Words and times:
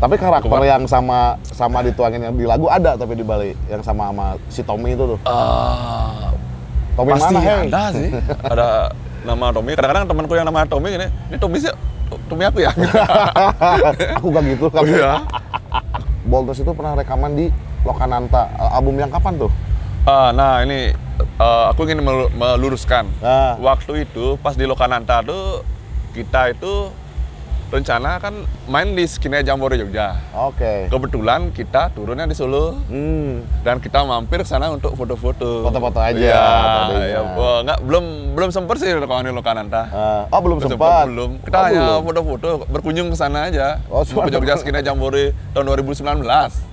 Tapi 0.00 0.16
karakter 0.16 0.48
Kuat. 0.48 0.64
yang 0.64 0.88
sama 0.88 1.36
sama 1.44 1.84
dituangin 1.84 2.24
yang 2.24 2.32
di 2.32 2.48
lagu 2.48 2.72
ada 2.72 2.96
tapi 2.96 3.12
di 3.12 3.20
Bali 3.20 3.52
yang 3.68 3.84
sama 3.84 4.08
sama 4.08 4.26
si 4.48 4.64
Tommy 4.64 4.96
itu 4.96 5.04
tuh. 5.04 5.18
Eh, 5.20 6.24
Tommy 6.96 7.10
pasti 7.12 7.34
mana, 7.36 7.52
ada 7.68 7.82
sih. 7.92 8.08
Ada 8.48 8.68
nama 9.28 9.46
Tommy. 9.52 9.76
Kadang-kadang 9.76 10.08
temanku 10.08 10.32
yang 10.32 10.48
nama 10.48 10.64
Tommy 10.64 10.96
ini, 10.96 11.06
ini 11.28 11.36
Tommy 11.36 11.60
sih, 11.60 11.68
Tommy 12.32 12.48
aku 12.48 12.64
ya. 12.64 12.72
Aku 14.16 14.32
gak 14.32 14.44
gitu 14.48 14.72
kan. 14.72 14.88
Iya. 14.88 15.12
Boltos 16.24 16.56
itu 16.56 16.72
pernah 16.72 16.96
rekaman 16.96 17.36
di 17.36 17.52
Lokananta. 17.84 18.48
Album 18.72 18.96
yang 18.96 19.12
kapan 19.12 19.36
tuh? 19.36 19.52
Ah, 20.08 20.32
nah 20.32 20.64
ini 20.64 20.96
eh, 21.20 21.64
aku 21.68 21.84
ingin 21.84 22.00
melu- 22.00 22.32
meluruskan. 22.32 23.04
Ah. 23.20 23.52
Waktu 23.60 24.08
itu 24.08 24.40
pas 24.40 24.56
di 24.56 24.64
Lokananta 24.64 25.20
tuh 25.20 25.60
kita 26.16 26.56
itu 26.56 26.88
rencana 27.70 28.18
kan 28.18 28.34
main 28.66 28.92
di 28.92 29.06
Skine 29.06 29.40
Jambore 29.40 29.78
Jogja. 29.78 30.18
Oke. 30.34 30.90
Kebetulan 30.90 31.54
kita 31.54 31.90
turunnya 31.90 32.26
di 32.26 32.34
Solo 32.34 32.74
Hmm. 32.86 33.46
dan 33.62 33.78
kita 33.78 34.02
mampir 34.02 34.42
ke 34.42 34.48
sana 34.48 34.68
untuk 34.68 34.92
foto-foto. 34.92 35.62
Foto-foto 35.62 35.98
aja, 35.98 36.18
Iya, 36.18 36.42
ya, 37.08 37.20
wah, 37.32 37.62
nggak 37.62 37.78
belum 37.80 38.04
belum 38.34 38.50
sempet 38.50 38.76
sih 38.76 38.90
kalau 38.90 39.22
di 39.22 39.30
Lokananta. 39.30 39.82
Ah, 39.86 40.22
oh 40.28 40.40
belum 40.40 40.58
sempat. 40.58 41.06
Belum. 41.06 41.38
Kita 41.38 41.56
Oh, 41.56 41.64
hanya 41.64 41.86
foto-foto, 42.02 42.48
berkunjung 42.66 43.08
ke 43.08 43.16
sana 43.16 43.46
aja. 43.46 43.78
Oh, 43.86 44.02
ke 44.02 44.28
Jogja 44.28 44.58
Skine 44.58 44.82
Jambore 44.82 45.30
tahun 45.54 45.64
2019. 45.64 46.66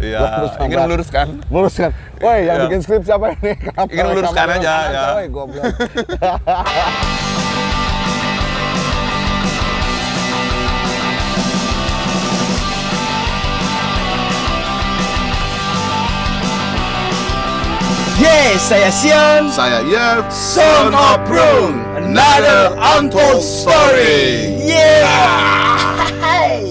Iya, 0.00 0.18
2019. 0.56 0.64
ingin 0.64 0.78
meluruskan. 0.80 1.26
Luruskan. 1.52 1.90
Woi, 2.18 2.48
yang 2.48 2.56
Iya. 2.56 2.64
bikin 2.66 2.80
skrip 2.80 3.02
siapa 3.04 3.36
ini? 3.36 3.52
Kenapa 3.54 3.92
Ingin 3.92 4.04
meluruskan 4.08 4.46
aja, 4.50 4.74
ya. 4.88 5.04
Woi, 5.14 5.26
goblok. 5.28 5.62
Yes, 18.20 18.68
saya 18.68 18.92
Sion. 18.92 19.48
Saya 19.48 19.80
Yev, 19.80 20.28
Son 20.28 20.92
of 20.92 21.24
Brun. 21.24 21.80
Another 21.96 22.76
untold 22.76 23.40
story. 23.40 24.60
Yeah. 24.60 25.08
Ah. 25.08 26.60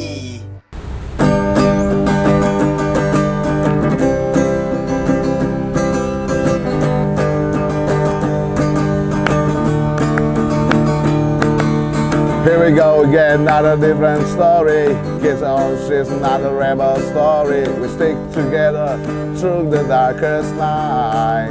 we 12.69 12.75
go 12.75 13.03
again, 13.03 13.41
another 13.41 13.75
different 13.75 14.27
story. 14.27 14.87
Kids 15.21 15.41
on 15.41 15.75
streets, 15.85 16.09
another 16.09 16.53
rebel 16.53 16.99
story. 16.99 17.67
We 17.79 17.87
stick 17.87 18.15
together 18.31 18.97
through 19.37 19.71
the 19.71 19.83
darkest 19.87 20.53
night. 20.55 21.49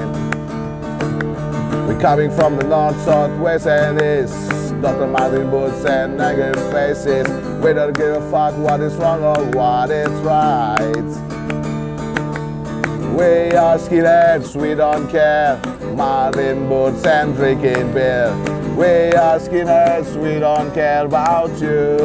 We're 1.88 2.00
coming 2.00 2.30
from 2.30 2.56
the 2.56 2.64
north, 2.64 3.00
south, 3.04 3.36
west, 3.40 3.66
and 3.66 4.00
east. 4.00 4.80
Dr. 4.80 5.08
Martin 5.08 5.50
boots 5.50 5.84
and 5.84 6.16
naked 6.16 6.56
faces. 6.70 7.26
We 7.64 7.72
don't 7.72 7.96
give 7.96 8.14
a 8.14 8.30
fuck 8.30 8.56
what 8.56 8.80
is 8.80 8.94
wrong 8.94 9.24
or 9.24 9.44
what 9.58 9.90
is 9.90 10.10
right. 10.20 11.08
We 13.16 13.56
are 13.56 13.76
skinheads, 13.76 14.54
we 14.54 14.76
don't 14.76 15.10
care. 15.10 15.60
Martin 15.96 16.68
boots 16.68 17.04
and 17.04 17.34
drinking 17.34 17.92
beer. 17.92 18.67
We 18.78 19.10
are 19.10 19.42
skinheads, 19.42 20.14
we 20.14 20.38
don't 20.38 20.70
care 20.70 21.02
about 21.02 21.50
you. 21.58 21.98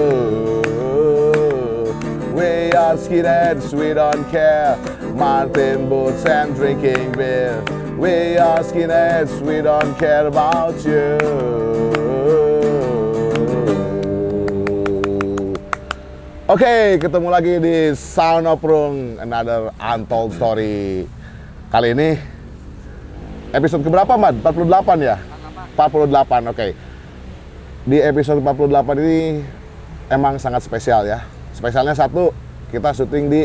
We 2.34 2.74
are 2.74 2.98
skinheads, 2.98 3.78
we 3.78 3.94
don't 3.94 4.26
care. 4.34 4.74
Martin 5.14 5.86
boots 5.86 6.26
and 6.26 6.58
drinking 6.58 7.14
beer. 7.14 7.62
We 7.94 8.42
are 8.42 8.66
skinheads, 8.66 9.38
we 9.46 9.62
don't 9.62 9.94
care 10.02 10.26
about 10.26 10.74
you. 10.82 11.22
Oke, 16.50 16.98
ketemu 16.98 17.28
lagi 17.30 17.62
di 17.62 17.94
Sound 17.94 18.50
of 18.50 18.66
Rung, 18.66 19.22
another 19.22 19.70
untold 19.78 20.34
story. 20.34 21.06
Kali 21.70 21.94
ini 21.94 22.18
episode 23.54 23.86
keberapa, 23.86 24.18
Mad? 24.18 24.42
48 24.42 25.06
ya? 25.06 25.33
48, 25.76 26.52
oke. 26.54 26.68
Di 27.84 27.98
episode 28.00 28.40
48 28.40 29.04
ini 29.04 29.44
emang 30.08 30.40
sangat 30.40 30.64
spesial 30.64 31.04
ya. 31.04 31.26
Spesialnya 31.52 31.98
satu, 31.98 32.32
kita 32.72 32.94
syuting 32.96 33.26
di 33.30 33.42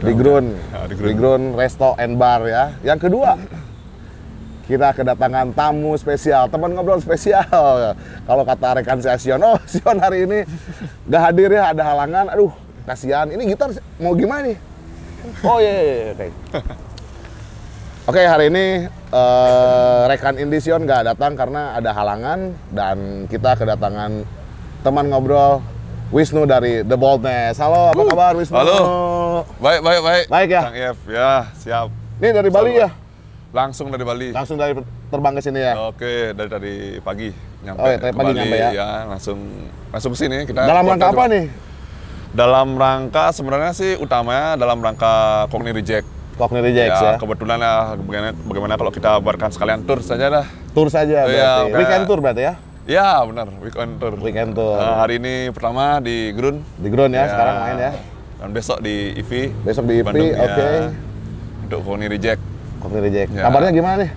di 0.00 0.12
Grun, 0.16 0.56
Ya, 0.72 0.88
di 0.88 0.96
di 0.96 1.12
Grun. 1.12 1.16
Grun 1.20 1.42
Resto 1.60 1.92
and 2.00 2.16
Bar 2.16 2.48
ya. 2.48 2.72
Yang 2.80 3.10
kedua, 3.10 3.36
kita 4.64 4.96
kedatangan 4.96 5.52
tamu 5.52 5.92
spesial, 6.00 6.48
teman 6.48 6.72
ngobrol 6.72 7.02
spesial. 7.04 7.44
Kalau 8.24 8.42
kata 8.48 8.80
rekan 8.80 9.02
saya 9.04 9.20
Sion, 9.20 9.42
oh 9.44 9.60
Sion 9.72 10.00
hari 10.00 10.24
ini 10.24 10.46
gak 11.10 11.22
hadir 11.28 11.52
ya, 11.52 11.76
ada 11.76 11.84
halangan. 11.84 12.32
Aduh, 12.32 12.54
kasihan. 12.88 13.28
Ini 13.28 13.42
gitar 13.52 13.74
mau 14.00 14.16
gimana 14.16 14.48
nih? 14.48 14.56
Oh 15.44 15.60
iya, 15.60 15.72
iya, 15.74 15.92
iya, 15.92 16.06
oke. 16.16 16.28
Oke, 18.10 18.26
hari 18.26 18.50
ini 18.50 18.90
eh, 18.90 20.02
rekan 20.10 20.34
Indi 20.34 20.58
Sion 20.58 20.82
gak 20.82 21.14
datang 21.14 21.38
karena 21.38 21.78
ada 21.78 21.94
halangan 21.94 22.58
dan 22.74 23.30
kita 23.30 23.54
kedatangan 23.54 24.26
teman 24.82 25.06
ngobrol 25.14 25.62
Wisnu 26.10 26.42
dari 26.42 26.82
The 26.82 26.98
Boldness. 26.98 27.62
Halo, 27.62 27.94
apa 27.94 28.02
kabar 28.10 28.34
Wisnu? 28.34 28.58
Halo. 28.58 28.80
Baik, 29.62 29.86
baik, 29.86 30.00
baik. 30.02 30.24
Baik 30.26 30.48
ya? 30.50 30.62
Kang 30.66 30.74
Yev, 30.74 30.98
ya, 31.06 31.34
siap. 31.54 31.86
Ini 32.18 32.34
dari 32.34 32.50
Bali 32.50 32.82
ya? 32.82 32.90
Langsung 33.54 33.94
dari 33.94 34.02
Bali. 34.02 34.34
Langsung 34.34 34.58
dari 34.58 34.74
terbang 35.06 35.34
ke 35.38 35.42
sini 35.46 35.60
ya? 35.62 35.74
Oke, 35.78 36.34
dari 36.34 36.50
tadi 36.50 36.74
pagi 37.06 37.30
nyampe. 37.62 37.78
Oh, 37.78 37.88
ya, 37.94 37.98
tadi 38.02 38.10
pagi 38.10 38.26
Bali, 38.34 38.38
nyampe 38.42 38.56
ya? 38.58 39.06
langsung 39.06 39.38
langsung 39.94 40.10
ke 40.10 40.18
sini 40.18 40.50
kita. 40.50 40.66
Dalam 40.66 40.82
rangka 40.82 41.14
apa 41.14 41.30
nih? 41.30 41.46
Dalam 42.34 42.74
rangka 42.74 43.30
sebenarnya 43.30 43.70
sih 43.70 43.94
utamanya 44.02 44.58
dalam 44.58 44.82
rangka 44.82 45.46
Kogni 45.46 45.70
Reject. 45.70 46.18
Cockney 46.40 46.64
Rejects 46.64 46.98
ya? 46.98 47.12
kebetulan 47.14 47.58
ya 47.58 47.72
bagaimana, 47.94 48.30
bagaimana 48.40 48.74
kalau 48.74 48.88
kita 48.88 49.20
buatkan 49.20 49.50
sekalian 49.50 49.84
tour 49.84 50.00
saja 50.00 50.26
dah. 50.32 50.46
Tour 50.72 50.88
saja 50.88 51.28
berarti. 51.28 51.36
Iya, 51.36 51.52
kayak- 51.62 51.76
Weekend 51.76 52.04
tour 52.08 52.18
berarti 52.18 52.42
ya? 52.42 52.54
Ya, 52.88 53.22
benar, 53.22 53.46
weekend 53.60 54.00
tour. 54.00 54.12
Weekend 54.18 54.50
tour. 54.50 54.74
Nah, 54.74 54.98
hari 54.98 55.20
ini 55.20 55.52
pertama 55.52 56.00
di 56.00 56.32
Grun. 56.32 56.64
Di 56.74 56.88
Ground 56.88 57.12
ya, 57.12 57.28
sekarang 57.28 57.54
main 57.60 57.76
ya. 57.78 57.92
Dan 58.40 58.48
besok 58.50 58.80
di 58.80 59.14
IVI. 59.14 59.52
Besok 59.62 59.84
di 59.84 59.94
IVI, 59.94 60.02
Bandung, 60.02 60.26
ya. 60.26 60.40
oke. 60.40 60.68
Untuk 61.62 61.80
Kogni 61.84 62.06
Reject. 62.08 62.40
Cockney 62.80 63.00
Rejects. 63.04 63.36
Ya. 63.36 63.44
Kabarnya 63.46 63.70
gimana 63.70 63.94
nih? 64.00 64.10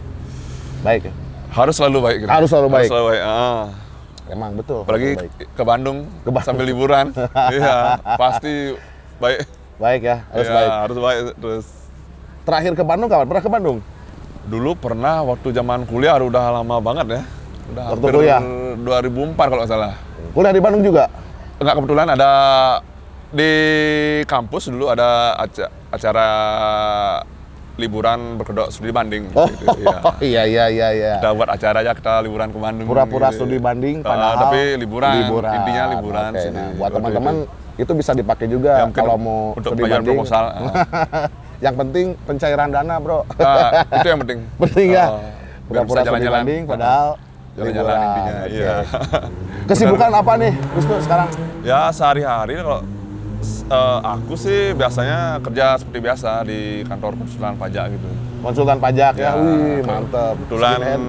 Baik 0.82 1.02
ya? 1.06 1.14
Harus 1.52 1.76
selalu 1.76 1.98
baik. 2.02 2.18
gitu. 2.18 2.30
Harus 2.32 2.48
selalu 2.50 2.68
baik. 2.68 2.78
Harus 2.80 2.90
selalu 2.90 3.06
baik. 3.06 3.22
ah. 3.22 3.64
Emang 4.26 4.52
betul. 4.56 4.82
Apalagi 4.82 5.10
ke 5.36 5.64
Bandung, 5.64 5.98
Ke 6.24 6.32
Bandung. 6.32 6.48
sambil 6.48 6.66
liburan. 6.66 7.06
Iya, 7.54 7.76
pasti 8.16 8.74
baik. 9.20 9.38
Baik 9.76 10.02
ya, 10.02 10.18
harus 10.26 10.48
Iya, 10.48 10.56
baik. 10.56 10.70
Harus 10.82 10.98
baik 10.98 11.20
terus. 11.38 11.66
Terakhir 12.44 12.76
ke 12.76 12.84
Bandung 12.84 13.08
kapan? 13.08 13.26
Pernah 13.26 13.42
ke 13.42 13.52
Bandung? 13.52 13.78
Dulu 14.44 14.72
pernah 14.76 15.24
waktu 15.24 15.50
zaman 15.50 15.88
kuliah 15.88 16.20
udah 16.20 16.46
lama 16.54 16.76
banget 16.78 17.08
ya. 17.10 17.22
Udah 17.72 17.84
Waktu 17.90 18.04
hampir 18.04 18.14
kuliah? 18.14 18.42
2004 18.76 19.40
kalau 19.40 19.60
nggak 19.62 19.72
salah. 19.72 19.94
Kuliah 20.36 20.52
di 20.52 20.60
Bandung 20.60 20.84
juga? 20.84 21.08
Enggak 21.58 21.76
kebetulan 21.80 22.08
ada 22.12 22.32
di 23.32 23.52
kampus 24.24 24.68
dulu 24.68 24.92
ada 24.92 25.40
aca- 25.40 25.72
acara 25.90 26.28
liburan 27.74 28.38
berkedok 28.38 28.70
studi 28.70 28.94
banding 28.94 29.34
Oh, 29.34 29.50
gitu, 29.50 29.66
iya. 29.82 29.98
iya 30.22 30.42
iya 30.46 30.66
iya 30.70 30.88
iya. 30.92 31.14
Kita 31.18 31.34
buat 31.34 31.50
acara 31.50 31.82
aja 31.82 31.96
kita 31.96 32.22
liburan 32.22 32.52
ke 32.52 32.60
Bandung. 32.60 32.86
Pura-pura 32.86 33.32
gitu. 33.32 33.38
studi 33.40 33.58
banding 33.58 34.04
Ah, 34.04 34.12
padahal 34.12 34.36
tapi 34.44 34.60
liburan, 34.76 35.14
intinya 35.50 35.84
liburan 35.90 36.30
sini. 36.36 36.54
nah, 36.54 36.70
buat 36.76 36.90
teman-teman 36.92 37.36
itu. 37.74 37.92
bisa 37.96 38.12
dipakai 38.12 38.46
Ya, 38.46 38.52
juga 38.52 38.72
mungkin 38.84 39.00
kalau 39.00 39.16
mau 39.18 39.42
untuk 39.56 39.72
studi 39.72 39.84
banding. 39.88 40.18
proposal. 40.20 40.44
Yang 41.64 41.76
penting 41.80 42.06
pencairan 42.22 42.70
dana, 42.70 42.96
Bro. 43.00 43.24
Ah, 43.38 43.88
itu 43.90 44.04
yang 44.06 44.20
penting. 44.20 44.40
penting 44.62 44.88
ya. 44.92 45.06
Ah, 45.08 45.32
biar 45.64 45.88
Pura-pura 45.88 45.96
studi 45.96 46.08
jalan-jalan. 46.12 46.40
banding 46.42 46.64
padahal 46.68 47.08
Jalan-jalan 47.54 47.96
intinya, 47.96 48.34
Oke. 48.36 48.50
iya. 48.52 48.76
Kesibukan 49.70 50.10
apa 50.12 50.34
nih, 50.36 50.54
Wisnu 50.74 50.96
sekarang? 51.00 51.30
Ya 51.62 51.88
sehari-hari 51.88 52.58
kalau 52.58 52.82
eh, 53.70 54.00
aku 54.04 54.34
sih 54.36 54.74
biasanya 54.74 55.38
kerja 55.40 55.78
seperti 55.78 56.00
biasa 56.02 56.30
di 56.44 56.60
kantor 56.84 57.14
konsulan 57.16 57.54
pajak 57.56 57.94
gitu. 57.94 58.10
Konsultan 58.42 58.78
pajak 58.78 59.14
ya, 59.16 59.24
Ya, 59.24 59.32
wih 59.38 59.80
mantep. 59.82 60.34
Kebetulan 60.36 61.00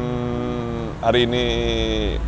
hari 1.01 1.21
ini 1.25 1.45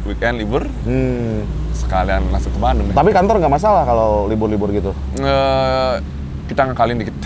weekend 0.02 0.36
libur, 0.36 0.64
Hmm. 0.82 1.44
sekalian 1.72 2.26
langsung 2.26 2.50
ke 2.50 2.58
Bandung. 2.58 2.88
Tapi 2.90 3.12
kantor 3.12 3.36
nggak 3.38 3.54
masalah 3.54 3.84
kalau 3.84 4.26
libur-libur 4.26 4.72
gitu. 4.72 4.90
Eh, 5.14 5.94
kita 6.48 6.64
ngakalin 6.64 6.98
dikit, 6.98 7.16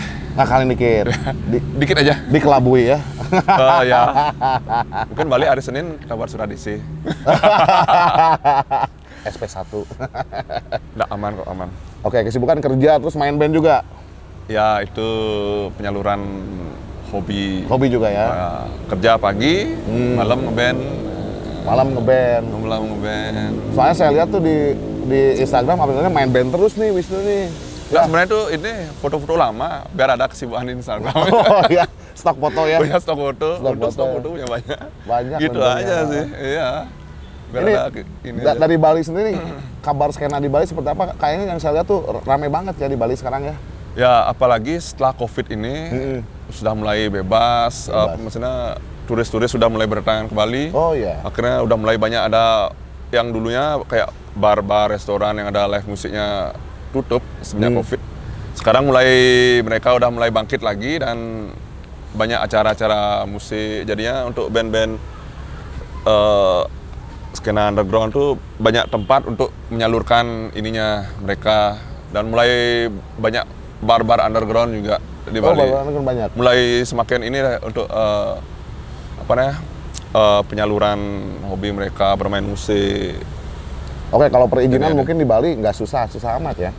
Ngakalin 0.41 0.73
dikit, 0.73 1.07
di, 1.53 1.59
dikit 1.77 1.97
aja. 2.01 2.17
dikelabui 2.33 2.89
ya. 2.89 2.99
Eh, 3.29 3.83
ya. 3.93 4.33
Mungkin 5.13 5.29
balik 5.29 5.53
hari 5.53 5.61
Senin 5.61 6.01
surat 6.25 6.49
DC. 6.49 6.81
SP1. 9.21 9.69
Nggak 10.97 11.09
aman 11.13 11.31
kok 11.37 11.49
aman. 11.53 11.69
Oke, 12.01 12.25
kesibukan 12.25 12.57
kerja 12.57 12.97
terus 12.97 13.21
main 13.21 13.37
band 13.37 13.53
juga. 13.53 13.85
Ya 14.49 14.81
itu 14.81 15.09
penyaluran 15.77 16.25
hobi. 17.13 17.69
Hobi 17.69 17.87
juga 17.93 18.09
ya. 18.09 18.27
Nah, 18.33 18.65
kerja 18.89 19.21
pagi, 19.21 19.77
malam 20.17 20.49
ngeband, 20.49 20.81
Malam 21.61 21.87
ngeband. 21.93 22.45
malam 22.65 22.83
ngeband. 22.97 23.53
Soalnya 23.77 23.95
saya 23.95 24.11
lihat 24.17 24.33
tuh 24.33 24.41
di 24.41 24.73
di 25.05 25.21
Instagram 25.37 25.85
update-nya 25.85 26.09
main 26.09 26.33
band 26.33 26.49
terus 26.49 26.81
nih 26.81 26.97
Wisnu 26.97 27.21
nih. 27.21 27.70
Nah, 27.91 28.07
sebenarnya 28.07 28.29
tuh 28.29 28.45
ini 28.51 28.73
foto-foto 28.97 29.35
lama 29.35 29.83
biar 29.91 30.15
ada 30.15 30.25
kesibukan 30.25 30.63
di 30.63 30.73
Instagram. 30.75 31.11
Oh 31.51 31.67
ya, 31.67 31.85
stok 32.13 32.39
foto 32.39 32.63
ya. 32.65 32.79
punya 32.79 32.99
stok 32.99 33.19
foto, 33.21 33.49
Stok 33.57 33.73
untuk 33.73 33.91
stok 33.91 34.07
foto. 34.07 34.17
foto 34.17 34.29
punya 34.33 34.47
banyak. 34.47 34.79
Banyak 35.05 35.39
Gitu 35.39 35.59
aja 35.59 35.97
sih, 36.07 36.25
iya. 36.41 36.69
Biar 37.51 37.61
Ini, 37.61 37.73
ada 37.73 37.91
ini 38.23 38.39
da- 38.39 38.53
aja. 38.53 38.61
dari 38.61 38.77
Bali 38.77 39.03
sendiri, 39.03 39.33
kabar 39.87 40.09
skena 40.11 40.39
di 40.39 40.47
Bali 40.47 40.65
seperti 40.65 40.87
apa? 40.89 41.19
Kayaknya 41.19 41.45
yang 41.49 41.59
saya 41.59 41.73
lihat 41.77 41.87
tuh 41.87 41.99
rame 42.23 42.47
banget 42.47 42.79
ya 42.79 42.87
di 42.87 42.95
Bali 42.95 43.15
sekarang 43.15 43.43
ya. 43.45 43.55
Ya 43.93 44.13
apalagi 44.25 44.79
setelah 44.79 45.11
COVID 45.11 45.51
ini 45.51 45.75
sudah 46.49 46.73
mulai 46.73 47.11
bebas, 47.11 47.91
eh, 47.91 48.09
maksudnya 48.17 48.79
turis-turis 49.05 49.51
sudah 49.51 49.67
mulai 49.67 49.85
berdatangan 49.85 50.31
ke 50.31 50.35
Bali. 50.37 50.65
Oh 50.71 50.95
iya. 50.95 51.19
Akhirnya 51.21 51.59
udah 51.61 51.75
mulai 51.75 51.99
banyak 51.99 52.23
ada 52.23 52.71
yang 53.11 53.35
dulunya 53.35 53.83
kayak 53.85 54.09
bar-bar, 54.33 54.95
restoran 54.95 55.35
yang 55.35 55.51
ada 55.51 55.67
live 55.67 55.83
musiknya 55.85 56.55
tutup 56.91 57.23
semenjak 57.41 57.71
Hmm. 57.71 57.81
COVID. 57.81 58.01
Sekarang 58.53 58.85
mulai 58.85 59.09
mereka 59.61 59.95
udah 59.95 60.09
mulai 60.09 60.29
bangkit 60.29 60.61
lagi 60.61 60.99
dan 60.99 61.49
banyak 62.11 62.37
acara-acara 62.37 63.25
musik. 63.25 63.85
Jadinya 63.85 64.27
untuk 64.27 64.49
band-band 64.49 64.99
eh, 66.03 66.63
skena 67.33 67.71
underground 67.71 68.11
tuh 68.11 68.29
banyak 68.57 68.89
tempat 68.89 69.23
untuk 69.25 69.55
menyalurkan 69.69 70.51
ininya 70.53 70.89
mereka 71.17 71.79
dan 72.11 72.27
mulai 72.27 72.51
banyak 73.17 73.47
bar-bar 73.81 74.21
underground 74.21 74.75
juga 74.75 74.99
di 75.25 75.39
Oh, 75.39 75.55
Bali 75.55 75.63
kan 75.63 76.05
banyak. 76.05 76.29
mulai 76.35 76.59
semakin 76.83 77.21
ini 77.23 77.39
untuk 77.63 77.87
eh, 77.87 78.35
apa 79.17 79.33
namanya 79.33 79.57
eh, 80.11 80.41
penyaluran 80.45 81.01
hobi 81.47 81.71
mereka 81.71 82.13
bermain 82.15 82.43
musik. 82.43 83.15
Oke, 84.11 84.27
kalau 84.27 84.47
perizinan 84.47 84.91
mungkin 84.93 85.17
di 85.17 85.25
Bali 85.25 85.55
nggak 85.55 85.71
susah, 85.73 86.11
susah 86.11 86.35
amat 86.43 86.57
ya. 86.59 86.71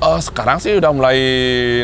Eh, 0.00 0.20
sekarang 0.20 0.58
sih 0.58 0.74
udah 0.74 0.90
mulai 0.90 1.18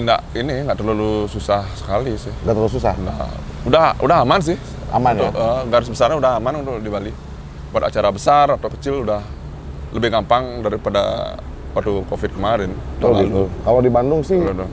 nggak 0.00 0.20
ini 0.35 0.64
nggak 0.67 0.76
terlalu 0.76 1.29
susah 1.29 1.62
sekali 1.76 2.17
sih. 2.17 2.32
Nggak 2.43 2.55
terlalu 2.56 2.73
susah. 2.73 2.94
Nah, 2.99 3.29
udah 3.62 3.94
udah 4.00 4.19
aman 4.25 4.41
sih. 4.41 4.56
Aman 4.88 5.14
untuk, 5.14 5.31
ya? 5.31 5.47
eh, 5.47 5.61
garis 5.69 5.88
besarnya 5.91 6.17
udah 6.17 6.32
aman 6.37 6.55
untuk 6.58 6.81
di 6.81 6.88
Bali. 6.88 7.12
Buat 7.70 7.93
acara 7.93 8.08
besar 8.08 8.50
atau 8.50 8.69
kecil 8.73 9.05
udah 9.05 9.20
lebih 9.93 10.11
gampang 10.11 10.64
daripada 10.64 11.37
waktu 11.76 12.02
COVID 12.09 12.31
kemarin. 12.35 12.70
Tahun 12.99 13.14
gitu. 13.20 13.43
Kalau 13.62 13.81
di 13.85 13.91
Bandung 13.93 14.25
sih 14.25 14.41
Udah, 14.41 14.64
udah. 14.64 14.69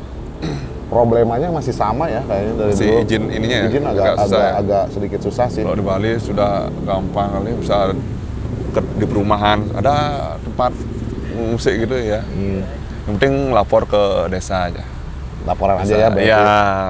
problemanya 0.88 1.50
masih 1.50 1.74
sama 1.74 2.06
ya 2.06 2.22
kayaknya 2.24 2.54
dari 2.56 2.74
Si 2.74 2.86
dulu. 2.86 3.02
izin 3.02 3.24
ininya 3.28 3.58
ya, 3.60 3.68
Izin 3.68 3.84
agak 3.84 4.04
agak 4.06 4.16
agak, 4.24 4.40
ya. 4.40 4.52
agak 4.56 4.84
sedikit 4.94 5.20
susah 5.20 5.48
sih. 5.52 5.62
Kalau 5.62 5.76
di 5.76 5.84
Bali 5.84 6.12
sudah 6.16 6.52
gampang 6.86 7.28
kali 7.34 7.52
bisa 7.60 7.92
di 8.82 9.06
perumahan 9.06 9.60
ada 9.78 9.96
tempat 10.42 10.74
musik 11.36 11.74
gitu 11.86 11.94
ya. 11.94 12.22
Hmm. 12.24 12.62
Yang 13.04 13.14
penting 13.20 13.34
lapor 13.52 13.84
ke 13.84 14.02
desa 14.32 14.72
aja. 14.72 14.84
Laporan 15.44 15.76
aja 15.84 15.92
ya, 15.92 16.08
berarti. 16.08 16.24
Iya, 16.24 16.44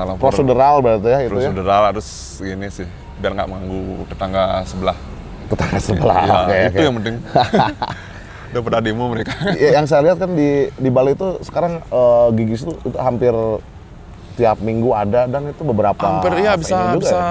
lapor. 0.05 0.21
Prosedural 0.29 0.75
berarti 0.79 1.09
ya 1.09 1.19
itu 1.25 1.37
ya. 1.41 1.49
Prosedural 1.49 1.81
harus 1.89 2.07
gini 2.37 2.67
sih, 2.69 2.85
biar 3.17 3.33
nggak 3.33 3.47
mengganggu 3.49 3.81
tetangga 4.13 4.43
sebelah. 4.69 4.97
Tetangga 5.49 5.79
sebelah. 5.81 6.15
Ya, 6.21 6.33
Oke, 6.45 6.57
itu 6.61 6.69
oke. 6.77 6.83
yang 6.85 6.95
penting. 7.01 7.15
Udah 8.53 8.61
pada 8.61 8.79
demo 8.85 9.09
mereka. 9.09 9.33
Ya, 9.57 9.81
yang 9.81 9.89
saya 9.89 10.05
lihat 10.05 10.21
kan 10.21 10.29
di 10.37 10.69
di 10.69 10.89
Bali 10.93 11.17
itu 11.17 11.41
sekarang 11.41 11.81
eh, 11.81 12.27
gigis 12.37 12.61
itu, 12.61 12.77
itu 12.85 12.97
hampir 13.01 13.33
tiap 14.37 14.61
minggu 14.61 14.93
ada 14.93 15.25
dan 15.25 15.49
itu 15.49 15.61
beberapa 15.65 15.97
Hampir 15.97 16.37
ya 16.41 16.53
bisa 16.53 16.73
juga 16.73 16.97
bisa 17.01 17.17
ya. 17.17 17.25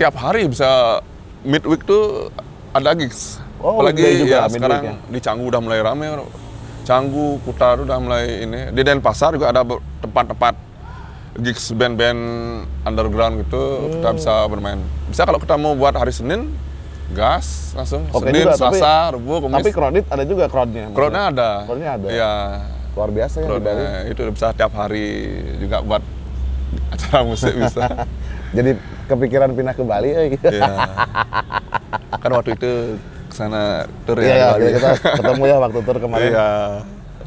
tiap 0.00 0.14
hari 0.16 0.48
bisa 0.48 1.00
midweek 1.44 1.84
tuh 1.84 2.32
ada 2.72 2.96
gigs. 2.96 3.41
Oh, 3.62 3.78
Apalagi 3.78 4.02
juga, 4.18 4.36
ya 4.36 4.50
sekarang 4.50 4.82
ya. 4.82 4.94
di 5.06 5.18
Canggu 5.18 5.44
udah 5.46 5.60
mulai 5.60 5.78
rame. 5.78 6.06
Canggu, 6.82 7.38
Kuta 7.40 7.78
udah 7.78 7.98
mulai 7.98 8.42
ini. 8.42 8.60
Di 8.70 8.82
Denpasar 8.82 9.32
juga 9.32 9.48
ada 9.48 9.62
tempat-tempat 10.02 10.54
gigs 11.34 11.70
band-band 11.70 12.20
underground 12.82 13.40
gitu 13.40 13.62
kita 13.88 14.08
Hmm. 14.08 14.18
bisa 14.18 14.34
bermain. 14.46 14.80
Bisa 15.06 15.22
kalau 15.22 15.38
kita 15.38 15.54
mau 15.54 15.72
buat 15.72 15.94
hari 15.94 16.10
Senin, 16.10 16.50
gas 17.10 17.70
langsung. 17.72 18.02
Oke 18.10 18.28
Senin, 18.28 18.44
juga, 18.44 18.58
tapi- 18.58 18.76
Selasa, 18.76 19.14
Rabu, 19.14 19.34
Kamis. 19.40 19.54
Tapi 19.56 19.70
crowded 19.70 20.04
ada 20.06 20.24
juga 20.26 20.44
crowdnya. 20.46 20.84
crowdnya 20.90 21.22
ada. 21.24 21.50
Crowdnya 21.64 21.90
ada. 21.94 22.06
Iya. 22.10 22.32
Luar 22.92 23.10
biasa 23.10 23.34
ya 23.38 23.46
di 23.48 23.62
Bali. 23.62 23.84
Itu 24.10 24.22
bisa 24.28 24.46
tiap 24.50 24.72
hari 24.74 25.06
juga 25.56 25.80
buat 25.80 26.02
acara 26.90 27.22
musik 27.22 27.54
bisa. 27.54 27.84
Jadi 28.56 28.76
kepikiran 29.06 29.54
pindah 29.54 29.72
ke 29.72 29.82
Bali 29.82 30.08
ya 30.10 30.22
gitu. 30.28 30.46
Iya. 30.50 30.72
kan 32.12 32.30
waktu 32.32 32.52
itu 32.52 32.72
ke 33.32 33.36
sana 33.38 33.62
tur 34.04 34.20
ya. 34.20 34.28
Iya, 34.28 34.36
ya, 34.36 34.48
Bali. 34.52 34.68
kita 34.70 34.90
ketemu 35.16 35.42
ya 35.42 35.56
waktu 35.56 35.78
tur 35.80 35.96
kemarin. 35.96 36.28
Iya, 36.28 36.50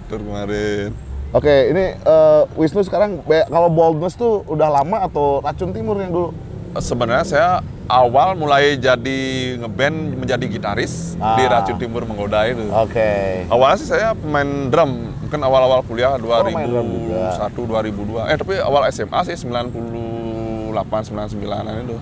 tur 0.06 0.20
kemarin. 0.22 0.90
Oke, 1.34 1.56
ini 1.68 1.86
eh, 1.98 2.42
Wisnu 2.54 2.80
sekarang 2.80 3.26
kalau 3.26 3.68
boldness 3.68 4.14
tuh 4.14 4.46
udah 4.46 4.70
lama 4.72 5.02
atau 5.02 5.42
racun 5.42 5.74
timur 5.74 5.98
yang 5.98 6.14
dulu? 6.14 6.30
Sebenarnya 6.76 7.24
saya 7.24 7.50
awal 7.88 8.36
mulai 8.36 8.76
jadi 8.76 9.20
ngeband 9.58 9.96
menjadi 10.18 10.46
gitaris 10.46 11.16
Ah. 11.16 11.36
di 11.36 11.48
Racun 11.48 11.80
Timur 11.80 12.04
Menggoda 12.04 12.44
itu. 12.46 12.68
Oke. 12.70 13.48
Awalnya 13.48 13.78
sih 13.80 13.88
saya 13.88 14.12
pemain 14.12 14.44
drum, 14.68 14.92
mungkin 15.18 15.40
awal-awal 15.40 15.82
kuliah 15.82 16.14
Oh, 16.14 16.44
main 16.46 16.68
drum 16.68 16.84
juga. 17.08 17.32
2001 17.32 17.64
2002. 17.64 18.28
Eh 18.28 18.36
tapi 18.36 18.54
awal 18.60 18.92
SMA 18.92 19.20
sih 19.24 19.36
98 19.40 20.76
99-an 21.08 21.76
itu. 21.82 21.98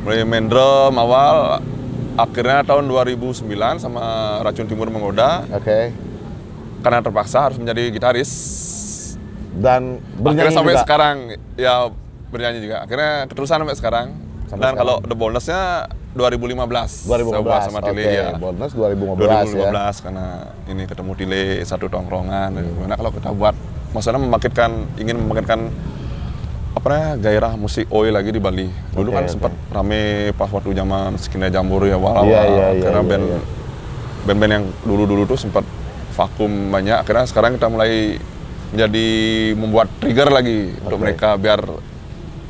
Mulai 0.00 0.22
main 0.22 0.46
drum 0.46 0.94
awal 0.94 1.58
akhirnya 2.14 2.62
tahun 2.62 2.84
2009 2.86 3.46
sama 3.78 4.02
Racun 4.42 4.66
Timur 4.66 4.88
Menggoda 4.88 5.46
Oke. 5.50 5.94
karena 6.80 6.98
terpaksa 7.00 7.50
harus 7.50 7.58
menjadi 7.58 7.90
gitaris. 7.90 8.30
Dan 9.50 9.98
Akhirnya 9.98 10.22
bernyanyi 10.46 10.54
sampai 10.54 10.74
juga. 10.74 10.82
sekarang 10.82 11.16
ya 11.54 11.74
bernyanyi 12.30 12.58
juga. 12.62 12.76
Akhirnya 12.86 13.12
keterusan 13.26 13.58
sampai 13.60 13.76
sekarang. 13.76 14.06
Sampai 14.46 14.62
Dan 14.62 14.72
sekarang. 14.74 14.78
kalau 14.78 14.96
The 15.02 15.16
Bonusnya 15.16 15.62
2015. 16.10 16.90
Saya 16.90 17.22
buat 17.22 17.42
2015. 17.44 17.66
sama 17.70 17.78
Tile 17.84 18.02
ya. 18.02 18.26
boldness 18.34 18.72
2015, 18.72 19.14
2015 19.14 19.54
ya. 19.54 20.02
karena 20.02 20.26
ini 20.66 20.82
ketemu 20.86 21.12
Tile 21.14 21.42
satu 21.62 21.86
tongkrongan. 21.86 22.50
Gimana 22.56 22.94
kalau 22.94 23.10
kita 23.10 23.30
buat 23.30 23.54
maksudnya 23.90 24.18
membangkitkan 24.18 24.70
ingin 24.96 25.16
membangkitkan 25.18 25.60
apa 26.70 26.86
namanya 26.86 27.10
gairah 27.18 27.52
musik 27.58 27.90
oi 27.90 28.14
lagi 28.14 28.30
di 28.30 28.40
Bali. 28.40 28.66
Dulu 28.94 29.10
Oke, 29.10 29.16
kan 29.18 29.24
oke. 29.26 29.32
sempat 29.34 29.52
rame 29.74 30.30
pas 30.38 30.50
waktu 30.50 30.70
zaman 30.70 31.18
Skina 31.18 31.50
Jambur 31.50 31.82
ya 31.84 31.98
awal-awal. 31.98 32.30
Iya, 32.30 32.42
iya, 32.46 32.66
iya, 32.78 32.84
karena 32.86 33.02
iya, 33.02 33.10
band 33.10 33.24
iya. 33.26 33.40
band-band 34.20 34.52
yang 34.52 34.64
dulu-dulu 34.86 35.22
tuh 35.26 35.38
sempat 35.40 35.66
vakum 36.14 36.50
banyak. 36.70 37.02
Akhirnya 37.02 37.26
sekarang 37.26 37.58
kita 37.58 37.66
mulai 37.66 38.20
menjadi 38.70 39.08
membuat 39.58 39.88
trigger 39.98 40.30
lagi 40.30 40.70
untuk 40.86 40.98
Oke. 41.02 41.04
mereka 41.10 41.28
biar 41.34 41.60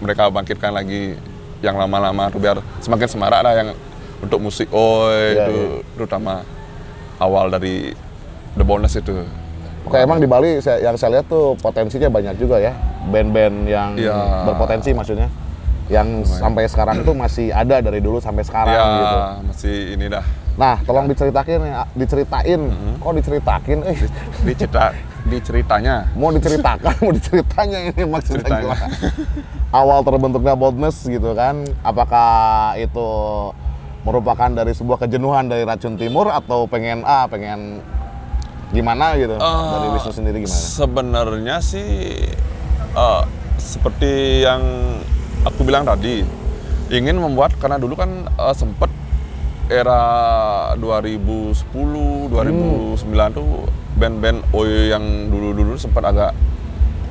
mereka 0.00 0.22
bangkitkan 0.28 0.72
lagi 0.72 1.16
yang 1.64 1.76
lama-lama 1.76 2.28
tuh 2.28 2.40
biar 2.40 2.60
semakin 2.80 3.08
semarak 3.08 3.40
lah 3.44 3.52
yang 3.56 3.68
untuk 4.20 4.40
musik 4.40 4.68
oi 4.72 5.32
Iya, 5.36 5.48
itu 5.48 5.56
terutama 5.96 6.44
awal 7.16 7.48
dari 7.48 7.96
The 8.56 8.64
Bonus 8.64 8.96
itu. 9.00 9.24
Oke, 9.80 9.96
emang 9.96 10.20
di 10.20 10.28
Bali 10.28 10.60
saya, 10.60 10.84
yang 10.84 10.94
saya 10.94 11.18
lihat 11.18 11.26
tuh 11.26 11.56
potensinya 11.56 12.06
banyak 12.06 12.36
juga 12.36 12.60
ya. 12.60 12.76
Band-band 13.08 13.64
yang 13.64 13.96
Iya. 13.96 14.44
berpotensi 14.44 14.92
maksudnya. 14.92 15.26
Yang 15.90 16.28
sampai 16.38 16.70
sekarang 16.70 17.02
tuh 17.02 17.16
masih 17.16 17.50
ada 17.50 17.82
dari 17.82 17.98
dulu 17.98 18.22
sampai 18.22 18.46
sekarang 18.46 18.78
ya 18.78 18.84
gitu. 18.86 19.18
masih 19.50 19.76
ini 19.98 20.06
dah 20.06 20.22
Nah, 20.54 20.76
tolong 20.84 21.08
diceritain 21.08 21.62
ya, 21.62 21.88
diceritain. 21.96 22.60
Mm-hmm. 22.60 22.94
Kok 23.00 23.12
diceritain? 23.16 23.78
Eh, 23.80 23.96
dicerita 24.44 24.92
diceritanya. 25.24 26.10
mau 26.12 26.28
diceritakan, 26.30 26.94
mau 27.00 27.12
diceritanya 27.12 27.78
ini 27.92 28.02
maksudnya 28.04 28.44
Ceritanya. 28.44 28.76
gimana? 28.76 28.86
Awal 29.72 29.98
terbentuknya 30.04 30.54
boldness 30.54 31.06
gitu 31.06 31.32
kan. 31.32 31.64
Apakah 31.80 32.28
itu 32.76 33.08
merupakan 34.02 34.48
dari 34.48 34.72
sebuah 34.72 35.00
kejenuhan 35.00 35.48
dari 35.48 35.64
racun 35.64 35.96
timur 35.96 36.28
atau 36.28 36.64
pengen 36.64 37.04
ah 37.04 37.24
pengen 37.24 37.80
gimana 38.70 39.18
gitu 39.18 39.34
dari 39.34 39.86
Eh, 39.86 39.94
Wisnu 39.98 40.12
sendiri 40.14 40.36
gimana? 40.42 40.58
Sebenarnya 40.58 41.56
sih 41.58 41.90
eh, 42.94 43.22
seperti 43.58 44.42
yang 44.46 44.62
aku 45.42 45.66
bilang 45.66 45.82
tadi, 45.82 46.22
ingin 46.88 47.18
membuat 47.18 47.54
karena 47.58 47.76
dulu 47.76 47.98
kan 47.98 48.26
eh, 48.26 48.54
sempet 48.54 48.90
era 49.70 50.02
2010, 50.78 51.54
2009 52.30 53.38
tuh 53.38 53.66
band-band 53.94 54.42
oi 54.50 54.90
yang 54.90 55.30
dulu-dulu 55.30 55.74
sempat 55.74 56.06
agak 56.06 56.32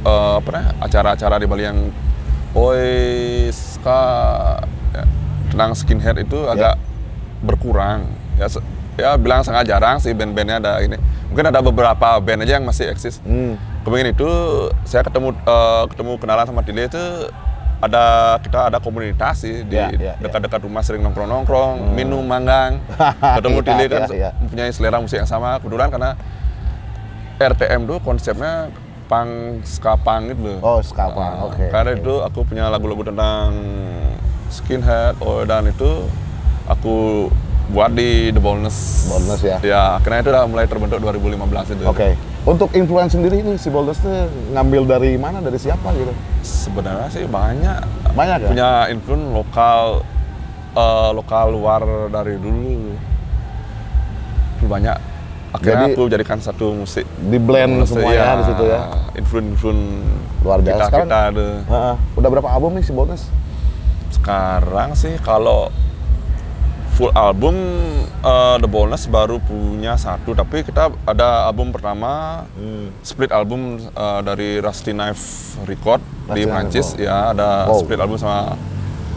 eh, 0.04 0.34
apa 0.40 0.48
namanya 0.52 0.72
acara-acara 0.80 1.36
di 1.40 1.48
Bali 1.48 1.64
yang 1.68 1.80
oi 2.56 2.88
ska 3.52 4.02
ya, 4.92 5.04
tentang 5.52 5.72
skinhead 5.76 6.18
itu 6.20 6.40
agak 6.48 6.76
berkurang 7.40 8.04
ya 8.36 8.48
ya 9.00 9.16
bilang 9.16 9.44
sangat 9.44 9.64
jarang 9.68 9.96
sih 10.00 10.12
band-bandnya 10.12 10.60
ada 10.60 10.84
ini. 10.84 11.00
Mungkin 11.30 11.46
ada 11.46 11.62
beberapa 11.62 12.18
band 12.18 12.42
aja 12.44 12.58
yang 12.58 12.66
masih 12.66 12.90
eksis. 12.90 13.22
Hmm. 13.22 13.54
Kemarin 13.86 14.12
itu 14.12 14.30
saya 14.84 15.06
ketemu 15.06 15.34
eh, 15.34 15.84
ketemu 15.94 16.12
kenalan 16.18 16.46
sama 16.46 16.62
Dile 16.62 16.90
itu 16.90 17.04
ada 17.80 18.36
kita 18.44 18.68
ada 18.68 18.78
komunitas 18.84 19.40
sih 19.40 19.64
di 19.64 19.80
Ya, 19.80 19.88
ya, 19.88 20.12
ya. 20.12 20.14
dekat-dekat 20.20 20.68
rumah 20.68 20.84
sering 20.84 21.00
nongkrong-nongkrong, 21.00 21.96
minum 21.96 22.20
manggang. 22.28 22.84
Ketemu 23.40 23.58
Dile 23.64 23.86
kan 23.88 24.02
iya, 24.12 24.16
iya. 24.16 24.30
mempunyai 24.36 24.72
selera 24.74 25.00
musik 25.00 25.16
yang 25.16 25.30
sama. 25.30 25.64
Kebetulan 25.64 25.88
karena 25.88 26.12
RTM 27.40 27.88
tuh 27.88 27.98
konsepnya 28.04 28.68
punk 29.08 29.64
ska 29.64 29.96
punk 29.96 30.36
gitu 30.36 30.42
loh. 30.44 30.58
Oh, 30.60 30.80
ska 30.84 31.08
punk, 31.08 31.34
Nah, 31.40 31.48
oke, 31.48 31.66
Karena 31.72 31.92
oke. 31.96 32.02
itu 32.04 32.14
aku 32.20 32.40
punya 32.44 32.68
lagu-lagu 32.68 33.08
tentang 33.08 33.48
skinhead, 34.52 35.16
oh 35.24 35.48
dan 35.48 35.66
itu 35.66 36.04
aku 36.68 37.30
buat 37.70 37.92
di 37.92 38.30
The 38.30 38.40
Boldness. 38.40 38.78
Boldness 39.08 39.42
ya. 39.42 39.58
Ya, 39.62 39.82
akhirnya 39.96 40.20
itu 40.20 40.30
udah 40.30 40.44
mulai 40.46 40.66
terbentuk 40.66 40.98
2015 41.00 41.38
itu. 41.72 41.84
Oke. 41.86 42.18
Untuk 42.42 42.74
influence 42.74 43.14
sendiri 43.14 43.40
ini 43.40 43.56
si 43.56 43.70
Boldness 43.70 44.00
tuh 44.00 44.26
ngambil 44.52 44.90
dari 44.90 45.16
mana? 45.16 45.38
Dari 45.38 45.56
siapa 45.56 45.94
gitu? 45.94 46.10
Sebenarnya 46.42 47.08
sih 47.08 47.24
banyak 47.24 47.78
Banyak 48.10 48.38
ya? 48.40 48.48
punya 48.48 48.70
influence 48.88 49.28
lokal 49.30 50.02
eh, 50.72 51.10
lokal 51.14 51.46
luar 51.50 51.82
dari 52.10 52.36
dulu. 52.36 52.96
Banyak. 54.62 54.98
Akhirnya 55.50 55.78
Jadi- 55.84 55.94
aku 55.96 56.04
jadikan 56.08 56.38
satu 56.38 56.74
musik. 56.76 57.06
Di 57.20 57.38
blend 57.38 57.82
Musik, 57.82 57.98
semuanya 57.98 58.38
di 58.38 58.46
situ 58.46 58.64
ya. 58.66 58.82
Influence 59.16 59.50
influence 59.52 59.86
Luar 60.40 60.60
biasa. 60.60 60.74
kita 60.76 60.86
Sekarang- 60.88 61.10
kita 61.10 61.20
ada. 61.28 61.48
Heeh. 61.66 61.96
Udah 62.16 62.30
berapa 62.30 62.50
album 62.50 62.72
nih 62.78 62.84
si 62.86 62.92
Boldness? 62.92 63.24
Sekarang 64.10 64.94
sih 64.94 65.18
kalau 65.20 65.74
full 67.00 67.16
album 67.16 67.56
eh, 68.20 68.56
The 68.60 68.68
Bonus 68.68 69.08
baru 69.08 69.40
punya 69.40 69.96
satu, 69.96 70.36
tapi 70.36 70.62
kita 70.62 70.92
ada 71.06 71.48
album 71.48 71.72
pertama 71.72 72.44
Hmm. 72.52 72.92
split 73.02 73.32
album 73.32 73.80
eh, 73.80 74.20
dari 74.22 74.60
Rusty 74.60 74.92
Knife 74.92 75.24
Record 75.64 76.04
Rusty 76.28 76.36
di 76.36 76.42
Prancis 76.44 76.88
ya, 77.00 77.32
ada 77.32 77.66
Wow. 77.66 77.80
split 77.80 77.96
album 77.98 78.20
sama 78.20 78.60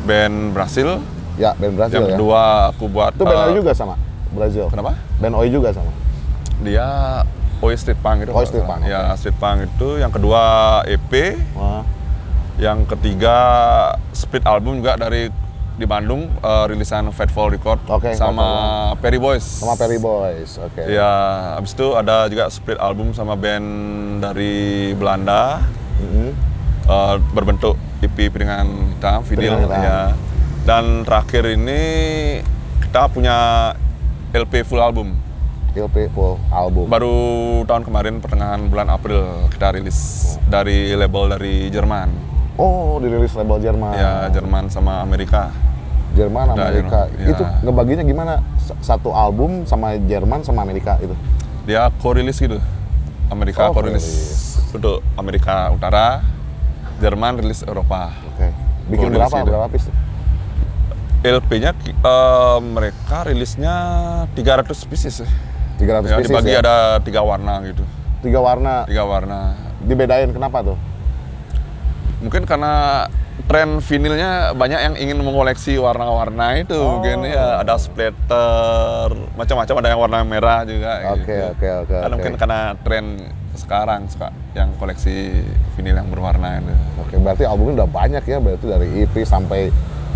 band 0.02 0.54
Brasil. 0.54 1.02
Ya, 1.34 1.56
band 1.56 1.74
Brazil 1.74 1.96
Yang 1.96 2.06
ya. 2.06 2.12
kedua 2.14 2.42
aku 2.70 2.84
buat 2.86 3.12
Itu 3.12 3.24
band 3.24 3.34
eh, 3.34 3.46
Oi 3.48 3.54
juga 3.56 3.72
sama 3.72 3.94
Brazil. 4.30 4.64
Kenapa? 4.70 4.94
Band 5.18 5.34
Oi 5.34 5.48
juga 5.50 5.68
sama. 5.72 5.90
Dia 6.62 6.86
Oi 7.58 7.74
Street 7.74 7.98
Punk 7.98 8.22
itu. 8.22 8.30
Oi 8.30 8.46
Street. 8.46 8.62
Punk, 8.62 8.86
Ya, 8.86 9.10
oke. 9.10 9.18
Street 9.18 9.34
Punk 9.36 9.58
itu 9.64 9.88
yang 9.96 10.10
kedua 10.10 10.42
EP, 10.84 11.12
Wah. 11.52 11.82
yang 12.56 12.86
ketiga 12.86 13.36
split 14.12 14.44
album 14.44 14.78
juga 14.78 14.94
dari 14.96 15.30
di 15.82 15.88
Bandung 15.88 16.30
eh, 16.30 16.64
rilisan 16.66 17.10
Fatfall 17.10 17.50
Record 17.50 17.82
Oke, 17.90 18.14
sama 18.14 18.46
Perry 18.96 19.18
Boys. 19.18 19.42
Sama 19.42 19.74
Perry 19.74 19.98
Boys. 19.98 20.54
Oke. 20.56 20.86
Ya, 20.86 21.10
abis 21.58 21.74
itu 21.74 21.92
ada 21.92 22.30
juga 22.30 22.46
split 22.46 22.78
album 22.78 23.10
sama 23.10 23.34
band 23.34 23.66
dari 24.22 24.94
Belanda 24.94 25.58
Mhm. 25.98 26.30
eh, 26.84 27.16
berbentuk 27.30 27.74
EP 27.98 28.30
piringan 28.30 28.94
hitam, 28.94 29.22
hitam. 29.22 29.66
ya. 29.66 30.14
Dan 30.62 31.02
terakhir 31.02 31.50
ini 31.50 31.82
kita 32.80 33.10
punya 33.10 33.36
LP 34.30 34.62
full 34.62 34.78
album. 34.78 35.18
LP 35.72 36.06
full 36.10 36.36
album. 36.48 36.86
Baru 36.86 37.16
tahun 37.64 37.82
kemarin 37.82 38.20
pertengahan 38.20 38.60
bulan 38.66 38.86
April 38.86 39.48
kita 39.50 39.72
rilis 39.72 39.98
dari 40.46 40.92
label 40.92 41.32
dari 41.32 41.66
Jerman. 41.66 42.12
Oh, 42.54 43.00
dirilis 43.00 43.32
label 43.32 43.56
Jerman. 43.58 43.96
Ya, 43.96 44.28
Jerman 44.28 44.68
sama 44.68 45.00
Amerika. 45.00 45.48
Jerman, 46.12 46.47
Ada, 46.49 46.62
Amerika. 46.66 47.00
Ya. 47.14 47.28
Itu 47.31 47.42
ngebaginya 47.62 48.04
gimana? 48.04 48.35
Satu 48.81 49.11
album 49.11 49.64
sama 49.64 49.97
Jerman 49.99 50.42
sama 50.42 50.61
Amerika 50.61 50.97
itu. 50.99 51.16
Dia 51.64 51.88
co-release 51.99 52.38
gitu. 52.38 52.59
Amerika 53.28 53.66
Oh, 53.66 53.73
co-release 53.73 54.12
untuk 54.71 55.00
Amerika 55.14 55.71
Utara, 55.71 56.21
Jerman 56.99 57.38
rilis 57.38 57.62
Eropa. 57.62 58.12
Oke. 58.28 58.49
Bikin 58.88 59.09
berapa? 59.11 59.33
gitu. 59.35 59.49
Berapa 59.49 59.66
piece? 59.69 59.88
LP-nya 61.23 61.71
ki- 61.73 61.95
eh, 61.95 62.59
mereka 62.61 63.25
rilisnya 63.25 63.75
300 64.35 64.83
pieces 64.85 65.23
ya. 65.23 65.28
300 65.78 66.11
Ya, 66.11 66.16
pieces 66.19 66.28
dibagi 66.28 66.52
ya? 66.52 66.61
ada 66.61 66.76
tiga 66.99 67.23
warna 67.23 67.62
gitu. 67.62 67.83
Tiga 68.21 68.38
warna. 68.38 68.83
Tiga 68.85 69.02
warna. 69.02 69.54
Dibedain 69.81 70.31
kenapa 70.31 70.62
tuh? 70.62 70.78
Mungkin 72.21 72.42
karena 72.42 73.07
tren 73.42 73.78
vinilnya 73.78 74.30
banyak 74.52 74.80
yang 74.80 74.94
ingin 74.96 75.18
mengoleksi 75.18 75.76
warna-warna 75.76 76.56
itu 76.58 76.72
Oh. 76.72 76.96
mungkin 76.96 77.26
ya 77.26 77.61
ada 77.61 77.76
splatter 77.76 79.06
macam-macam 79.34 79.75
ada 79.76 79.88
yang 79.88 80.00
warna 80.00 80.18
merah 80.22 80.61
juga 80.62 80.92
Oke, 81.12 81.26
gitu. 81.26 81.50
oke, 81.50 81.68
oke, 81.82 81.94
oke. 81.96 82.08
mungkin 82.11 82.34
karena 82.34 82.61
tren 82.78 83.04
sekarang 83.52 84.08
suka 84.08 84.32
yang 84.52 84.72
koleksi 84.75 85.44
vinil 85.75 85.92
yang 85.94 86.08
berwarna 86.08 86.56
itu. 86.58 86.72
Oke, 86.99 87.14
berarti 87.16 87.44
albumnya 87.44 87.84
udah 87.84 87.90
banyak 87.90 88.25
ya, 88.25 88.38
berarti 88.38 88.64
dari 88.66 88.87
EP 89.02 89.14
sampai 89.22 89.68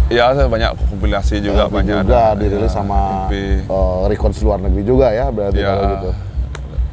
Ya 0.06 0.30
saya 0.30 0.47
banyak 0.47 0.71
kompilasi 0.87 1.42
juga 1.42 1.66
LP 1.66 1.83
banyak 1.83 1.99
juga 2.00 2.30
ada, 2.30 2.38
dirilis 2.38 2.71
ya, 2.71 2.78
sama 2.78 3.26
EP. 3.26 3.66
eh, 3.66 4.00
records 4.06 4.38
luar 4.40 4.62
negeri 4.62 4.83
juga 4.83 5.11
ya, 5.11 5.28
berarti 5.28 5.59
Ya, 5.59 5.68
kalau 5.68 5.88
gitu. 5.90 6.11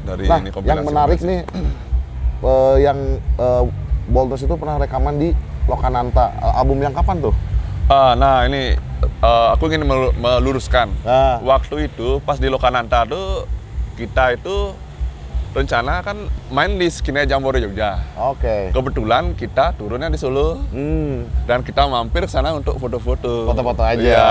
dari 0.04 0.24
Nah, 0.25 0.38
ini 0.42 0.50
yang 0.66 0.82
menarik 0.82 1.20
kompilasi. 1.22 1.30
nih, 1.30 1.40
eh, 2.44 2.75
yang 2.82 2.98
uh, 3.38 3.63
Boltos 4.04 4.42
itu 4.42 4.52
pernah 4.54 4.75
rekaman 4.75 5.16
di 5.16 5.30
Lokananta. 5.65 6.25
Album 6.53 6.79
yang 6.79 6.91
kapan 6.91 7.22
tuh? 7.22 7.36
Ah, 7.86 8.13
nah 8.13 8.43
ini 8.43 8.75
eh, 9.03 9.48
aku 9.51 9.67
ingin 9.67 9.84
melu- 9.84 10.15
meluruskan. 10.15 10.88
Ah. 11.03 11.39
Waktu 11.39 11.88
itu 11.88 12.20
pas 12.22 12.36
di 12.36 12.48
Lokananta 12.48 13.03
tuh 13.03 13.48
kita 13.93 14.34
itu 14.34 14.74
rencana 15.53 16.01
kan 16.01 16.17
main 16.50 16.74
di 16.74 16.89
Skine 16.89 17.24
Jambore 17.24 17.62
Jogja. 17.62 18.01
Oke. 18.17 18.74
Kebetulan 18.74 19.38
kita 19.38 19.77
turunnya 19.77 20.10
di 20.10 20.17
Solo 20.17 20.58
Hmm. 20.74 21.29
dan 21.46 21.62
kita 21.62 21.86
mampir 21.86 22.25
ke 22.25 22.32
sana 22.32 22.58
untuk 22.58 22.74
foto-foto. 22.75 23.46
Foto-foto 23.46 23.86
aja, 23.86 24.01
Iya, 24.01 24.25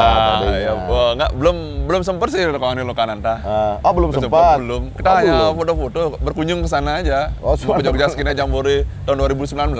ya, 0.59 0.73
wah, 0.83 1.15
nggak 1.15 1.31
belum 1.33 1.57
belum 1.87 2.03
sempet 2.03 2.27
sih 2.27 2.43
rekaman 2.43 2.75
di 2.75 2.83
Lokananta. 2.83 3.39
Eh, 3.39 3.75
oh 3.81 3.93
belum 3.95 4.11
sempat. 4.11 4.59
Belum. 4.59 4.91
Kita 4.91 5.07
Oh, 5.07 5.15
hanya 5.15 5.33
belum. 5.47 5.55
foto-foto, 5.55 6.01
berkunjung 6.19 6.59
ke 6.59 6.67
sana 6.67 6.99
aja. 6.99 7.31
Oh, 7.39 7.55
ke 7.55 7.83
Jogja 7.85 8.11
Skine 8.11 8.35
Jambore 8.35 8.83
tahun 9.07 9.17
2019. 9.23 9.79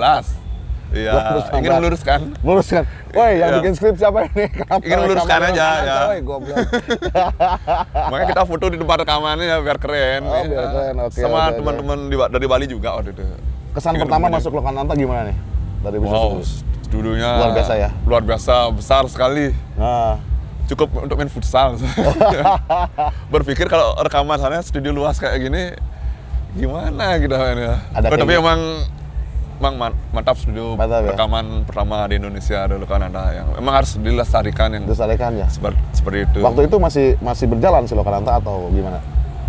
Iya, 0.93 1.11
2019. 1.41 1.57
ingin 1.57 1.71
meluruskan. 1.75 2.19
Luruskan. 2.39 2.83
Woi, 3.11 3.31
yang 3.35 3.49
Iya. 3.49 3.57
bikin 3.59 3.73
skrip 3.73 3.95
siapa 3.95 4.19
ini? 4.25 4.45
Kenapa 4.47 4.77
Ingin 4.79 4.97
meluruskan 5.01 5.39
aja, 5.43 5.67
ya. 5.81 5.97
woi, 6.07 6.19
goblok. 6.21 6.55
Makanya 8.07 8.27
kita 8.29 8.41
foto 8.45 8.65
di 8.67 8.77
tempat 8.77 8.97
rekamannya 9.01 9.45
ya 9.47 9.57
biar 9.59 9.77
keren. 9.77 10.21
Oh, 10.21 10.37
ya. 10.37 10.43
biar 10.45 10.65
keren, 10.69 10.95
oke, 11.01 11.17
Sama 11.17 11.33
oke, 11.33 11.41
oke. 11.43 11.55
teman-teman 11.57 11.97
Ba- 12.11 12.29
dari 12.29 12.45
Bali 12.45 12.65
juga 12.65 12.93
waktu 12.93 13.09
itu. 13.11 13.25
Kesan 13.73 13.91
Ingin 13.91 14.05
pertama 14.05 14.25
masuk 14.29 14.53
Lokananta 14.53 14.93
gimana 14.93 15.21
nih? 15.25 15.37
Dari 15.81 15.97
bisnis 15.97 16.13
Wow, 16.13 16.29
itu? 16.31 16.45
studionya 16.85 17.29
Luar 17.35 17.51
biasa 17.51 17.73
ya? 17.75 17.89
Luar 18.05 18.21
biasa, 18.21 18.53
besar 18.69 19.03
sekali. 19.07 19.49
Nah, 19.73 20.21
Cukup 20.63 20.95
untuk 20.95 21.19
main 21.19 21.27
futsal. 21.27 21.75
Berpikir 23.33 23.67
kalau 23.67 23.99
rekaman 23.99 24.39
sana 24.39 24.61
studio 24.61 24.93
luas 24.93 25.19
kayak 25.19 25.35
gini 25.41 25.75
gimana 26.53 27.19
gitu 27.19 27.35
ya. 27.35 27.83
Ada 27.91 28.07
Oh, 28.07 28.15
tapi 28.15 28.33
emang 28.33 28.59
emang 29.55 29.73
man- 29.75 29.99
mantap 30.09 30.35
studio 30.35 30.73
Mantap 30.73 31.01
ya? 31.01 31.11
rekaman 31.11 31.63
pertama 31.63 32.05
di 32.05 32.15
Indonesia 32.15 32.65
dulu 32.65 32.83
kan 32.83 33.01
ada 33.03 33.23
yang 33.33 33.47
emang 33.53 33.73
harus 33.75 33.95
dilestarikan 33.95 34.69
yang 34.71 34.83
dilestarikan 34.83 35.31
ya. 35.35 35.47
seperti, 35.47 35.79
seperti 35.93 36.17
itu. 36.25 36.37
Waktu 36.39 36.61
itu 36.65 36.75
masih 36.77 37.07
masih 37.19 37.45
berjalan 37.47 37.83
si 37.83 37.93
Lokananta 37.93 38.37
atau 38.37 38.67
gimana? 38.69 38.99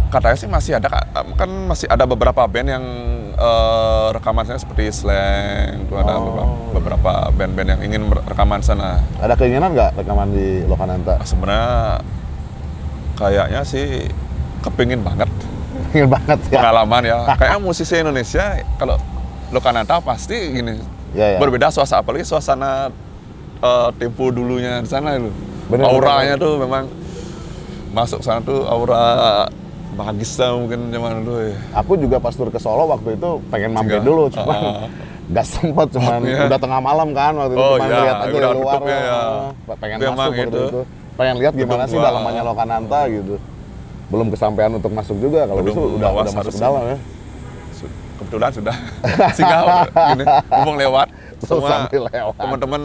katanya 0.06 0.38
sih 0.38 0.46
masih 0.46 0.78
ada 0.78 1.10
kan 1.34 1.50
masih 1.66 1.90
ada 1.90 2.06
beberapa 2.06 2.46
band 2.46 2.70
yang 2.70 2.84
eh, 3.34 4.08
rekamannya 4.14 4.54
seperti 4.54 4.94
Slang 4.94 5.90
tuh 5.90 5.98
ada 5.98 6.14
Oh. 6.14 6.22
beberapa, 6.22 6.44
beberapa 6.72 7.12
band-band 7.34 7.68
yang 7.68 7.80
ingin 7.82 8.02
rekaman 8.22 8.62
sana 8.62 9.02
Ada 9.18 9.34
keinginan 9.34 9.74
nggak 9.74 9.98
rekaman 9.98 10.30
di 10.30 10.62
Lokananta? 10.64 11.18
sebenarnya 11.20 11.98
kayaknya 13.14 13.60
sih 13.64 14.06
kepingin 14.60 15.02
banget 15.02 15.26
Ingin 15.90 16.06
banget 16.06 16.38
ya. 16.46 16.58
pengalaman 16.58 17.02
ya 17.02 17.18
kayak 17.34 17.58
musisi 17.58 17.94
Indonesia 17.96 18.44
kalau 18.76 18.94
Lokananta 19.54 19.98
pasti 20.00 20.34
gini 20.52 20.74
Ya, 21.14 21.30
ya. 21.30 21.38
berbeda 21.38 21.70
suasana 21.70 22.02
apalagi 22.02 22.26
suasana 22.26 22.90
eh, 23.56 23.88
tempo 23.96 24.28
dulunya 24.28 24.82
di 24.82 24.88
sana 24.88 25.14
itu 25.14 25.30
Bener, 25.64 25.86
auranya 25.86 26.34
tuh 26.34 26.58
memang 26.58 26.90
masuk 27.90 28.18
sana 28.20 28.42
tuh 28.42 28.66
aura 28.66 29.46
Bagista 29.94 30.50
mungkin 30.50 30.90
zaman 30.90 31.22
dulu 31.22 31.38
ya 31.40 31.54
Aku 31.72 31.94
juga 31.94 32.18
pas 32.18 32.34
tur 32.34 32.50
ke 32.50 32.58
Solo 32.58 32.90
waktu 32.90 33.14
itu 33.14 33.30
pengen 33.46 33.70
mampir 33.70 34.02
Juga. 34.02 34.02
dulu, 34.04 34.22
cuman 34.26 34.58
Ah. 34.58 34.90
nggak 35.24 35.46
sempet, 35.46 35.88
cuman 35.88 36.20
iya. 36.20 36.44
udah 36.44 36.58
tengah 36.58 36.80
malam 36.82 37.08
kan 37.14 37.32
waktu 37.32 37.54
itu 37.54 37.62
Oh, 37.62 37.78
cuma 37.78 37.86
iya, 37.86 37.98
lihat 38.02 38.16
aja 38.18 38.34
udah 38.34 38.52
luar. 38.52 38.80
ya, 38.82 38.90
ya. 38.90 39.14
ah, 39.14 39.76
Pengen 39.78 39.96
Itu 39.96 40.04
masuk 40.10 40.18
waktu 40.26 40.42
itu. 40.44 40.62
itu. 40.66 40.80
Pengen 41.14 41.34
lihat 41.38 41.52
gimana 41.54 41.82
Gedung 41.86 41.92
sih 41.94 41.98
dalamannya 42.02 42.42
Lokananta 42.42 43.00
gitu. 43.06 43.34
Belum 44.04 44.26
kesampaian 44.28 44.72
untuk 44.74 44.90
masuk 44.90 45.16
juga 45.16 45.40
kalau 45.46 45.62
itu 45.62 45.80
udah 45.94 46.10
udah 46.12 46.32
masuk 46.34 46.54
dalam 46.58 46.82
ya. 46.84 46.98
Kebetulan 48.14 48.50
sudah 48.50 48.76
singgah 49.36 49.62
gini, 50.12 50.24
ngomong 50.48 50.76
lewat. 50.78 51.08
Semua 51.44 51.84
teman-teman 52.32 52.80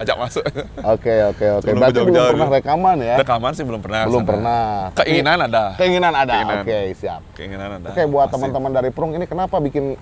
ajak 0.00 0.16
masuk. 0.16 0.44
Oke, 0.80 1.14
oke, 1.26 1.46
oke. 1.60 1.68
Berarti 1.68 2.00
belum 2.00 2.08
jauh-jauh 2.08 2.30
pernah 2.32 2.48
dulu. 2.48 2.56
rekaman 2.56 2.96
ya? 2.96 3.14
Rekaman 3.20 3.52
sih 3.52 3.64
belum 3.66 3.80
pernah. 3.80 4.00
Belum 4.08 4.22
sana. 4.22 4.30
pernah. 4.32 4.64
Keinginan 4.96 5.38
ada. 5.44 5.64
Keinginan 5.76 6.12
ada. 6.14 6.34
Oke, 6.56 6.78
siap. 6.96 7.20
Keinginan 7.36 7.76
ada. 7.76 7.92
Oke, 7.92 8.02
buat 8.08 8.24
Pasti. 8.24 8.34
teman-teman 8.40 8.70
dari 8.72 8.88
Prung 8.88 9.12
ini 9.12 9.24
kenapa 9.24 9.60
bikin 9.60 10.00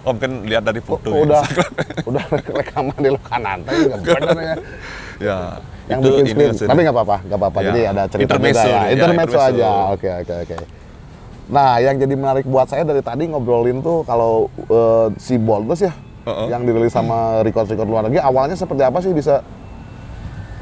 Oh 0.00 0.12
mungkin 0.12 0.48
lihat 0.48 0.64
dari 0.64 0.80
foto. 0.80 1.12
ya. 1.12 1.20
udah 1.22 1.42
udah 2.08 2.24
rekaman 2.56 2.96
di 2.96 3.12
Lokananta 3.12 3.68
ini 3.70 3.84
nggak 3.86 4.00
bener 4.00 4.36
ya? 4.38 4.54
ya. 5.20 5.38
Yang 5.88 5.98
itu 5.98 6.08
bikin 6.10 6.24
ini 6.24 6.44
screen. 6.50 6.68
Tapi 6.68 6.80
nggak 6.80 6.96
apa-apa, 6.96 7.16
nggak 7.20 7.38
apa-apa. 7.38 7.58
Ya. 7.60 7.66
Jadi 7.68 7.80
ada 7.86 8.02
cerita 8.08 8.24
Intermezzo 8.26 8.60
ya. 8.60 8.64
nih, 8.64 8.80
ya, 8.80 8.88
Intermezzo 8.90 9.36
intermezzo. 9.36 9.60
aja. 9.60 9.68
Oke, 9.92 10.08
oke, 10.18 10.34
oke. 10.44 10.56
Nah, 11.50 11.76
yang 11.76 11.98
jadi 11.98 12.14
menarik 12.14 12.46
buat 12.46 12.64
saya 12.64 12.82
dari 12.82 13.02
tadi 13.02 13.26
ngobrolin 13.26 13.78
tuh 13.80 14.02
kalau 14.02 14.46
eh, 14.62 15.06
si 15.16 15.34
Boldus 15.34 15.82
ya, 15.82 15.90
Uh-uh. 16.20 16.46
yang 16.46 16.62
dirilis 16.62 16.90
sama 16.90 17.40
record-record 17.40 17.84
luar 17.84 18.02
negeri, 18.04 18.20
awalnya 18.20 18.54
seperti 18.54 18.80
apa 18.80 19.00
sih 19.00 19.10
bisa 19.10 19.42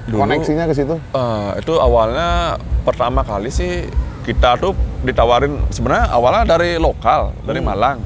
Dulu- 0.07 0.25
koneksinya 0.25 0.65
ke 0.65 0.73
situ? 0.73 0.97
Eh, 0.97 1.51
itu 1.59 1.73
awalnya 1.77 2.57
pertama 2.83 3.21
kali 3.21 3.51
sih 3.51 3.85
kita 4.25 4.57
tuh 4.57 4.73
ditawarin 5.01 5.61
sebenarnya 5.69 6.09
awalnya 6.09 6.45
dari 6.49 6.77
lokal 6.77 7.37
dari 7.43 7.59
Hmm. 7.59 7.69
Malang 7.69 7.99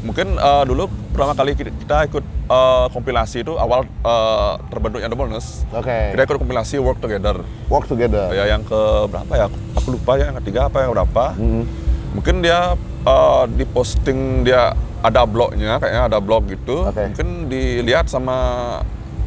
mungkin 0.00 0.32
eh, 0.32 0.64
dulu 0.64 0.86
pertama 1.10 1.34
kali 1.34 1.52
kita, 1.52 2.06
ikut 2.06 2.22
eh, 2.46 2.86
kompilasi 2.88 3.42
itu 3.42 3.54
awal 3.54 3.82
eh, 3.82 4.52
terbentuknya 4.68 5.08
The 5.08 5.18
Bonus 5.18 5.66
Oke. 5.68 6.14
kita 6.14 6.22
ikut 6.22 6.38
kompilasi 6.38 6.78
Work 6.78 6.98
Together 6.98 7.42
Work 7.66 7.86
together. 7.86 8.30
ya 8.30 8.46
yang 8.46 8.62
ke 8.62 8.80
berapa 9.06 9.32
ya 9.36 9.46
aku 9.74 9.88
lupa 9.90 10.14
ya 10.14 10.28
yang 10.28 10.38
ketiga 10.38 10.66
apa 10.66 10.78
yang 10.80 10.92
berapa 10.92 11.24
Hmm. 11.34 11.64
Mungkin 12.12 12.40
dia 12.40 12.74
eh, 13.00 13.42
di 13.48 13.64
posting 13.64 14.42
dia 14.42 14.74
ada 15.00 15.24
blognya 15.24 15.78
kayaknya 15.78 16.02
ada 16.06 16.18
blog 16.18 16.44
gitu 16.46 16.84
Oke. 16.84 17.00
mungkin 17.06 17.28
dilihat 17.46 18.06
sama 18.06 18.36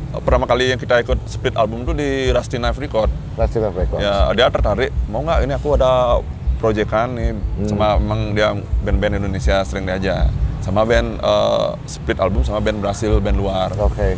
eh, 0.10 0.22
pertama 0.22 0.44
kali 0.44 0.70
yang 0.70 0.78
kita 0.78 1.00
ikut 1.00 1.18
split 1.26 1.56
album 1.56 1.84
tuh 1.84 1.94
di 1.94 2.30
Rusty 2.30 2.58
Knife 2.58 2.78
Record 2.78 3.10
Resident 3.34 3.74
Records. 3.74 4.00
ya 4.00 4.30
dia 4.32 4.48
tertarik 4.48 4.92
mau 5.08 5.22
nggak 5.22 5.40
ini 5.42 5.54
aku 5.54 5.74
ada 5.74 6.20
proyekan 6.58 7.12
nih 7.12 7.32
Hmm. 7.34 7.68
sama 7.68 7.88
emang 7.96 8.32
dia 8.32 8.56
band-band 8.82 9.20
Indonesia 9.20 9.62
sering 9.64 9.84
diajak 9.84 10.30
sama 10.60 10.84
band 10.84 11.18
eh, 11.18 11.70
split 11.86 12.18
album 12.18 12.42
sama 12.42 12.60
band 12.60 12.80
Brasil 12.80 13.18
band 13.18 13.36
luar 13.36 13.74
Oke, 13.76 14.16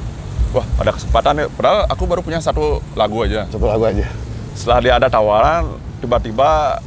wah 0.52 0.66
ada 0.78 0.92
kesempatan 0.92 1.34
ya 1.36 1.46
padahal 1.50 1.86
aku 1.86 2.04
baru 2.06 2.22
punya 2.22 2.38
satu 2.38 2.82
lagu 2.94 3.18
aja 3.20 3.46
satu 3.46 3.66
lagu 3.66 3.84
aja. 3.84 4.06
setelah 4.52 4.80
dia 4.80 4.94
ada 4.96 5.08
tawaran 5.08 5.68
tiba-tiba 6.00 6.80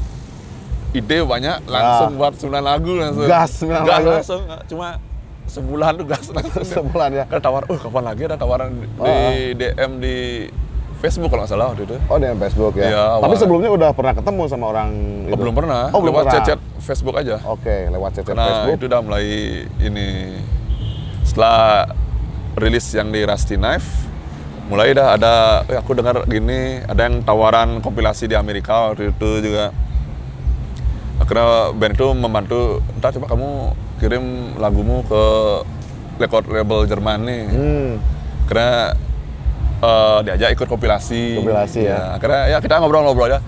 ide 0.91 1.19
banyak 1.21 1.57
langsung 1.65 2.11
Ah. 2.11 2.19
buat 2.19 2.33
9 2.35 2.49
lagu 2.63 2.93
langsung 2.95 3.25
Gas, 3.25 3.51
sembilan 3.57 3.83
gas 3.83 3.93
lagu. 3.95 4.09
langsung 4.15 4.41
cuma 4.67 4.89
sebulan 5.47 5.93
tuh 5.95 6.07
gas 6.07 6.25
langsung 6.31 6.65
Sebulan 6.65 7.11
ya. 7.11 7.25
kan 7.27 7.39
tawar 7.39 7.63
oh 7.65 7.77
kapan 7.77 8.05
lagi 8.07 8.23
ada 8.23 8.37
tawaran 8.37 8.69
di, 8.73 8.87
Ah. 8.97 9.31
di 9.31 9.37
DM 9.55 9.93
di 9.99 10.17
Facebook 10.99 11.29
kalau 11.29 11.43
nggak 11.43 11.53
salah 11.53 11.67
waktu 11.69 11.85
itu 11.85 11.97
Oh, 12.05 12.17
di 12.17 12.27
Facebook 12.27 12.75
ya. 12.75 12.85
Iya, 12.85 13.03
Tapi 13.15 13.23
awalnya. 13.23 13.39
sebelumnya 13.39 13.71
udah 13.71 13.91
pernah 13.93 14.13
ketemu 14.13 14.43
sama 14.47 14.65
orang 14.69 14.89
Oh, 14.91 15.29
itu? 15.29 15.39
belum 15.39 15.55
pernah. 15.55 15.83
Oh, 15.89 16.01
belum 16.01 16.11
lewat 16.11 16.25
pernah. 16.25 16.35
chat-chat 16.37 16.61
Facebook 16.81 17.15
aja. 17.15 17.37
Oke, 17.45 17.77
lewat 17.87 18.11
chat 18.13 18.25
Karena 18.25 18.45
Facebook. 18.45 18.75
itu 18.75 18.85
udah 18.87 19.01
mulai 19.01 19.27
ini 19.79 20.09
setelah 21.23 21.87
rilis 22.55 22.87
yang 22.91 23.09
di 23.09 23.23
Rusty 23.23 23.55
Knife 23.55 23.87
mulai 24.67 24.91
dah 24.91 25.15
ada 25.15 25.35
eh, 25.65 25.77
aku 25.77 25.95
dengar 25.95 26.27
gini 26.27 26.83
ada 26.83 27.01
yang 27.03 27.23
tawaran 27.23 27.79
kompilasi 27.79 28.27
di 28.27 28.35
Amerika 28.35 28.91
waktu 28.91 29.13
itu 29.13 29.31
juga 29.41 29.71
akhirnya 31.29 31.77
band 31.77 31.93
itu 31.93 32.09
membantu 32.17 32.61
entah 32.97 33.13
coba 33.13 33.27
kamu 33.37 33.49
kirim 34.01 34.25
lagumu 34.57 35.05
ke 35.05 35.23
record 36.17 36.49
label 36.49 36.89
Jerman 36.89 37.21
nih 37.29 37.43
Hmm, 37.53 37.91
karena 38.49 38.97
eh, 39.85 40.19
diajak 40.25 40.57
ikut 40.57 40.67
kompilasi. 40.73 41.37
Kompilasi 41.37 41.85
ya. 41.85 42.17
Akhirnya 42.17 42.57
ya 42.57 42.59
kita 42.65 42.81
ngobrol-ngobrol 42.81 43.29
aja. 43.29 43.45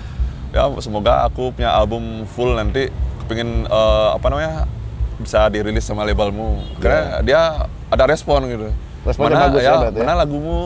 Ya 0.52 0.68
semoga 0.84 1.24
aku 1.24 1.56
punya 1.56 1.72
album 1.72 2.28
full 2.28 2.52
nanti 2.52 2.92
kepingin 3.24 3.64
eh, 3.64 4.08
apa 4.12 4.28
namanya 4.28 4.68
bisa 5.16 5.48
dirilis 5.48 5.88
sama 5.88 6.04
labelmu. 6.04 6.60
Akhirnya 6.76 7.24
dia 7.24 7.40
ada 7.88 8.04
respon 8.04 8.44
gitu. 8.44 8.68
Ya. 8.68 8.74
Responnya 9.08 9.40
mana, 9.40 9.46
bagus 9.48 9.62
ya 9.64 9.72
berarti 9.80 9.96
ya? 9.96 10.04
Mana 10.04 10.14
lagumu 10.20 10.58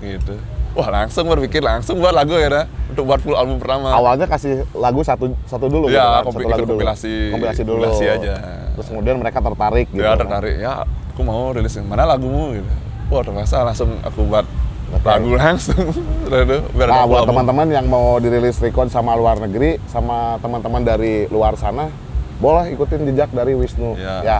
gitu. 0.00 0.34
Wah 0.72 0.88
langsung 0.90 1.24
berpikir 1.26 1.60
langsung 1.60 2.00
buat 2.00 2.10
lagu 2.10 2.32
ya 2.32 2.48
dah, 2.48 2.64
untuk 2.88 3.04
buat 3.04 3.20
full 3.20 3.34
album 3.34 3.56
pertama. 3.56 3.92
awalnya 3.92 4.24
kasih 4.24 4.64
lagu 4.72 5.00
satu 5.00 5.36
satu 5.44 5.68
dulu 5.68 5.86
Iya, 5.86 6.00
gitu 6.00 6.08
kan? 6.08 6.22
kompi- 6.24 6.36
satu 6.38 6.48
lagu 6.50 6.62
dulu. 6.62 6.72
kompilasi. 6.74 7.14
Kompilasi 7.28 7.62
dulu. 7.62 7.82
Kompilasi 7.82 8.04
aja. 8.08 8.34
Terus 8.72 8.86
kemudian 8.88 9.16
mereka 9.16 9.38
tertarik 9.38 9.86
gitu. 9.86 10.00
ya 10.00 10.10
kan? 10.10 10.18
tertarik 10.18 10.56
ya 10.58 10.72
aku 11.12 11.20
mau 11.20 11.52
rilis 11.52 11.76
mana 11.78 12.04
lagumu 12.06 12.56
gitu. 12.56 12.72
Wah 13.08 13.20
terasa 13.20 13.60
langsung 13.62 14.00
aku 14.00 14.24
buat 14.24 14.48
Oke. 14.90 15.04
lagu 15.04 15.30
langsung. 15.42 15.84
Biar 16.24 16.88
Nah, 16.88 17.04
buat 17.04 17.24
teman-teman 17.24 17.68
yang 17.68 17.84
mau 17.84 18.16
dirilis 18.16 18.56
record 18.56 18.88
sama 18.88 19.12
luar 19.12 19.36
negeri, 19.38 19.76
sama 19.86 20.40
teman-teman 20.40 20.80
dari 20.80 21.28
luar 21.28 21.52
sana, 21.54 21.92
boleh 22.38 22.72
ikutin 22.72 23.04
jejak 23.06 23.28
dari 23.30 23.52
Wisnu. 23.52 23.92
Ya. 23.94 24.24
Ya, 24.24 24.38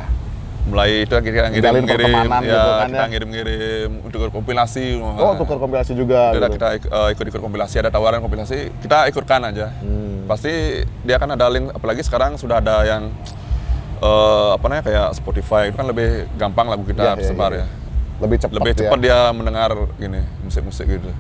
mulai 0.63 1.03
itu 1.03 1.11
kita 1.11 1.51
ngirim 1.51 1.83
ngirim 1.83 2.13
ya, 2.15 2.39
gitu 2.39 2.71
kan 2.71 2.89
kita 2.89 2.97
ya. 2.97 3.11
ngirim 3.11 3.29
ngirim 3.31 3.89
untuk 4.07 4.31
kompilasi 4.31 4.95
Oh, 4.95 5.35
tukar 5.35 5.59
kompilasi 5.59 5.93
juga. 5.93 6.31
Udah 6.31 6.47
gitu. 6.47 6.57
kita 6.57 6.67
ikut 7.11 7.27
ikut 7.29 7.43
kompilasi 7.43 7.75
ada 7.79 7.91
tawaran 7.91 8.23
kompilasi 8.23 8.71
kita 8.79 9.11
ikutkan 9.11 9.43
aja 9.45 9.75
Hmm. 9.83 10.23
pasti 10.25 10.53
dia 11.03 11.19
kan 11.19 11.27
ada 11.29 11.51
link 11.51 11.67
apalagi 11.69 12.01
sekarang 12.01 12.39
sudah 12.39 12.63
ada 12.63 12.87
yang 12.87 13.11
eh, 13.99 14.49
apa 14.55 14.65
namanya 14.65 14.85
kayak 14.85 15.09
Spotify 15.13 15.67
itu 15.67 15.77
kan 15.77 15.87
lebih 15.87 16.31
gampang 16.35 16.67
lagu 16.67 16.83
kita 16.83 17.03
iya, 17.05 17.15
tersebar 17.17 17.51
iya. 17.53 17.63
ya 17.63 17.67
Lebih 18.23 18.37
cepat 18.39 18.55
lebih 18.55 18.73
ya. 18.73 18.79
cepat 18.79 18.99
dia 18.99 19.19
mendengar 19.31 19.71
gini 19.97 20.23
musik-musik 20.41 20.87
gitu 20.87 21.11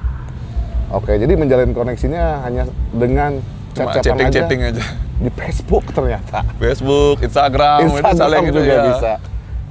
Oke, 0.92 1.16
jadi 1.16 1.32
menjalin 1.34 1.72
koneksinya 1.72 2.44
hanya 2.44 2.68
dengan 2.92 3.40
cuma 3.72 3.90
chat-chatan 3.90 4.28
chatting 4.28 4.28
aja 4.28 4.38
chatting 4.38 4.60
aja 4.62 4.84
di 5.16 5.30
Facebook 5.32 5.84
ternyata. 5.88 6.44
Facebook 6.58 7.16
Instagram, 7.22 7.78
itu 7.80 7.96
Instagram 7.96 8.20
saling 8.20 8.44
gitu 8.44 8.60
juga 8.60 8.74
ya. 8.74 8.84
bisa. 8.86 9.12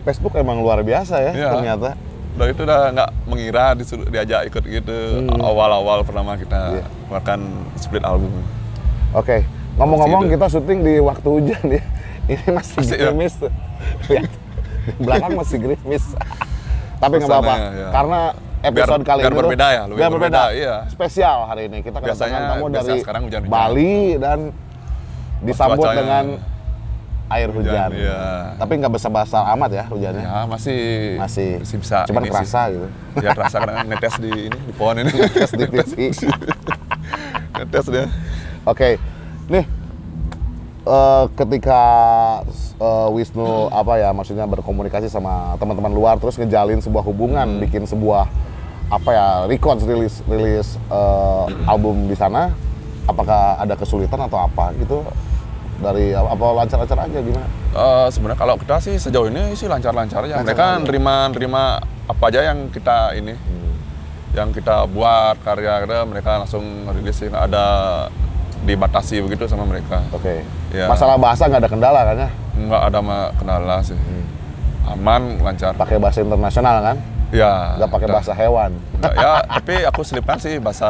Facebook 0.01 0.33
emang 0.33 0.57
luar 0.57 0.81
biasa 0.81 1.15
ya 1.19 1.31
Iya. 1.31 1.49
ternyata. 1.51 1.89
Udah 2.31 2.47
itu 2.47 2.61
udah 2.61 2.79
nggak 2.91 3.09
mengira 3.25 3.65
disuruh 3.73 4.05
diajak 4.05 4.47
ikut 4.47 4.63
gitu 4.63 4.97
awal-awal 5.35 6.01
pertama 6.01 6.33
kita 6.33 6.57
Hmm. 6.57 6.75
Iya. 6.75 6.85
makan 7.11 7.39
split 7.75 8.01
album. 8.01 8.31
Oke, 9.11 9.43
ngomong-ngomong 9.75 10.25
Masih 10.25 10.33
kita 10.33 10.45
syuting 10.49 10.79
di 10.81 10.93
waktu 10.97 11.27
hujan 11.27 11.63
ya. 11.69 11.83
Ini 12.31 12.45
masih 12.49 12.75
Masih, 12.77 12.93
ya? 12.93 13.01
gerimis 13.03 13.33
tuh. 13.35 13.51
Lihat, 14.07 14.29
di 14.81 14.91
belakang 14.97 15.31
masih 15.35 15.57
gerimis. 15.59 16.03
Tapi 16.95 17.13
nggak 17.17 17.29
apa-apa, 17.29 17.53
ya. 17.57 17.87
karena 17.91 18.19
episode 18.61 19.01
Biar- 19.01 19.09
kali 19.09 19.19
biar 19.19 19.25
ini 19.25 19.33
tuh- 19.33 19.41
berbeda 19.43 19.67
ya, 19.67 19.81
lebih 19.83 19.97
biar 19.97 20.11
berbeda. 20.11 20.41
berbeda, 20.41 20.43
iya. 20.53 20.75
Spesial 20.87 21.37
hari 21.43 21.61
ini 21.65 21.77
kita 21.81 21.97
kedatangan 21.97 22.41
tamu 22.47 22.65
dari. 22.69 22.93
Bali 23.43 23.95
dan 24.15 24.39
disambut 25.41 25.87
dengan 25.89 26.25
air 27.31 27.49
hujan. 27.49 27.71
Hujan, 27.71 27.91
iya. 27.95 28.19
Tapi 28.55 28.73
nggak 28.75 28.91
besar-besar 28.91 29.43
amat 29.55 29.71
ya 29.71 29.83
hujannya. 29.87 30.23
Ya 30.23 30.39
masih 30.45 30.79
Masih, 31.15 31.49
bisa. 31.63 32.03
cuman 32.05 32.21
ini 32.21 32.27
sih. 32.27 32.35
kerasa 32.35 32.61
gitu. 32.69 32.87
Ya 33.17 33.29
kerasa 33.31 33.55
karena 33.57 33.81
netes 33.91 34.15
di 34.17 34.31
ini 34.47 34.57
di 34.59 34.73
pohon 34.75 34.95
ini. 34.99 35.11
Netes 35.11 35.51
di 35.51 35.65
TV. 35.65 35.95
netes 37.57 37.85
dia. 37.87 38.05
Oke, 38.63 38.99
nih 39.47 39.65
eh, 40.83 41.25
ketika 41.33 41.81
eh, 42.77 43.07
Wisnu 43.11 43.69
apa 43.69 43.97
ya 43.97 44.09
maksudnya 44.11 44.45
berkomunikasi 44.45 45.07
sama 45.07 45.55
teman-teman 45.57 45.89
luar 45.89 46.15
terus 46.17 46.37
ngejalin 46.37 46.79
sebuah 46.79 47.03
hubungan, 47.03 47.47
Hmm. 47.47 47.61
bikin 47.61 47.83
sebuah 47.85 48.27
apa 48.91 49.09
ya 49.09 49.27
record 49.47 49.79
rilis 49.81 50.19
rilis 50.27 50.75
eh, 50.91 51.45
album 51.65 52.05
di 52.05 52.15
sana, 52.15 52.51
apakah 53.07 53.55
ada 53.57 53.73
kesulitan 53.73 54.19
atau 54.19 54.37
apa 54.37 54.75
gitu 54.77 55.01
dari 55.79 56.11
apa 56.11 56.33
lancar-lancar 56.35 56.97
aja 56.99 57.19
gimana? 57.19 57.47
Eh, 57.71 58.07
sebenarnya 58.09 58.39
kalau 58.39 58.55
kita 58.57 58.75
sih 58.77 58.95
sejauh 58.97 59.27
ini 59.27 59.53
sih 59.53 59.65
lancar-lancar 59.65 60.21
aja. 60.21 60.35
Lancar 60.37 60.45
Mereka 60.45 60.65
aja. 60.67 60.81
nerima 60.83 61.15
nerima 61.29 61.63
apa 62.05 62.23
aja 62.27 62.39
yang 62.43 62.67
kita 62.67 63.15
ini, 63.15 63.31
Hmm. 63.31 63.73
yang 64.33 64.49
kita 64.49 64.83
buat 64.85 65.39
karya 65.39 65.81
kita 65.81 66.03
mereka 66.03 66.31
langsung 66.39 66.63
rilis 66.91 67.15
sih 67.15 67.27
nggak 67.27 67.45
ada 67.47 67.65
dibatasi 68.61 69.21
begitu 69.21 69.47
sama 69.47 69.63
mereka. 69.63 70.03
Oke. 70.11 70.45
Ya. 70.69 70.85
Masalah 70.85 71.17
bahasa 71.17 71.47
nggak 71.47 71.61
ada 71.63 71.69
kendala 71.69 71.99
kan 72.03 72.15
ya? 72.19 72.29
Nggak 72.53 72.81
ada 72.83 72.99
kendala 73.33 73.77
sih. 73.81 73.97
Hmm. 73.97 74.25
Aman, 74.91 75.39
lancar. 75.39 75.73
Pakai 75.73 75.97
bahasa 75.97 76.19
internasional 76.19 76.77
kan? 76.83 76.97
Ya. 77.31 77.79
Nggak 77.79 77.89
pakai 77.89 78.07
bahasa 78.11 78.31
hewan. 78.35 78.75
Nggak, 78.99 79.13
ya, 79.15 79.31
tapi 79.47 79.75
aku 79.81 80.01
selipkan 80.03 80.37
sih 80.37 80.59
bahasa 80.59 80.89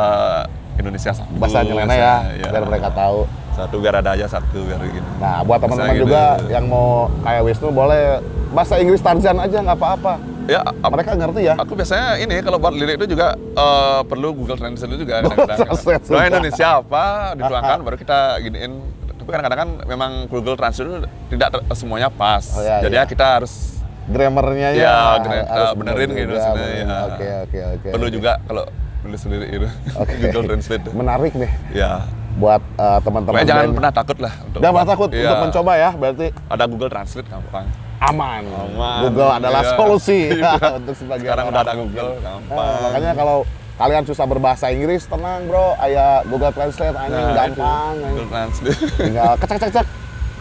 Indonesia 0.76 1.14
satu. 1.14 1.32
Bahasa 1.38 1.62
nyeleneh 1.62 1.96
ya, 1.96 2.16
Iya. 2.34 2.48
biar 2.50 2.64
mereka 2.66 2.90
tahu. 2.92 3.30
Satu 3.62 3.76
biar 3.78 3.96
ada 3.96 4.10
aja 4.12 4.26
satu 4.28 4.60
biar 4.62 4.82
gini. 4.84 5.06
Nah, 5.18 5.42
buat 5.42 5.60
teman-teman 5.60 5.94
gitu. 5.94 6.04
juga 6.04 6.22
yang 6.48 6.66
mau 6.66 6.90
kayak 7.22 7.42
Wisnu 7.46 7.70
boleh 7.70 8.18
bahasa 8.50 8.76
Inggris 8.76 9.00
Tarzan 9.00 9.38
aja 9.38 9.58
nggak 9.60 9.78
apa-apa. 9.78 10.14
Ya, 10.44 10.66
Mereka 10.66 11.14
ngerti 11.14 11.42
ya. 11.46 11.54
Aku 11.56 11.78
biasanya 11.78 12.18
ini 12.18 12.42
kalau 12.42 12.58
buat 12.58 12.74
lirik 12.74 12.98
itu 12.98 13.14
juga 13.14 13.38
eh, 13.38 14.02
perlu 14.04 14.34
Google 14.34 14.58
Translate 14.58 14.98
juga 14.98 15.22
Nah, 15.22 15.56
sumpah. 16.02 16.26
Indonesia 16.26 16.68
apa 16.82 17.06
dituangkan 17.38 17.78
baru 17.80 17.96
kita 17.96 18.20
giniin 18.42 18.74
Tapi 19.14 19.30
kadang-kadang 19.30 19.60
kan 19.60 19.70
memang 19.86 20.12
Google 20.26 20.58
Translate 20.58 20.90
itu 20.90 20.98
tidak 21.30 21.50
semuanya 21.72 22.10
pas. 22.10 22.42
Oh, 22.52 22.60
iya, 22.60 22.82
Jadi 22.82 22.96
iya. 22.98 23.06
ya 23.06 23.08
kita 23.08 23.26
harus 23.38 23.54
Grammarnya 24.02 24.70
ya. 24.74 24.82
ya, 24.82 24.98
gra- 25.22 25.46
harus 25.46 25.70
eh, 25.70 25.74
benerin 25.78 26.10
bener 26.10 26.20
gitu 26.20 26.34
sebenarnya. 26.36 26.82
ya. 26.82 26.98
Oke, 27.06 27.28
oke, 27.46 27.60
oke. 27.72 27.88
Perlu 27.94 28.08
juga 28.10 28.32
kalau 28.42 28.64
nulis 29.02 29.20
sendiri 29.20 29.46
itu 29.48 29.68
Oke. 29.94 30.14
Google 30.26 30.44
Translate. 30.50 30.90
Menarik 30.92 31.34
nih 31.38 31.52
Ya. 31.72 32.02
Buat 32.34 32.62
eh, 32.62 33.00
teman-teman. 33.02 33.42
Jangan 33.42 33.66
band. 33.66 33.76
pernah 33.76 33.92
takut 33.92 34.18
lah 34.18 34.34
untuk 34.42 34.60
Jangan 34.60 34.74
pernah 34.74 34.90
takut 34.90 35.10
Iya. 35.10 35.22
untuk 35.22 35.38
mencoba 35.42 35.72
ya, 35.76 35.90
berarti 35.92 36.26
Ada 36.48 36.64
Google 36.66 36.90
Translate 36.90 37.28
gampang. 37.28 37.66
aman. 38.02 38.42
Aman. 38.48 39.00
Google 39.04 39.32
adalah 39.32 39.62
Iya. 39.62 39.74
solusi 39.76 40.20
Iya. 40.38 40.54
untuk 40.80 40.96
sebagian 40.96 41.28
Sekarang 41.28 41.46
orang. 41.46 41.54
udah 41.54 41.62
ada 41.62 41.74
Google, 41.76 42.10
Nah, 42.10 42.22
gampang. 42.24 42.76
makanya 42.84 43.12
kalau 43.14 43.38
kalian 43.74 44.04
susah 44.04 44.26
berbahasa 44.26 44.66
Inggris, 44.70 45.02
tenang 45.06 45.42
bro, 45.46 45.74
aya 45.76 46.06
Google 46.26 46.50
Translate 46.52 46.96
anjing 46.96 47.20
Nah, 47.24 47.36
gampang. 47.36 47.94
itu. 47.94 48.06
Google 48.08 48.28
Translate. 48.28 48.80
Tinggal 48.96 49.32
kecek 49.38 49.58
cek 49.60 49.72
cek 49.74 49.88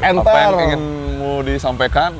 enter. 0.00 0.22
Apa 0.22 0.38
yang 0.38 0.55
ingin 0.62 0.83
mau 1.16 1.37
disampaikan 1.40 2.11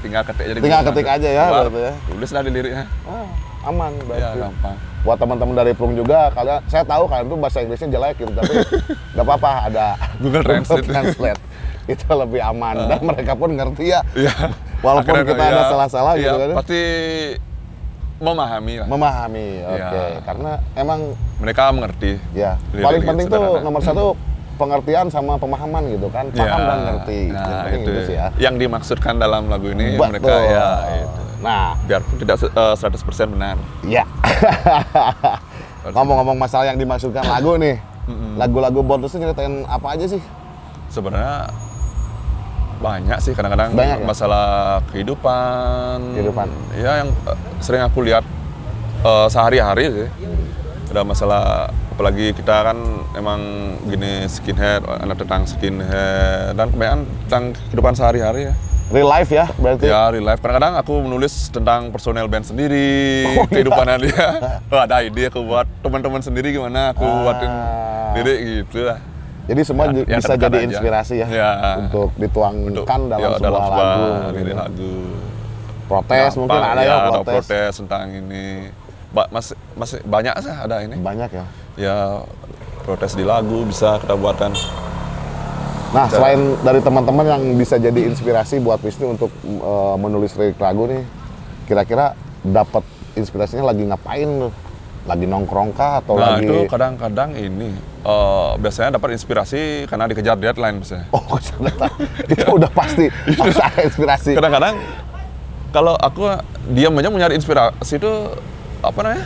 tinggal 0.00 0.22
ketik 0.22 0.44
jadi 0.46 0.58
Tinggal 0.60 0.82
ketik 0.86 1.06
aja 1.06 1.28
ya, 1.30 1.44
berarti 1.46 1.80
ya. 1.82 1.92
Tulis 2.06 2.30
dah 2.30 2.40
di 2.40 2.50
liriknya. 2.50 2.84
Ah, 3.04 3.28
aman 3.62 3.92
Ya, 3.92 4.04
berarti. 4.04 4.38
gampang. 4.40 4.76
Buat 5.00 5.16
teman-teman 5.16 5.54
dari 5.54 5.72
Prung 5.72 5.92
juga, 5.92 6.28
kalian 6.30 6.60
saya 6.66 6.84
tahu 6.84 7.04
kalian 7.06 7.26
tuh 7.26 7.38
bahasa 7.38 7.58
Inggrisnya 7.58 7.88
jelek 7.90 8.14
gitu, 8.18 8.32
tapi 8.32 8.52
nggak 9.12 9.24
apa-apa 9.24 9.50
ada 9.66 9.86
Google 10.16 10.44
Translate. 10.44 10.86
Translate. 10.86 11.40
Itu 11.86 12.06
lebih 12.06 12.38
aman 12.38 12.76
dan 12.86 13.00
mereka 13.02 13.32
pun 13.32 13.50
ngerti 13.50 13.90
ya. 13.90 14.00
Iya. 14.14 14.32
Walaupun 14.78 15.10
Akhirnya, 15.10 15.28
kita 15.30 15.42
ada 15.42 15.56
ya, 15.56 15.68
salah-salah 15.68 16.12
gitu 16.14 16.28
iya, 16.30 16.46
kan. 16.46 16.56
Pasti 16.56 16.82
memahami 18.18 18.74
lah. 18.76 18.86
Memahami, 18.86 19.48
oke. 19.66 19.80
Iya. 19.96 20.20
Karena 20.22 20.50
emang 20.74 21.00
Mereka 21.38 21.62
mengerti. 21.70 22.12
ya 22.30 22.60
paling 22.70 23.00
gitu, 23.00 23.08
penting 23.10 23.26
tuh 23.26 23.40
sederhana. 23.40 23.64
nomor 23.64 23.80
satu 23.80 24.04
pengertian 24.54 25.08
sama 25.08 25.32
pemahaman 25.34 25.88
gitu 25.88 26.08
kan, 26.08 26.28
paham 26.28 26.44
Ya, 26.52 26.68
dan 26.68 26.80
ngerti. 26.86 27.20
Yang 27.26 27.32
Nah, 27.32 27.48
penting 27.64 27.80
itu 27.80 27.88
gitu 27.88 28.00
sih 28.04 28.14
ya. 28.14 28.26
yang 28.36 28.54
dimaksudkan 28.54 29.14
dalam 29.16 29.48
lagu 29.48 29.72
ini 29.72 29.96
Betul. 29.96 30.04
mereka 30.06 30.34
ya 30.46 30.66
itu. 31.00 31.19
Nah, 31.40 31.72
Biarpun 31.82 32.16
tidak 32.16 32.36
se- 32.36 32.52
eh, 32.52 32.74
100% 32.76 33.28
benar. 33.28 33.56
ya. 33.82 34.04
Ngomong-ngomong 35.96 36.36
masalah 36.36 36.68
yang 36.68 36.76
dimaksudkan 36.76 37.24
lagu 37.24 37.56
nih, 37.56 37.80
lagu-lagu 38.36 38.80
bonus 38.80 39.10
itu 39.10 39.18
nyeritain 39.18 39.64
apa 39.64 39.96
aja 39.96 40.04
sih? 40.06 40.20
Sebenarnya 40.86 41.48
banyak 42.80 43.18
sih 43.20 43.32
kadang-kadang 43.32 43.72
Banyak 43.72 43.98
ya? 44.00 44.06
masalah 44.06 44.46
kehidupan. 44.88 46.16
Kehidupan. 46.16 46.48
Ya 46.76 47.00
yang 47.00 47.08
eh, 47.24 47.36
sering 47.58 47.80
aku 47.80 48.00
lihat 48.00 48.24
eh, 49.00 49.26
sehari-hari 49.28 49.84
sih. 49.90 50.08
Ada 50.90 51.00
masalah 51.00 51.70
apalagi 51.94 52.34
kita 52.34 52.66
kan 52.66 52.76
emang 53.14 53.40
gini 53.86 54.26
skinhead, 54.26 54.82
anak 54.84 55.16
tentang 55.16 55.46
skinhead 55.46 56.52
dan 56.52 56.66
kebanyakan 56.68 57.00
tentang 57.24 57.44
kehidupan 57.68 57.92
sehari-hari 57.94 58.40
ya. 58.48 58.54
Real 58.90 59.06
life 59.06 59.30
ya, 59.30 59.46
berarti. 59.54 59.86
Ya, 59.86 60.10
real 60.10 60.26
life. 60.26 60.38
Kadang-kadang 60.38 60.74
aku 60.74 60.98
menulis 60.98 61.46
tentang 61.48 61.88
personel 61.88 62.26
band 62.26 62.42
sendiri, 62.42 63.22
Oh, 63.30 63.32
iya. 63.40 63.42
kehidupannya 63.48 63.96
dia. 64.02 64.26
Oh, 64.72 64.80
ada 64.80 64.98
ide 65.00 65.30
aku 65.30 65.40
buat 65.42 65.66
teman-teman 65.78 66.18
sendiri 66.18 66.50
gimana 66.50 66.90
aku 66.90 67.02
Ah. 67.02 67.22
buatin 67.24 67.52
lirik 68.12 68.38
gitu 68.66 68.82
lah. 68.84 68.98
Jadi 69.46 69.60
semua 69.62 69.84
Ya, 69.88 70.02
yang 70.04 70.18
bisa 70.18 70.34
jadi 70.36 70.58
aja. 70.58 70.66
inspirasi 70.68 71.14
ya, 71.16 71.26
Ya. 71.28 71.50
untuk 71.80 72.10
dituangkan 72.14 72.66
Untuk 72.68 72.84
dalam 72.86 73.14
ya, 73.16 73.28
sebuah 73.32 73.38
dalam 73.40 73.62
lagu. 73.62 73.70
sebuah 73.70 74.10
lirik 74.28 74.42
gitu. 74.44 74.58
lagu. 74.58 74.94
Protes 75.86 76.18
Gampang, 76.28 76.38
mungkin 76.40 76.60
ada 76.64 76.80
ya, 76.80 76.94
ada 76.96 77.10
protes. 77.12 77.34
protes 77.46 77.72
tentang 77.78 78.04
ini. 78.08 78.46
Ba 79.10 79.22
masih 79.28 79.54
masih 79.74 79.98
banyak 80.04 80.34
sih 80.36 80.50
ada 80.52 80.76
ini. 80.80 80.94
Banyak 80.96 81.30
ya. 81.30 81.44
Ya 81.76 81.98
protes 82.80 83.14
di 83.14 83.22
lagu 83.22 83.62
bisa 83.64 83.98
kita 83.98 84.14
buatkan. 84.14 84.50
Nah, 85.90 86.06
Bisa. 86.06 86.22
selain 86.22 86.40
dari 86.62 86.78
teman-teman 86.78 87.26
yang 87.26 87.42
bisa 87.58 87.74
jadi 87.74 88.06
inspirasi 88.06 88.62
buat 88.62 88.78
Wisnu 88.78 89.18
untuk 89.18 89.30
eh, 89.42 89.96
menulis 89.98 90.38
lirik 90.38 90.54
lagu 90.56 90.86
nih, 90.86 91.02
kira-kira 91.66 92.14
dapat 92.40 92.86
inspirasinya 93.14 93.66
lagi 93.66 93.82
ngapain? 93.82 94.50
Lagi 95.00 95.24
nongkrong 95.24 95.72
kah 95.72 96.04
atau 96.04 96.20
nah 96.20 96.36
lagi 96.36 96.44
itu 96.44 96.68
kadang-kadang 96.68 97.32
ini 97.32 97.72
eh, 98.04 98.50
biasanya 98.54 99.00
dapat 99.00 99.16
inspirasi 99.16 99.88
karena 99.88 100.06
dikejar 100.06 100.36
deadline 100.36 100.78
misalnya. 100.78 101.08
Oh, 101.10 101.24
itu 102.32 102.46
udah 102.46 102.70
pasti 102.70 103.08
harus 103.40 103.58
ada 103.58 103.80
inspirasi. 103.82 104.36
kadang-kadang 104.36 104.76
kalau 105.70 105.96
aku 105.96 106.28
diam 106.68 106.94
aja 106.94 107.08
mau 107.08 107.18
nyari 107.18 107.34
inspirasi 107.34 107.96
itu 107.96 108.12
apa 108.78 108.98
namanya 109.02 109.24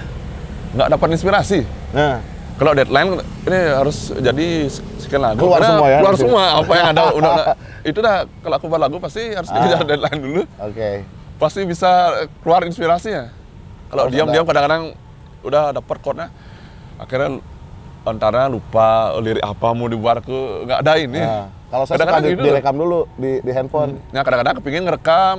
nggak 0.74 0.88
dapat 0.90 1.08
inspirasi 1.12 1.60
Nah, 1.94 2.18
kalau 2.54 2.72
deadline 2.72 3.10
ini 3.44 3.58
harus 3.68 3.96
jadi 4.12 4.46
sekian 4.96 5.20
lagu 5.20 5.38
Keluar 5.40 5.58
Karena 5.58 5.70
semua 5.72 5.86
ya, 5.86 5.98
keluar 5.98 6.14
semua 6.14 6.42
apa 6.54 6.72
yang 6.72 6.86
ada 6.88 7.02
udah, 7.10 7.32
udah- 7.34 7.56
itu 7.90 7.98
dah 7.98 8.14
kalau 8.40 8.54
aku 8.56 8.66
buat 8.66 8.80
lagu 8.80 8.96
pasti 8.98 9.22
harus 9.28 9.48
dikejar 9.48 9.80
Ah. 9.80 9.86
deadline 9.86 10.20
dulu 10.20 10.42
oke. 10.56 10.90
pasti 11.34 11.60
bisa 11.62 11.90
keluar 12.40 12.62
inspirasinya 12.62 13.34
kalau 13.86 14.06
diam-diam 14.06 14.42
ada. 14.42 14.48
kadang-kadang 14.48 14.82
udah 15.42 15.64
dapet 15.72 15.96
chordnya 15.98 16.28
akhirnya 16.96 17.42
antara 18.02 18.46
lupa 18.46 18.86
lirik 19.18 19.40
apa 19.40 19.68
mau 19.72 19.86
dibuat 19.86 20.20
aku 20.20 20.36
nggak 20.64 20.78
ada 20.78 20.92
ini 20.96 21.20
Nah, 21.20 21.46
kalau 21.66 21.84
saya 21.84 21.96
suka 21.96 22.06
Kadang-kadang 22.06 22.22
di- 22.22 22.32
gitu. 22.32 22.44
direkam 22.46 22.74
dulu 22.76 23.00
di, 23.16 23.32
di 23.40 23.50
handphone. 23.50 23.98
Ya 24.08 24.22
kadang-kadang 24.22 24.54
kepingin 24.56 24.82
ngerekam, 24.84 25.36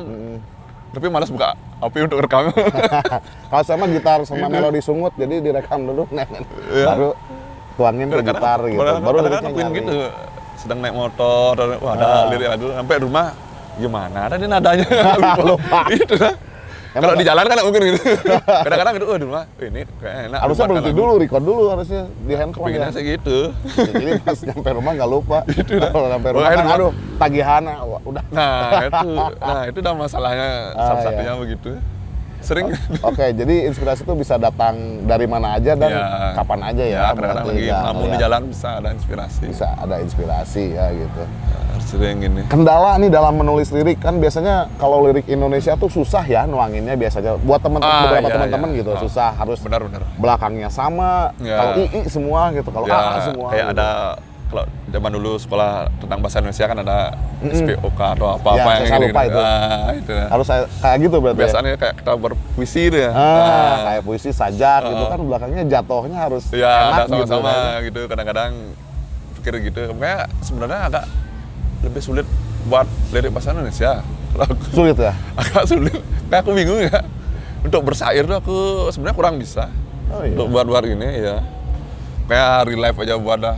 tapi 0.95 1.07
malas 1.07 1.27
buka 1.27 1.51
HP 1.77 1.95
untuk 2.01 2.19
rekam. 2.19 2.49
kalau 3.51 3.63
sama 3.63 3.85
gitar 3.85 4.23
sama 4.23 4.47
melodi 4.47 4.79
sungut, 4.79 5.11
jadi 5.13 5.43
direkam 5.43 5.83
dulu, 5.83 6.07
Iya. 6.71 6.85
baru 6.87 7.09
tuangin 7.75 8.07
ke 8.09 8.21
gitar 8.23 8.59
gitu. 8.63 8.79
Baru 8.79 9.17
kepingin 9.19 9.53
nyari. 9.67 9.77
gitu, 9.77 9.95
sedang 10.55 10.79
naik 10.79 10.95
motor, 10.95 11.53
wah 11.77 11.91
ada 11.93 12.05
Ah. 12.05 12.23
lirik 12.31 12.47
lagu, 12.47 12.67
sampai 12.71 12.95
rumah 12.97 13.25
gimana 13.75 14.19
ada 14.25 14.39
nih 14.39 14.47
nadanya 14.47 14.87
Lupa. 15.43 15.83
itu 15.91 16.15
dah. 16.15 16.31
Kalau 16.95 17.13
di 17.13 17.25
jalan 17.25 17.43
kan 17.43 17.57
mungkin 17.59 17.81
gitu. 17.85 17.99
Kadang-kadang 18.65 18.93
gitu, 18.95 19.05
oh 19.05 19.17
di 19.17 19.25
rumah, 19.25 19.43
"Wih, 19.55 19.67
ini 19.67 19.81
kayak 19.99 20.15
enak. 20.27 20.39
Harusnya 20.39 20.65
berhenti 20.65 20.89
lagu." 20.89 20.97
dulu, 20.97 21.13
record 21.19 21.43
dulu 21.43 21.63
harusnya 21.67 22.01
di 22.07 22.33
handphone 22.33 22.63
Kepinginnya 22.65 22.87
ya. 22.87 22.95
sih 22.95 23.03
gitu. 23.05 23.37
Jadi 23.75 24.11
pas 24.19 24.37
nyampe 24.47 24.69
rumah 24.71 24.91
nggak 24.93 25.09
lupa. 25.09 25.37
dah. 25.43 25.89
Kalau 25.89 26.07
nyampe 26.07 26.27
rumah 26.31 26.49
kan, 26.49 26.65
aduh 26.69 26.91
tagihan, 27.15 27.63
wah, 27.83 28.01
udah. 28.01 28.23
Nah 28.29 28.51
itu, 28.81 29.09
nah 29.37 29.61
itu 29.65 29.77
udah 29.77 29.93
masalahnya 29.93 30.49
Ah, 30.71 30.85
salah 30.85 30.95
iya. 30.97 31.05
satunya 31.05 31.33
begitu. 31.35 31.69
Sering. 32.45 32.69
Oke, 33.01 33.25
jadi 33.33 33.55
inspirasi 33.65 34.01
itu 34.01 34.13
bisa 34.13 34.37
datang 34.37 34.77
dari 35.03 35.25
mana 35.25 35.53
aja 35.53 35.73
dan 35.73 35.89
Ya. 35.89 36.05
kapan 36.33 36.61
aja 36.63 36.83
ya. 36.83 36.99
kadang-kadang 37.07 37.17
berarti 37.17 37.49
lagi 37.49 37.63
nggak 37.65 37.81
namun 37.81 37.97
di 37.97 38.05
ngeliat. 38.07 38.21
jalan 38.21 38.41
bisa 38.45 38.67
ada 38.71 38.89
inspirasi. 38.91 39.41
bisa 39.45 39.67
ada 39.75 39.95
inspirasi 39.97 40.63
ya 40.71 40.85
gitu. 40.91 41.21
Sering 41.77 42.17
gini. 42.19 42.41
Kendala 42.45 42.95
nih 42.95 43.09
dalam 43.09 43.33
menulis 43.35 43.69
lirik 43.69 43.99
kan 43.99 44.15
biasanya 44.15 44.71
kalau 44.75 45.03
lirik 45.03 45.25
Indonesia 45.27 45.73
tuh 45.73 45.87
susah 45.87 46.23
ya 46.23 46.45
nuanginnya 46.45 46.93
biasanya 46.93 47.35
buat 47.39 47.59
teman 47.59 47.77
Ah, 47.79 48.05
beberapa 48.05 48.21
iya, 48.23 48.35
teman-teman 48.35 48.69
iya. 48.69 48.77
gitu 48.79 48.91
Ah. 48.91 48.99
susah 48.99 49.29
harus 49.33 49.59
Benar-benar. 49.59 50.01
belakangnya 50.15 50.69
sama 50.69 51.33
Ya. 51.37 51.55
kalau 51.55 51.71
i, 51.75 51.85
i 51.87 51.99
semua 52.05 52.49
gitu 52.51 52.69
kalau 52.69 52.85
ya, 52.85 52.95
a, 52.95 53.01
a 53.11 53.21
semua 53.23 53.47
kayak 53.49 53.65
gitu. 53.65 53.73
ada 53.75 53.89
kalau 54.45 54.63
zaman 54.93 55.09
dulu 55.17 55.31
sekolah 55.41 55.89
tentang 55.97 56.19
bahasa 56.21 56.37
Indonesia 56.39 56.65
kan 56.69 56.77
ada 56.85 56.99
SPOK 57.41 57.99
atau 58.15 58.27
apa-apa 58.37 58.55
Ya, 58.55 58.63
yang 58.77 58.85
saya 58.85 58.97
gini, 59.01 59.07
lupa 59.09 59.21
itu. 59.25 59.39
Ah, 59.41 59.89
itu. 59.91 60.11
Ya. 60.13 60.25
harus 60.29 60.47
kayak 60.47 60.97
gitu 61.01 61.15
berarti 61.17 61.35
ya? 61.35 61.41
biasanya 61.43 61.69
kayak 61.75 61.95
kita 61.99 62.11
berpuisi 62.13 62.81
itu 62.87 62.97
ya. 63.01 63.11
Ah, 63.11 63.25
Nah, 63.25 63.77
kayak 63.89 64.01
puisi 64.05 64.29
sajak 64.29 64.81
gitu 64.85 65.03
kan 65.09 65.19
belakangnya 65.25 65.63
jatohnya 65.67 66.17
harus 66.29 66.43
ya 66.53 66.73
enak 66.93 66.93
ada 66.93 67.03
sama-sama 67.09 67.51
gitu, 67.81 67.85
gitu, 67.89 68.01
kadang-kadang 68.05 68.51
pikir 69.41 69.53
gitu. 69.65 69.81
Makanya 69.97 70.19
sebenarnya 70.45 70.79
agak 70.87 71.05
lebih 71.81 72.01
sulit 72.01 72.27
buat 72.65 72.87
lirik 73.13 73.33
bahasa 73.33 73.51
Indonesia. 73.51 73.91
Aku 74.35 74.53
sulit 74.73 74.97
ya? 74.99 75.13
Agak 75.39 75.63
sulit. 75.63 75.95
Kayak 76.27 76.41
aku 76.43 76.51
bingung 76.53 76.81
ya. 76.83 76.99
Untuk 77.63 77.81
bersair 77.81 78.27
tuh 78.27 78.37
aku 78.37 78.57
sebenarnya 78.91 79.15
kurang 79.15 79.35
bisa. 79.39 79.71
Oh, 80.11 80.21
iya. 80.21 80.37
untuk 80.37 80.53
buat 80.53 80.67
buat 80.69 80.85
ini 80.85 81.09
ya. 81.23 81.39
Kayak 82.29 82.67
real 82.69 82.81
life 82.83 82.99
aja 82.99 83.15
buat 83.15 83.39
dah 83.41 83.57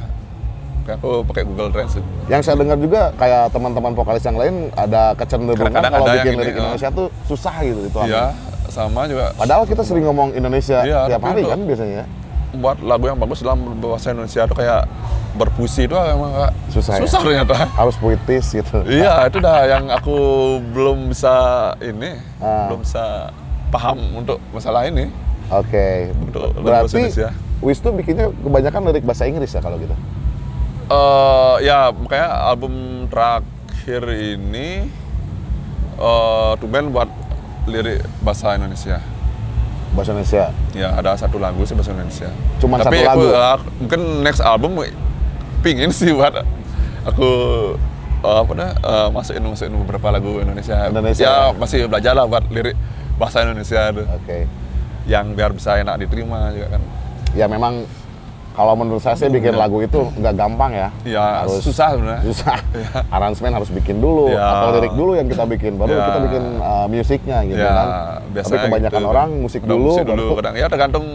kayak 0.88 0.98
aku 0.98 1.10
pakai 1.26 1.44
Google 1.44 1.70
Translate 1.70 2.08
yang 2.26 2.40
saya 2.40 2.56
dengar 2.56 2.78
juga 2.78 3.02
kayak 3.14 3.52
teman-teman 3.52 3.92
vokalis 3.92 4.24
yang 4.24 4.36
lain 4.36 4.56
ada 4.74 5.12
kecenderungan 5.14 5.68
Kadang-kadang 5.70 5.92
kalau 5.94 6.08
bikin 6.16 6.32
ini, 6.32 6.40
lirik 6.40 6.54
ah. 6.54 6.60
Indonesia 6.64 6.90
tuh 6.90 7.08
susah 7.28 7.56
gitu 7.62 7.80
itu 7.84 8.00
Iya, 8.02 8.24
sama 8.68 9.02
juga 9.04 9.36
padahal 9.36 9.64
kita 9.64 9.84
sering 9.84 10.04
ngomong 10.04 10.32
Indonesia 10.32 10.80
Iya, 10.82 11.00
tiap 11.08 11.22
hari 11.22 11.42
untuk- 11.42 11.52
kan 11.52 11.62
biasanya 11.62 12.04
buat 12.50 12.80
lagu 12.80 13.06
yang 13.06 13.20
bagus 13.20 13.44
dalam 13.44 13.60
bahasa 13.78 14.08
Indonesia 14.10 14.42
itu 14.42 14.56
kayak 14.56 14.88
berpuisi 15.36 15.84
itu 15.84 15.94
emang 15.94 16.32
agak 16.34 16.52
Susah 16.72 16.94
ya? 16.96 17.02
susah 17.04 17.20
ternyata. 17.22 17.54
harus 17.70 17.96
puitis 17.96 18.46
gitu 18.50 18.82
iya, 18.88 19.28
itu 19.28 19.38
dah 19.38 19.68
yang 19.68 19.92
aku 19.92 20.16
belum 20.72 21.12
bisa 21.12 21.36
ini, 21.78 22.18
Ah. 22.40 22.72
belum 22.72 22.82
bisa 22.82 23.30
paham 23.68 24.00
untuk 24.16 24.40
masalah 24.50 24.88
ini. 24.88 25.12
Oke, 25.50 26.16
Untuk 26.18 26.56
lagu 26.56 26.88
berarti. 26.88 27.14
Wisnu 27.58 27.90
bikinnya 27.94 28.32
kebanyakan 28.34 28.82
lirik 28.86 29.04
bahasa 29.04 29.24
Inggris 29.24 29.50
ya 29.50 29.60
kalau 29.60 29.76
gitu? 29.76 29.94
Eh 30.88 31.56
ya 31.68 31.92
makanya 31.92 32.30
album 32.48 33.06
terakhir 33.12 34.04
ini 34.08 34.88
eh 35.98 36.52
Tuben 36.60 36.96
buat 36.96 37.10
lirik 37.68 38.00
bahasa 38.24 38.56
Indonesia. 38.56 39.04
Bahasa 39.92 40.16
Indonesia. 40.16 40.56
Ya 40.72 40.96
ada 40.96 41.20
satu 41.20 41.36
lagu 41.36 41.68
sih 41.68 41.76
bahasa 41.76 41.92
Indonesia. 41.92 42.30
Tapi 42.60 42.80
satu 42.80 43.12
aku, 43.12 43.26
lagu? 43.28 43.28
eh, 43.36 43.58
mungkin 43.84 44.02
next 44.24 44.40
album 44.40 44.80
pingin 45.60 45.92
sih 45.92 46.16
buat 46.16 46.48
aku 47.04 47.30
eh, 48.24 48.38
apa 48.40 48.52
dah 48.56 48.72
eh, 48.78 49.08
masukin 49.12 49.44
masukin 49.44 49.76
beberapa 49.84 50.08
lagu 50.16 50.40
Indonesia. 50.40 50.88
Indonesia. 50.88 51.28
Ya 51.28 51.36
masih 51.52 51.92
belajar 51.92 52.16
lah 52.16 52.24
buat 52.24 52.48
lirik 52.48 52.80
bahasa 53.20 53.44
Indonesia. 53.44 53.92
Oke. 53.92 54.48
Yang 55.08 55.26
biar 55.36 55.52
bisa 55.52 55.76
enak 55.76 56.00
diterima 56.00 56.56
juga 56.56 56.80
kan. 56.80 56.82
Ya 57.36 57.52
memang 57.52 57.84
kalau 58.58 58.74
menurut 58.74 58.98
saya 58.98 59.14
sih 59.14 59.30
bikin 59.30 59.54
lagu 59.54 59.78
itu 59.80 60.10
nggak 60.12 60.34
gampang 60.34 60.74
ya. 60.74 60.90
Ya 61.06 61.46
Harus- 61.46 61.62
susah 61.62 61.94
sebenarnya. 61.94 62.26
Susah. 62.26 62.58
Aransemen 63.16 63.54
harus 63.54 63.70
bikin 63.70 64.02
dulu 64.02 64.34
Ya. 64.34 64.42
atau 64.42 64.74
lirik 64.74 64.98
dulu 64.98 65.14
yang 65.14 65.30
kita 65.30 65.46
bikin, 65.46 65.78
baru 65.78 65.94
Ya. 65.94 66.02
kita 66.04 66.20
bikin 66.26 66.44
uh, 66.58 66.86
musiknya 66.90 67.38
gitu 67.46 67.62
ya, 67.62 67.70
kan. 67.70 67.88
biasanya 68.34 68.58
Tapi 68.58 68.68
kebanyakan 68.68 68.98
gitu. 69.00 69.08
orang 69.08 69.30
musik 69.38 69.62
Udah 69.62 69.70
dulu, 69.70 69.86
musik 69.88 70.04
dulu 70.04 70.24
baru- 70.26 70.38
kadang 70.42 70.56
ya 70.58 70.66
tergantung 70.68 71.06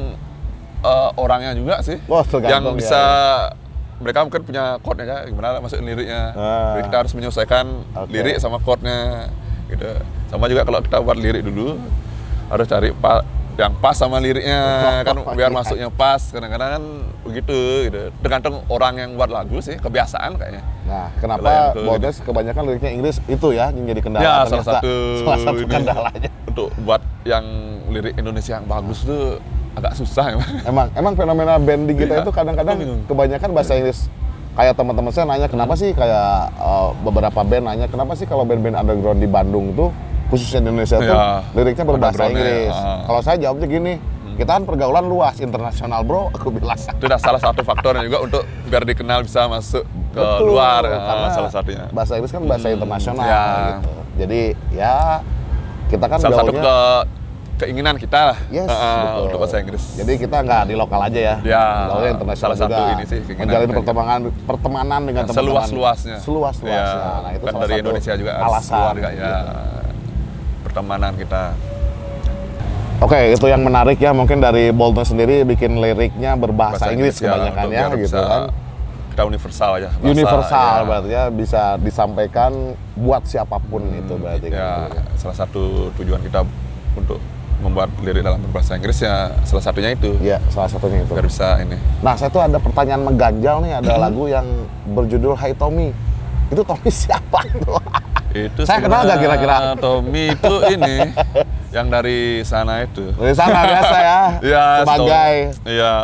eh, 0.83 1.11
orangnya 1.15 1.53
juga 1.55 1.79
sih. 1.79 1.99
Oh, 2.07 2.23
yang 2.41 2.63
ya, 2.63 2.73
bisa 2.73 3.01
mereka 3.99 4.23
mungkin 4.23 4.43
punya 4.43 4.65
chordnya 4.79 5.07
ya, 5.07 5.19
gimana 5.27 5.59
masukin 5.59 5.87
liriknya. 5.87 6.23
Ah. 6.33 6.75
Jadi 6.75 6.83
kita 6.87 6.97
harus 7.03 7.13
menyesuaikan 7.15 7.67
Oke. 7.99 8.11
lirik 8.11 8.39
sama 8.39 8.59
chordnya 8.59 9.31
gitu. 9.67 9.87
Sama 10.27 10.47
juga 10.47 10.63
kalau 10.63 10.79
kita 10.79 10.99
buat 10.99 11.19
lirik 11.19 11.43
dulu 11.43 11.79
harus 12.51 12.67
cari 12.67 12.91
yang 13.53 13.73
pas 13.77 13.93
sama 13.93 14.17
liriknya 14.17 14.61
kan 15.07 15.17
biar 15.31 15.47
Iya. 15.47 15.55
masuknya 15.55 15.89
pas. 15.89 16.23
Kadang-kadang 16.25 16.71
kan 16.73 16.85
begitu 17.23 17.59
gitu. 17.85 18.01
Tergantung 18.19 18.65
orang 18.67 18.95
yang 18.97 19.11
buat 19.13 19.29
lagu 19.29 19.59
sih, 19.59 19.77
kebiasaan 19.77 20.35
kayaknya. 20.35 20.63
Nah, 20.83 21.09
kenapa 21.17 21.73
ke- 21.73 21.83
Boldes 21.83 22.17
kebanyakan 22.19 22.63
liriknya 22.67 22.93
Inggris 22.93 23.17
itu 23.25 23.49
ya 23.51 23.69
yang 23.69 23.85
jadi 23.87 24.01
kendala 24.01 24.23
ya, 24.23 24.35
salah 24.47 24.67
satu 24.67 24.93
salah 25.23 25.39
satu 25.39 25.61
ini 25.61 25.71
kendalanya. 25.71 26.31
untuk 26.45 26.69
buat 26.79 27.01
yang 27.23 27.45
lirik 27.89 28.13
Indonesia 28.15 28.57
yang 28.57 28.67
bagus 28.67 29.03
tuh 29.03 29.41
agak 29.73 29.93
susah 29.95 30.25
emang. 30.31 30.49
Emang 30.69 30.87
emang 30.93 31.13
fenomena 31.15 31.57
band 31.57 31.89
di 31.89 31.95
kita 31.95 32.13
Iya, 32.15 32.23
itu 32.23 32.31
kadang-kadang 32.31 32.77
kebanyakan 33.05 33.51
bahasa 33.51 33.73
Inggris. 33.75 34.09
Kayak 34.53 34.77
teman-teman 34.77 35.09
saya 35.09 35.25
nanya 35.25 35.49
kenapa 35.49 35.73
sih 35.73 35.93
kayak 35.93 36.29
uh, 36.57 36.93
beberapa 37.01 37.41
band 37.41 37.65
nanya 37.65 37.87
kenapa 37.87 38.13
sih 38.13 38.25
kalau 38.25 38.45
band-band 38.45 38.77
underground 38.77 39.17
di 39.17 39.25
Bandung 39.25 39.73
tuh 39.73 39.89
khususnya 40.33 40.59
di 40.59 40.67
Indonesia 40.67 40.97
tuh 40.97 41.05
Iya, 41.07 41.25
liriknya 41.53 41.85
berbahasa 41.85 42.23
Inggris. 42.27 42.73
ah. 42.73 43.05
Kalau 43.05 43.21
saya 43.21 43.37
jawabnya 43.39 43.69
gini, 43.69 43.93
kita 44.33 44.51
kan 44.51 44.63
pergaulan 44.65 45.05
luas 45.05 45.37
internasional 45.39 46.01
bro, 46.01 46.29
aku 46.35 46.49
bilang. 46.51 46.75
itu 46.75 47.05
udah 47.05 47.21
salah 47.21 47.37
satu 47.39 47.61
faktornya 47.61 48.03
juga 48.03 48.19
untuk 48.23 48.43
biar 48.65 48.83
dikenal 48.83 49.21
bisa 49.21 49.45
masuk 49.45 49.85
ke 50.11 50.19
Betul, 50.19 50.49
luar 50.51 50.81
karena 50.83 50.99
ah, 51.23 51.33
salah 51.33 51.51
satunya 51.51 51.85
Bahasa 51.91 52.13
Inggris 52.15 52.33
kan 52.33 52.43
bahasa 52.43 52.67
Hmm, 52.67 52.75
internasional 52.75 53.25
ya. 53.25 53.45
gitu. 53.71 53.91
Jadi 54.15 54.41
ya 54.73 55.21
kita 55.87 56.05
kan 56.07 56.17
salah 56.19 56.37
satu 56.39 56.53
ke 56.55 56.77
keinginan 57.59 57.95
kita 57.95 58.21
lah 58.27 58.39
Yes, 58.49 58.67
ah, 58.67 58.75
betul. 59.15 59.23
untuk 59.23 59.39
bahasa 59.39 59.57
Inggris 59.59 59.85
Jadi 59.95 60.13
kita 60.19 60.37
nggak 60.39 60.63
di 60.67 60.75
lokal 60.75 61.01
aja 61.03 61.21
ya. 61.23 61.37
Ya, 61.45 61.65
Gaulnya 61.87 62.11
internasional 62.13 62.43
salah 62.51 62.59
satu 62.59 62.73
juga. 62.75 62.93
ini 62.93 63.05
sih, 63.07 63.21
Menjalin 63.35 63.69
pertemanan 63.71 64.19
pertemanan 64.43 65.01
dengan 65.03 65.23
teman-teman. 65.23 65.37
seluas-luasnya 65.63 66.17
Seluas-luasnya. 66.19 66.97
Ya, 66.99 67.21
Nah, 67.23 67.31
itu 67.31 67.43
kan 67.43 67.53
salah 67.53 67.63
dari 67.63 67.73
satu 67.73 67.83
Indonesia 67.83 68.13
juga 68.17 68.33
alasan. 68.39 68.73
keluar 68.75 68.95
juga 68.95 69.11
ya 69.13 69.33
pertemanan 70.73 71.13
kita 71.15 71.53
Oke, 72.99 73.35
itu 73.35 73.45
yang 73.45 73.61
menarik 73.61 73.99
ya. 73.99 74.15
Mungkin 74.15 74.39
dari 74.39 74.71
Bolton 74.71 75.03
sendiri 75.03 75.43
bikin 75.43 75.75
liriknya 75.77 76.39
berbahasa 76.39 76.95
Inggris, 76.95 77.19
ya, 77.19 77.35
kebanyakan 77.35 77.67
ya, 77.67 77.83
gitu 77.91 77.99
bisa 77.99 78.19
kan. 78.23 78.43
kita 79.11 79.23
universal 79.27 79.71
aja 79.75 79.91
bahasa, 79.91 80.07
Universal 80.07 80.71
ya. 80.73 80.87
berarti 80.87 81.09
ya 81.11 81.25
bisa 81.27 81.63
disampaikan 81.77 82.53
buat 82.95 83.27
siapa 83.27 83.59
pun 83.61 83.83
itu 83.91 84.15
berarti 84.15 84.47
kan. 84.49 84.55
ya 84.55 84.71
salah 85.19 85.35
satu 85.35 85.91
tujuan 85.99 86.23
kita 86.23 86.47
untuk 86.95 87.19
membuat 87.59 87.91
lirik 88.01 88.23
dalam 88.23 88.39
berbahasa 88.41 88.79
Inggris 88.79 89.03
ya 89.03 89.35
salah 89.43 89.61
satunya 89.61 89.91
itu 89.93 90.15
Iya, 90.23 90.39
salah 90.49 90.71
satunya 90.71 91.03
itu. 91.03 91.11
biar 91.11 91.27
bisa 91.27 91.59
ini 91.59 91.75
Nah, 92.01 92.15
saya 92.15 92.31
tuh 92.31 92.41
ada 92.41 92.57
pertanyaan 92.57 93.03
mengganjal 93.03 93.67
nih, 93.67 93.83
ada 93.83 93.99
lagu 93.99 94.25
yang 94.27 94.47
berjudul 94.89 95.35
Hai 95.35 95.53
Tommy. 95.53 95.91
Itu 96.49 96.63
Tommy 96.63 96.87
siapa? 97.03 97.43
Itu 98.33 98.61
Saya 98.65 98.81
kenal 98.81 99.05
nggak 99.05 99.21
kira-kira? 99.21 99.57
Tommy 99.77 100.33
itu 100.33 100.55
ini 100.73 101.13
yang 101.69 101.89
dari 101.89 102.41
sana 102.43 102.81
itu. 102.83 103.13
Dari 103.13 103.35
sana 103.37 103.61
biasa 103.63 103.97
ya. 103.97 104.21
Ya, 104.41 104.65
sebagai 104.83 105.35
Iya. 105.65 105.95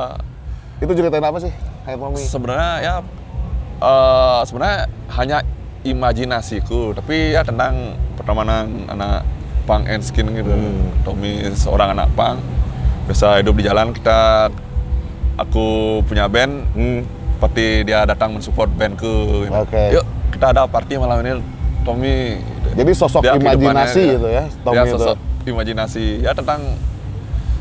itu 0.79 0.93
ceritain 0.95 1.25
apa 1.25 1.39
sih? 1.41 1.53
Hai 1.83 1.97
Tommy. 1.97 2.21
Sebenarnya 2.21 2.73
ya 2.79 2.95
eh, 3.79 4.41
sebenarnya 4.45 4.79
hanya 5.17 5.39
imajinasiku, 5.83 6.93
tapi 6.93 7.33
ya 7.33 7.41
tentang 7.43 7.97
pertemanan 8.15 8.67
anak 8.87 9.25
punk 9.65 9.89
and 9.89 10.05
skin 10.05 10.29
gitu. 10.33 10.53
Hmm. 10.53 10.93
Tommy 11.03 11.49
seorang 11.53 11.97
anak 11.97 12.13
punk 12.13 12.41
biasa 13.09 13.41
hidup 13.41 13.57
di 13.57 13.65
jalan 13.65 13.89
kita 13.91 14.53
aku 15.35 15.67
punya 16.05 16.29
band 16.29 16.61
Hmm. 16.77 17.01
seperti 17.39 17.87
dia 17.87 18.03
datang 18.05 18.35
mensupport 18.35 18.69
bandku. 18.69 19.47
Oke. 19.49 19.95
yuk 19.95 20.05
kita 20.29 20.53
ada 20.53 20.67
party 20.67 20.99
malam 20.99 21.23
ini 21.23 21.41
Tommy. 21.89 22.17
Jadi 22.77 22.93
sosok 22.93 23.23
Dia 23.25 23.35
imajinasi 23.35 23.97
ya. 23.99 24.13
gitu 24.15 24.29
ya, 24.29 24.45
Tommy 24.61 24.77
ya, 24.77 24.83
itu. 24.85 24.93
sosok 24.95 25.17
imajinasi 25.43 26.05
ya 26.21 26.33
tentang 26.33 26.61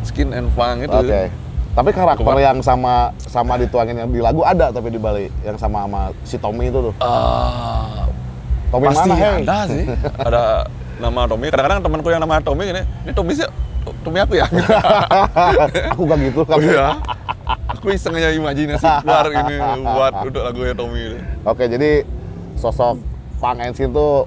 skin 0.04 0.30
and 0.32 0.52
funk 0.52 0.84
itu 0.84 0.92
Oke. 0.94 1.32
Tapi 1.72 1.90
karakter 1.94 2.26
Kuat. 2.26 2.42
yang 2.42 2.58
sama 2.60 3.14
sama 3.22 3.54
dituangin 3.56 3.96
yang 3.96 4.10
di 4.10 4.18
lagu 4.18 4.42
ada 4.42 4.74
tapi 4.74 4.90
di 4.90 4.98
Bali 4.98 5.30
yang 5.42 5.56
sama 5.56 5.86
sama 5.86 6.02
si 6.22 6.36
Tommy 6.36 6.68
itu 6.68 6.90
tuh. 6.90 6.94
Ah, 7.00 8.10
Tommy 8.68 8.90
pasti 8.90 9.06
mana, 9.06 9.16
hei? 9.16 9.36
ada 9.40 9.58
sih 9.64 9.84
ada 10.18 10.44
nama 10.98 11.22
Tommy 11.24 11.48
kadang-kadang 11.48 11.80
temanku 11.80 12.10
yang 12.10 12.20
nama 12.20 12.42
Tommy 12.42 12.64
gini 12.66 12.82
ini 13.06 13.12
Tommy 13.14 13.32
sih 13.32 13.46
Tommy 14.02 14.20
aku 14.20 14.34
ya 14.36 14.50
Aku 15.94 16.04
gak 16.04 16.20
gitu 16.20 16.42
kan. 16.44 16.58
iya 16.60 16.98
aku 17.70 17.94
iseng 17.94 18.18
aja 18.18 18.34
imajinasi 18.34 18.84
keluar 19.06 19.30
ini 19.30 19.56
buat 19.86 20.14
untuk 20.26 20.42
lagunya 20.44 20.74
Tommy 20.74 21.00
ini. 21.14 21.20
Oke, 21.46 21.70
jadi 21.70 22.04
sosok 22.58 22.98
Pang 23.38 23.58
Ensin 23.58 23.90
tuh 23.90 24.26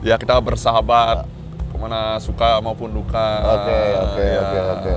ya 0.00 0.16
kita 0.16 0.36
bersahabat 0.38 1.24
ke 1.66 1.76
mana 1.76 2.16
suka 2.16 2.58
maupun 2.58 2.88
duka 2.90 3.44
Oke, 3.44 3.80
oke, 3.98 4.24
Ya. 4.24 4.40
oke, 4.40 4.58
oke. 4.72 4.96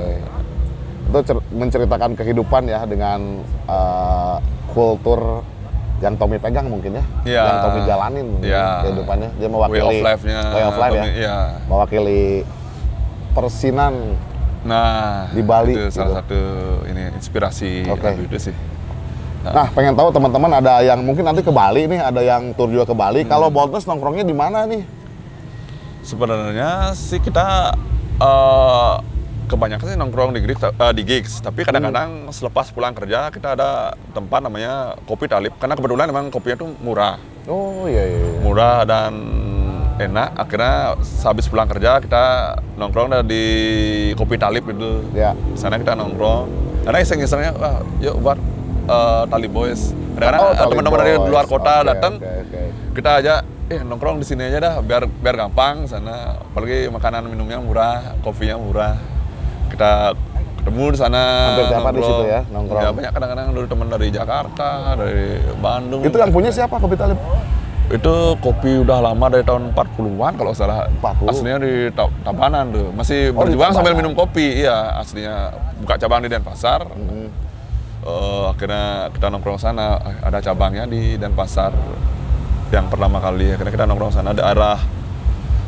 Itu 1.09 1.19
cer- 1.25 1.47
menceritakan 1.51 2.11
kehidupan 2.13 2.63
ya 2.65 2.85
dengan 2.85 3.43
eh, 3.65 4.37
kultur 4.69 5.43
yang 5.99 6.15
Tommy 6.15 6.39
pegang 6.39 6.71
mungkin 6.71 6.95
ya, 6.95 7.03
Iya. 7.27 7.43
yang 7.43 7.57
Tommy 7.59 7.79
jalanin 7.83 8.27
Iya. 8.39 8.87
kehidupannya. 8.87 9.29
Dia 9.35 9.49
mewakili 9.49 9.83
way 9.83 9.99
of 9.99 10.07
life-nya 10.07 10.39
way 10.49 10.63
of 10.63 10.77
life 10.77 10.93
ya, 10.93 11.01
Tommy, 11.01 11.11
iya. 11.17 11.37
mewakili 11.67 12.23
persinan. 13.31 13.93
nah 14.59 15.31
Di 15.31 15.39
Bali, 15.39 15.71
itu 15.71 15.87
salah 15.87 16.19
gitu. 16.19 16.35
satu 16.35 16.41
ini 16.83 17.15
inspirasi 17.15 17.87
Oke. 17.87 18.03
lagu 18.03 18.27
itu 18.27 18.51
sih 18.51 18.55
Nah, 19.39 19.71
pengen 19.71 19.95
tahu 19.95 20.11
teman-teman 20.11 20.51
ada 20.59 20.83
yang 20.83 20.99
mungkin 20.99 21.23
nanti 21.23 21.39
ke 21.39 21.51
Bali 21.51 21.87
nih, 21.87 21.99
ada 22.03 22.19
yang 22.19 22.51
tur 22.59 22.67
juga 22.67 22.83
ke 22.83 22.95
Bali. 22.95 23.23
Hmm. 23.23 23.31
Kalau 23.31 23.47
Boltes 23.47 23.87
nongkrongnya 23.87 24.27
di 24.27 24.35
mana 24.35 24.67
nih? 24.67 24.83
Sebenarnya 26.03 26.91
sih 26.91 27.23
kita 27.23 27.71
eh, 28.19 28.93
kebanyakan 29.47 29.85
sih 29.87 29.97
nongkrong 29.97 30.31
di 30.35 30.39
gigs, 30.43 30.61
eh, 30.63 30.93
di 30.93 31.03
gigs. 31.07 31.33
tapi 31.39 31.63
kadang-kadang 31.63 32.29
selepas 32.35 32.69
pulang 32.69 32.91
kerja 32.91 33.31
kita 33.31 33.55
ada 33.55 33.95
tempat 34.11 34.43
namanya 34.43 34.99
Kopi 35.07 35.25
Talib 35.31 35.55
karena 35.55 35.73
kebetulan 35.73 36.05
memang 36.11 36.29
kopinya 36.29 36.65
tuh 36.65 36.69
murah, 36.83 37.15
Oh 37.49 37.89
iya 37.89 38.03
iya. 38.05 38.19
iya. 38.19 38.39
murah 38.45 38.85
dan 38.85 39.13
enak. 39.99 40.29
Akhirnya 40.39 40.95
habis 40.99 41.45
pulang 41.49 41.67
kerja 41.67 41.99
kita 41.99 42.23
nongkrong 42.79 43.25
di 43.27 43.43
Kopi 44.15 44.39
Talib 44.39 44.63
itu. 44.71 45.03
Ya. 45.11 45.35
Di 45.35 45.59
sana 45.59 45.75
kita 45.81 45.93
nongkrong. 45.97 46.47
Karena 46.87 46.99
iseng-isengnya, 47.03 47.51
wah, 47.59 47.83
yuk 47.99 48.15
buat 48.23 48.39
eh, 48.89 49.23
Talib 49.27 49.51
Boys. 49.51 49.93
Kadang-kadang 50.11 50.41
Oh, 50.41 50.51
eh, 50.51 50.65
teman-teman 50.65 50.99
dari 50.99 51.13
luar 51.23 51.45
kota 51.45 51.73
Oke, 51.75 51.87
datang, 51.87 52.13
Oke, 52.17 52.27
oke. 52.43 52.61
kita 52.91 53.11
aja 53.15 53.33
eh 53.69 53.79
nongkrong 53.79 54.17
di 54.17 54.25
sini 54.25 54.43
aja 54.43 54.57
dah 54.59 54.73
biar 54.79 55.05
biar 55.05 55.35
gampang 55.39 55.85
sana 55.85 56.41
apalagi 56.41 56.89
makanan 56.89 57.21
minumnya 57.23 57.61
murah 57.61 58.17
kopinya 58.19 58.57
murah 58.57 58.97
kita 59.69 60.17
ketemu 60.59 60.89
di 60.89 60.97
sana 60.97 61.21
Hampir 61.47 61.65
tiap 61.69 61.83
hari 61.83 61.95
di 61.95 62.03
situ 62.03 62.23
ya, 62.25 62.41
nongkrong. 62.49 62.81
ya 62.81 62.89
banyak 62.89 63.11
kadang-kadang 63.11 63.47
dari 63.53 63.67
teman 63.69 63.87
dari 63.87 64.07
Jakarta 64.09 64.69
dari 64.97 65.21
Bandung 65.55 66.01
Itu 66.01 66.17
yang 66.17 66.33
punya 66.33 66.49
siapa 66.49 66.75
Kopi 66.75 66.97
Talib? 66.97 67.21
itu 67.89 68.13
kopi 68.37 68.69
udah 68.79 69.01
lama 69.03 69.25
dari 69.27 69.41
tahun 69.41 69.73
40-an 69.73 70.33
kalau 70.35 70.53
salah 70.53 70.85
40. 70.91 71.25
aslinya 71.25 71.57
di 71.57 71.73
Ta- 71.89 72.13
Tabanan 72.21 72.69
tuh 72.69 72.87
masih 72.91 73.33
Oh, 73.33 73.41
berjuang 73.41 73.69
sambil 73.71 73.93
minum 73.93 74.13
kopi 74.13 74.61
iya 74.61 74.93
aslinya 74.95 75.49
buka 75.77 75.93
cabang 75.95 76.21
di 76.21 76.29
Denpasar 76.29 76.85
Hmm. 76.85 77.29
Eh, 77.99 78.43
akhirnya 78.47 79.11
kita 79.11 79.27
nongkrong 79.27 79.59
sana 79.59 79.99
ada 80.23 80.39
cabangnya 80.39 80.87
di 80.87 81.19
Denpasar 81.19 81.75
yang 82.71 82.87
pertama 82.87 83.19
kali. 83.19 83.51
Akhirnya 83.51 83.73
kita 83.75 83.85
nongkrong 83.89 84.13
sana 84.15 84.31
di 84.31 84.39
arah 84.39 84.79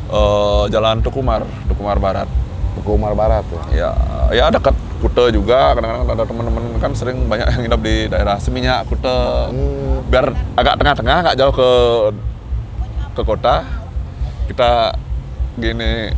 eh, 0.08 0.64
Jalan 0.72 1.04
Tukumar 1.04 1.44
Tukumar 1.68 2.00
Barat. 2.00 2.28
Tuku 2.72 2.88
Umar 2.96 3.12
Barat 3.12 3.44
ya. 3.52 3.60
ya 3.76 3.90
ya 4.32 4.44
dekat 4.48 4.72
Kute 5.04 5.28
juga. 5.28 5.76
Kadang-kadang 5.76 6.08
ada 6.08 6.24
teman-teman 6.24 6.64
kan 6.80 6.92
sering 6.96 7.28
banyak 7.28 7.44
yang 7.52 7.62
hidup 7.68 7.80
di 7.84 8.08
daerah 8.08 8.40
Seminyak 8.40 8.88
Kute 8.88 9.18
Hmm. 9.52 10.00
biar 10.08 10.32
agak 10.56 10.80
tengah-tengah 10.80 11.16
nggak 11.28 11.36
jauh 11.36 11.52
ke 11.52 11.70
ke 13.12 13.22
kota. 13.28 13.60
Kita 14.48 14.96
gini 15.60 16.08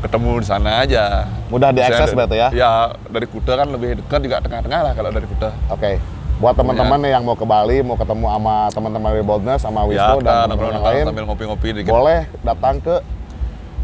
ketemu 0.00 0.30
di 0.36 0.46
sana 0.46 0.70
aja 0.80 1.28
Mudah 1.46 1.70
diakses 1.70 2.10
berarti 2.10 2.36
ya? 2.36 2.48
ya 2.50 2.70
dari 3.04 3.24
Kute 3.24 3.52
kan 3.52 3.66
lebih 3.66 3.98
dekat 3.98 4.20
juga 4.20 4.36
tengah-tengah 4.38 4.80
lah 4.82 4.92
kalau 4.92 5.10
dari 5.10 5.24
Kute 5.24 5.50
Oke. 5.68 6.00
Buat 6.40 6.56
teman-teman 6.56 6.96
nih 6.98 7.12
yang 7.12 7.22
mau 7.22 7.36
ke 7.36 7.44
Bali, 7.44 7.84
mau 7.84 7.94
ketemu 7.94 8.24
sama 8.26 8.54
teman-teman 8.72 9.12
dari 9.12 9.20
Boldness, 9.20 9.60
sama 9.60 9.84
Ya, 9.84 10.08
Wisnu 10.08 10.16
kita 10.16 10.24
dan 10.24 10.40
teman-teman 10.48 10.72
yang 10.72 10.84
lain, 10.86 11.04
sambil 11.04 11.24
ngopi-ngopi 11.26 11.68
dikit. 11.74 11.92
boleh 11.92 12.20
datang 12.40 12.80
ke 12.80 12.96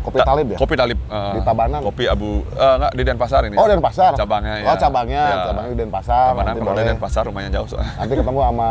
Kopi 0.01 0.17
Ta- 0.17 0.27
Talib 0.31 0.47
ya? 0.49 0.57
Kopi 0.57 0.75
Talib. 0.75 0.97
eh, 0.97 1.33
Di 1.35 1.41
Tabanan? 1.43 1.81
Kopi 1.83 2.05
Abu, 2.07 2.47
eh, 2.47 2.75
enggak, 2.79 2.93
di 2.95 3.03
Denpasar 3.03 3.43
ini. 3.45 3.59
Oh, 3.59 3.67
Denpasar? 3.67 4.15
Cabangnya 4.15 4.55
ya. 4.57 4.67
Oh, 4.67 4.77
cabangnya. 4.79 5.21
Ya. 5.21 5.37
Cabangnya 5.45 5.69
di 5.69 5.79
Denpasar. 5.83 6.27
Tabanan 6.31 6.47
Nanti 6.47 6.61
kalau 6.63 6.73
boleh. 6.73 6.85
Denpasar 6.89 7.23
lumayan 7.27 7.51
jauh 7.51 7.67
soalnya. 7.67 7.93
Nanti 7.99 8.15
ketemu 8.15 8.41
sama 8.41 8.69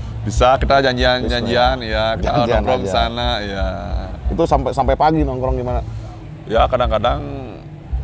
Bisa 0.26 0.48
kita 0.56 0.74
janjian-janjian 0.80 1.76
ya, 1.82 2.04
kita 2.14 2.30
Janjian 2.32 2.56
nongkrong 2.56 2.82
aja. 2.82 2.92
sana 2.94 3.28
ya. 3.44 3.66
itu 4.26 4.42
sampai 4.42 4.70
sampai 4.72 4.94
pagi 4.96 5.20
nongkrong 5.20 5.54
gimana? 5.54 5.84
Ya 6.46 6.62
kadang-kadang 6.64 7.20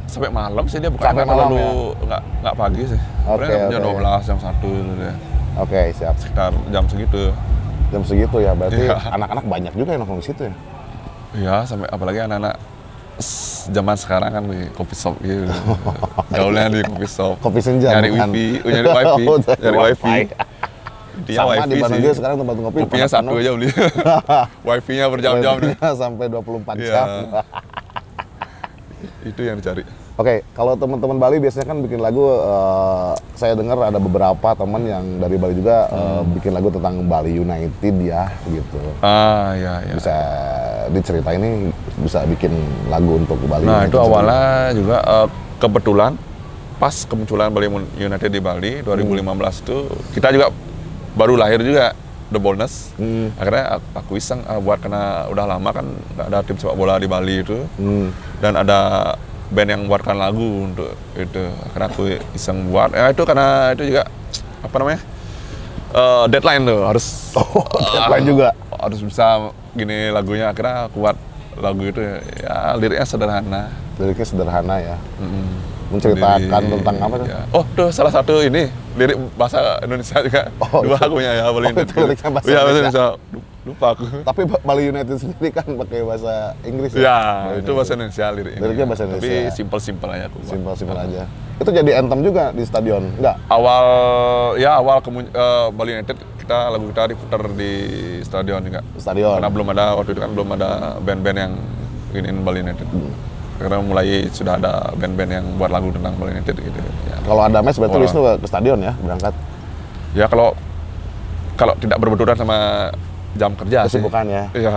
sampai 0.05 0.28
malam 0.28 0.64
sih 0.66 0.76
dia 0.76 0.90
bukan 0.90 1.07
Sampai 1.07 1.24
malam 1.24 1.48
terlalu 1.48 1.62
ya? 1.62 2.05
nggak 2.05 2.22
nggak 2.42 2.55
pagi 2.57 2.83
sih. 2.85 3.00
Oke, 3.22 3.44
Paling 3.44 3.70
jam 3.70 3.81
oke. 3.81 4.02
12 4.02 4.28
jam 4.28 4.38
1 4.38 4.50
gitu 4.59 4.92
deh. 4.98 5.14
Oke, 5.55 5.81
siap. 5.94 6.14
Sekitar 6.16 6.50
jam 6.68 6.85
segitu. 6.85 7.22
Jam 7.88 8.02
segitu 8.02 8.37
ya, 8.38 8.52
berarti 8.52 8.83
Iya. 8.83 8.96
anak-anak 9.11 9.44
banyak 9.46 9.72
juga 9.74 9.90
yang 9.90 10.00
nongkrong 10.02 10.18
di 10.18 10.26
situ 10.26 10.42
ya? 10.42 10.55
Ya 11.33 11.57
sampai 11.62 11.87
apalagi 11.87 12.18
anak-anak 12.20 12.57
zaman 13.68 13.94
sekarang 13.94 14.31
kan 14.33 14.42
di 14.44 14.59
kopi 14.70 14.94
shop 14.94 15.14
gitu. 15.20 15.44
Gaulnya 16.35 16.66
di 16.68 16.81
kopi 16.83 17.07
shop. 17.07 17.37
Kopi 17.38 17.61
senja, 17.61 17.94
Nyari 17.94 18.11
bukan? 18.11 18.28
wifi, 18.28 18.46
oh, 18.59 18.68
nyari 18.68 18.88
wifi, 18.98 19.24
Oh, 19.24 19.38
nyari 19.38 19.78
wifi. 19.78 20.16
Dia 21.22 21.37
Sama 21.38 21.50
wifi 21.52 21.68
di 21.68 21.76
Bandung 21.76 21.92
sih. 21.92 22.02
juga 22.02 22.14
sekarang 22.16 22.37
tempat 22.38 22.55
ngopi. 22.59 22.78
Kopinya 22.83 23.07
satu 23.07 23.33
aja 23.37 23.50
beli. 23.52 23.68
Wifi-nya 24.66 25.07
berjam-jam 25.07 25.57
sampai 25.94 26.24
24 26.26 26.74
Iya. 26.74 26.88
jam. 26.90 27.09
Itu 29.23 29.41
yang 29.43 29.57
dicari. 29.57 29.83
Oke, 30.12 30.45
kalau 30.53 30.77
teman-teman 30.77 31.17
Bali 31.17 31.41
biasanya 31.41 31.67
kan 31.67 31.79
bikin 31.81 31.99
lagu, 31.99 32.21
eh, 32.29 33.12
saya 33.33 33.57
dengar 33.57 33.81
ada 33.81 33.97
beberapa 33.97 34.53
teman 34.53 34.85
yang 34.85 35.05
dari 35.17 35.37
Bali 35.37 35.57
juga 35.57 35.88
eh, 35.88 36.21
Hmm. 36.21 36.37
bikin 36.37 36.53
lagu 36.53 36.69
tentang 36.69 37.01
Bali 37.05 37.33
United 37.33 37.95
ya, 37.99 38.29
gitu. 38.45 38.81
Ah, 39.01 39.57
ya, 39.57 39.81
ya. 39.83 39.95
Bisa 39.97 40.17
diceritain 40.88 41.38
ini 41.38 41.73
bisa 41.99 42.23
bikin 42.25 42.53
lagu 42.87 43.17
untuk 43.17 43.41
Bali 43.45 43.65
Nah 43.65 43.83
United 43.83 43.88
itu 43.88 43.99
awalnya 43.99 44.45
juga 44.75 44.97
eh, 45.01 45.29
kebetulan 45.59 46.12
pas 46.77 47.07
kemunculan 47.07 47.49
Bali 47.49 47.71
United 47.95 48.27
di 48.27 48.41
Bali 48.43 48.73
2015 48.83 49.62
itu 49.62 49.77
kita 50.12 50.29
juga 50.29 50.51
baru 51.15 51.38
lahir 51.38 51.62
juga 51.62 51.95
The 52.33 52.40
Bonus. 52.40 52.90
Hmm. 52.97 53.29
Akhirnya 53.37 53.64
aku, 53.92 54.16
iseng 54.16 54.40
ah, 54.45 54.57
buat 54.57 54.81
karena 54.81 55.29
udah 55.29 55.45
lama 55.47 55.71
kan 55.71 55.87
nggak 55.87 56.27
ada 56.27 56.38
tim 56.40 56.57
sepak 56.57 56.73
bola 56.73 56.97
di 56.97 57.07
Bali 57.07 57.40
itu 57.40 57.68
Hmm. 57.77 58.09
dan 58.40 58.57
ada 58.57 59.12
band 59.49 59.68
yang 59.68 59.83
buatkan 59.85 60.16
lagu 60.16 60.40
untuk 60.64 60.88
itu. 61.14 61.45
Akhirnya 61.62 61.88
aku 61.88 62.03
iseng 62.33 62.68
buat. 62.68 62.90
Ya 62.90 63.09
itu 63.09 63.23
karena 63.23 63.47
itu 63.71 63.85
juga 63.87 64.09
apa 64.61 64.75
namanya 64.77 65.01
eh, 65.92 66.25
deadline 66.27 66.64
tuh 66.64 66.81
harus 66.83 67.07
Oh, 67.38 67.66
deadline 67.92 68.27
juga. 68.27 68.49
harus 68.73 68.99
bisa 68.99 69.53
gini 69.73 70.11
lagunya 70.11 70.49
akhirnya 70.49 70.88
aku 70.88 71.01
buat 71.01 71.14
lagu 71.55 71.85
itu 71.85 72.01
ya 72.40 72.75
liriknya 72.75 73.05
sederhana 73.05 73.62
Liriknya 73.95 74.25
sederhana 74.25 74.75
ya. 74.77 74.97
Mm-mm. 75.16 75.49
Menceritakan 75.92 76.40
Jadi, 76.59 76.72
tentang 76.72 76.96
apa 76.98 77.14
tuh? 77.14 77.26
ya. 77.28 77.40
Oh, 77.50 77.64
tuh 77.70 77.88
salah 77.88 78.09
satu 78.11 78.40
ini 78.40 78.66
lirik 78.92 79.16
bahasa 79.35 79.59
Indonesia 79.78 80.18
juga. 80.18 80.42
Oh, 80.64 80.81
Dua 80.81 80.96
lagunya 80.96 81.33
ya, 81.35 81.44
Bali 81.46 81.66
Oh, 81.66 81.70
United. 81.70 81.96
liriknya 81.98 82.31
bahasa 82.31 82.48
Iya, 82.48 82.61
Indonesia. 82.64 83.05
Lu- 83.28 83.44
Lupa 83.62 83.94
aku. 83.94 84.02
Tapi 84.24 84.42
Ba- 84.42 84.62
Bali 84.64 84.83
United 84.88 85.16
sendiri 85.16 85.48
kan 85.50 85.62
pakai 85.62 86.02
bahasa 86.02 86.50
Inggris 86.62 86.90
Ya, 86.92 87.46
Bali 87.46 87.62
itu 87.62 87.70
bahasa 87.70 87.92
Indonesia 87.94 88.26
liriknya. 88.28 88.61
Liriknya 88.61 88.87
bahasa 88.88 89.02
Indonesia. 89.05 89.31
Tapi 89.31 89.55
simpel-simpel 89.55 90.09
aja 90.11 90.24
aku. 90.26 90.38
Simpel-simpel 90.42 90.96
aja. 90.98 91.22
Itu 91.55 91.70
jadi 91.70 91.90
anthem 91.94 92.20
juga 92.20 92.50
di 92.50 92.62
stadion, 92.62 93.07
enggak? 93.14 93.37
Awal 93.46 93.85
ya 94.57 94.70
awal 94.74 94.98
kemun- 94.98 95.31
eh, 95.31 95.66
Bali 95.70 95.90
United 95.94 96.18
kita 96.37 96.59
lagu 96.68 96.90
kita 96.90 97.02
diputar 97.07 97.42
di 97.52 97.72
stadion 98.20 98.61
juga. 98.61 98.81
Stadion. 98.96 99.38
Karena 99.38 99.46
belum 99.48 99.68
ada 99.68 99.85
waktu 99.94 100.11
itu 100.11 100.20
kan 100.20 100.31
belum 100.33 100.48
ada 100.52 100.70
band-band 100.98 101.38
yang 101.38 101.52
ingin 102.12 102.37
Bali 102.42 102.59
United. 102.61 102.88
Karena 103.62 103.79
mulai 103.79 104.27
sudah 104.29 104.59
ada 104.59 104.90
band-band 104.92 105.31
yang 105.31 105.46
buat 105.55 105.70
lagu 105.70 105.88
tentang 105.90 106.12
Bali 106.18 106.35
United 106.35 106.57
gitu. 106.59 106.79
Ya. 107.07 107.16
Kalau 107.22 107.42
ada 107.42 107.59
match 107.62 107.79
berarti. 107.79 107.98
Wisnu 107.98 108.20
ke 108.37 108.46
stadion 108.46 108.79
ya, 108.79 108.92
berangkat. 108.98 109.35
Ya 110.12 110.27
kalau 110.27 110.53
kalau 111.55 111.75
tidak 111.79 111.96
berbenturan 111.96 112.35
sama 112.35 112.90
jam 113.33 113.55
kerja 113.55 113.87
sih. 113.87 114.01
Kesibukan 114.01 114.25
ya. 114.27 114.44
Iya. 114.53 114.75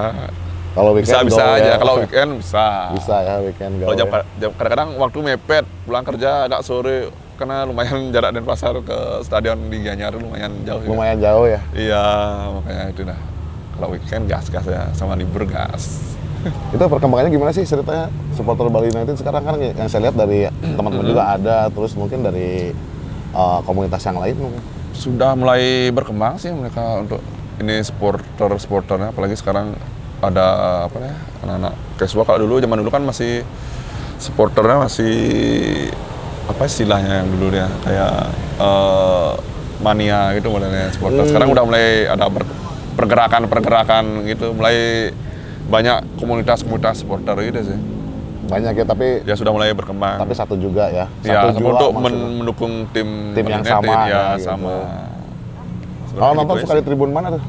Kalau 0.75 0.91
Bisa 0.91 1.23
weekend 1.23 1.27
bisa 1.31 1.39
gaul 1.39 1.55
aja. 1.55 1.63
ya. 1.65 1.75
Kalau 1.79 1.93
weekend 1.97 2.29
bisa. 2.35 2.65
bisa 2.91 3.15
ya 3.23 3.35
weekend 3.39 3.73
Kalau 3.79 3.95
jam, 3.95 4.07
ya. 4.07 4.21
jam 4.37 4.49
kadang-kadang 4.53 4.89
waktu 4.99 5.17
mepet 5.23 5.65
pulang 5.87 6.03
kerja 6.03 6.29
agak 6.45 6.61
sore 6.61 6.97
karena 7.35 7.63
lumayan 7.63 7.99
jarak 8.13 8.31
Denpasar 8.31 8.75
ke 8.83 8.97
stadion 9.23 9.55
di 9.67 9.81
Gianyar 9.81 10.11
lumayan 10.13 10.51
jauh. 10.67 10.83
juga. 10.83 10.91
Lumayan 10.91 11.17
jauh 11.17 11.45
ya. 11.47 11.59
Iya 11.71 12.03
makanya 12.53 12.83
itu 12.91 13.01
dah. 13.01 13.19
Kalau 13.75 13.87
weekend 13.89 14.23
gas 14.27 14.45
gas 14.47 14.67
ya 14.67 14.83
sama 14.91 15.15
libur 15.15 15.47
gas. 15.47 16.15
Itu 16.45 16.83
perkembangannya 16.85 17.31
gimana 17.33 17.51
sih 17.51 17.65
ceritanya? 17.65 18.09
Supporter 18.37 18.69
Bali 18.69 18.93
United 18.93 19.17
sekarang 19.17 19.41
kan 19.45 19.55
yang 19.57 19.89
saya 19.89 20.09
lihat 20.09 20.15
dari 20.15 20.45
teman-teman 20.75 21.05
juga 21.05 21.23
ada, 21.37 21.69
terus 21.73 21.97
mungkin 21.97 22.21
dari 22.21 22.69
uh, 23.33 23.59
komunitas 23.65 24.01
yang 24.05 24.21
lain. 24.21 24.35
Mungkin. 24.37 24.61
Sudah 24.95 25.33
mulai 25.33 25.89
berkembang 25.91 26.39
sih 26.39 26.53
mereka 26.53 27.01
untuk 27.01 27.19
ini 27.59 27.81
supporter 27.81 28.51
supporternya. 28.61 29.11
Apalagi 29.11 29.35
sekarang 29.35 29.75
ada 30.23 30.47
apa 30.87 30.97
ya 31.03 31.13
anak-anak 31.43 31.73
casual 31.99 32.23
kalau 32.23 32.39
dulu 32.47 32.57
zaman 32.57 32.79
dulu 32.81 32.89
kan 32.89 33.03
masih 33.03 33.43
supporternya 34.17 34.87
masih 34.87 35.15
apa 36.47 36.63
istilahnya 36.65 37.21
yang 37.21 37.29
dulu 37.35 37.51
ya 37.51 37.67
kayak 37.83 38.13
eh, 38.57 39.31
mania 39.83 40.31
gitu 40.39 40.47
modelnya 40.49 40.89
supporter. 40.95 41.27
Sekarang 41.27 41.51
udah 41.51 41.63
mulai 41.67 42.07
ada 42.07 42.31
pergerakan-pergerakan 42.95 44.23
gitu, 44.23 44.55
mulai 44.55 45.11
banyak 45.65 45.97
komunitas-komunitas 46.15 47.01
supporter 47.01 47.35
gitu 47.43 47.73
sih. 47.73 47.79
Banyak 48.45 48.73
ya, 48.75 48.85
tapi 48.85 49.25
Ya 49.25 49.33
sudah 49.33 49.49
mulai 49.49 49.73
berkembang. 49.73 50.17
tapi 50.17 50.33
satu 50.33 50.53
juga 50.53 50.85
ya. 50.87 51.09
ya, 51.19 51.41
Satu 51.41 51.47
sama 51.51 51.59
jua 51.59 51.69
untuk 51.75 51.91
men- 51.97 52.33
mendukung 52.39 52.73
tim 52.89 53.33
Tim 53.33 53.45
yang 53.47 53.65
sama, 53.65 53.89
ya, 53.89 54.05
ya, 54.05 54.23
gitu. 54.35 54.45
sama. 54.45 54.73
Kalau 56.11 56.31
nonton 56.33 56.55
gitu 56.55 56.63
suka 56.63 56.73
ya 56.73 56.79
di 56.79 56.85
tribun 56.85 57.09
mana 57.09 57.27
tuh? 57.31 57.43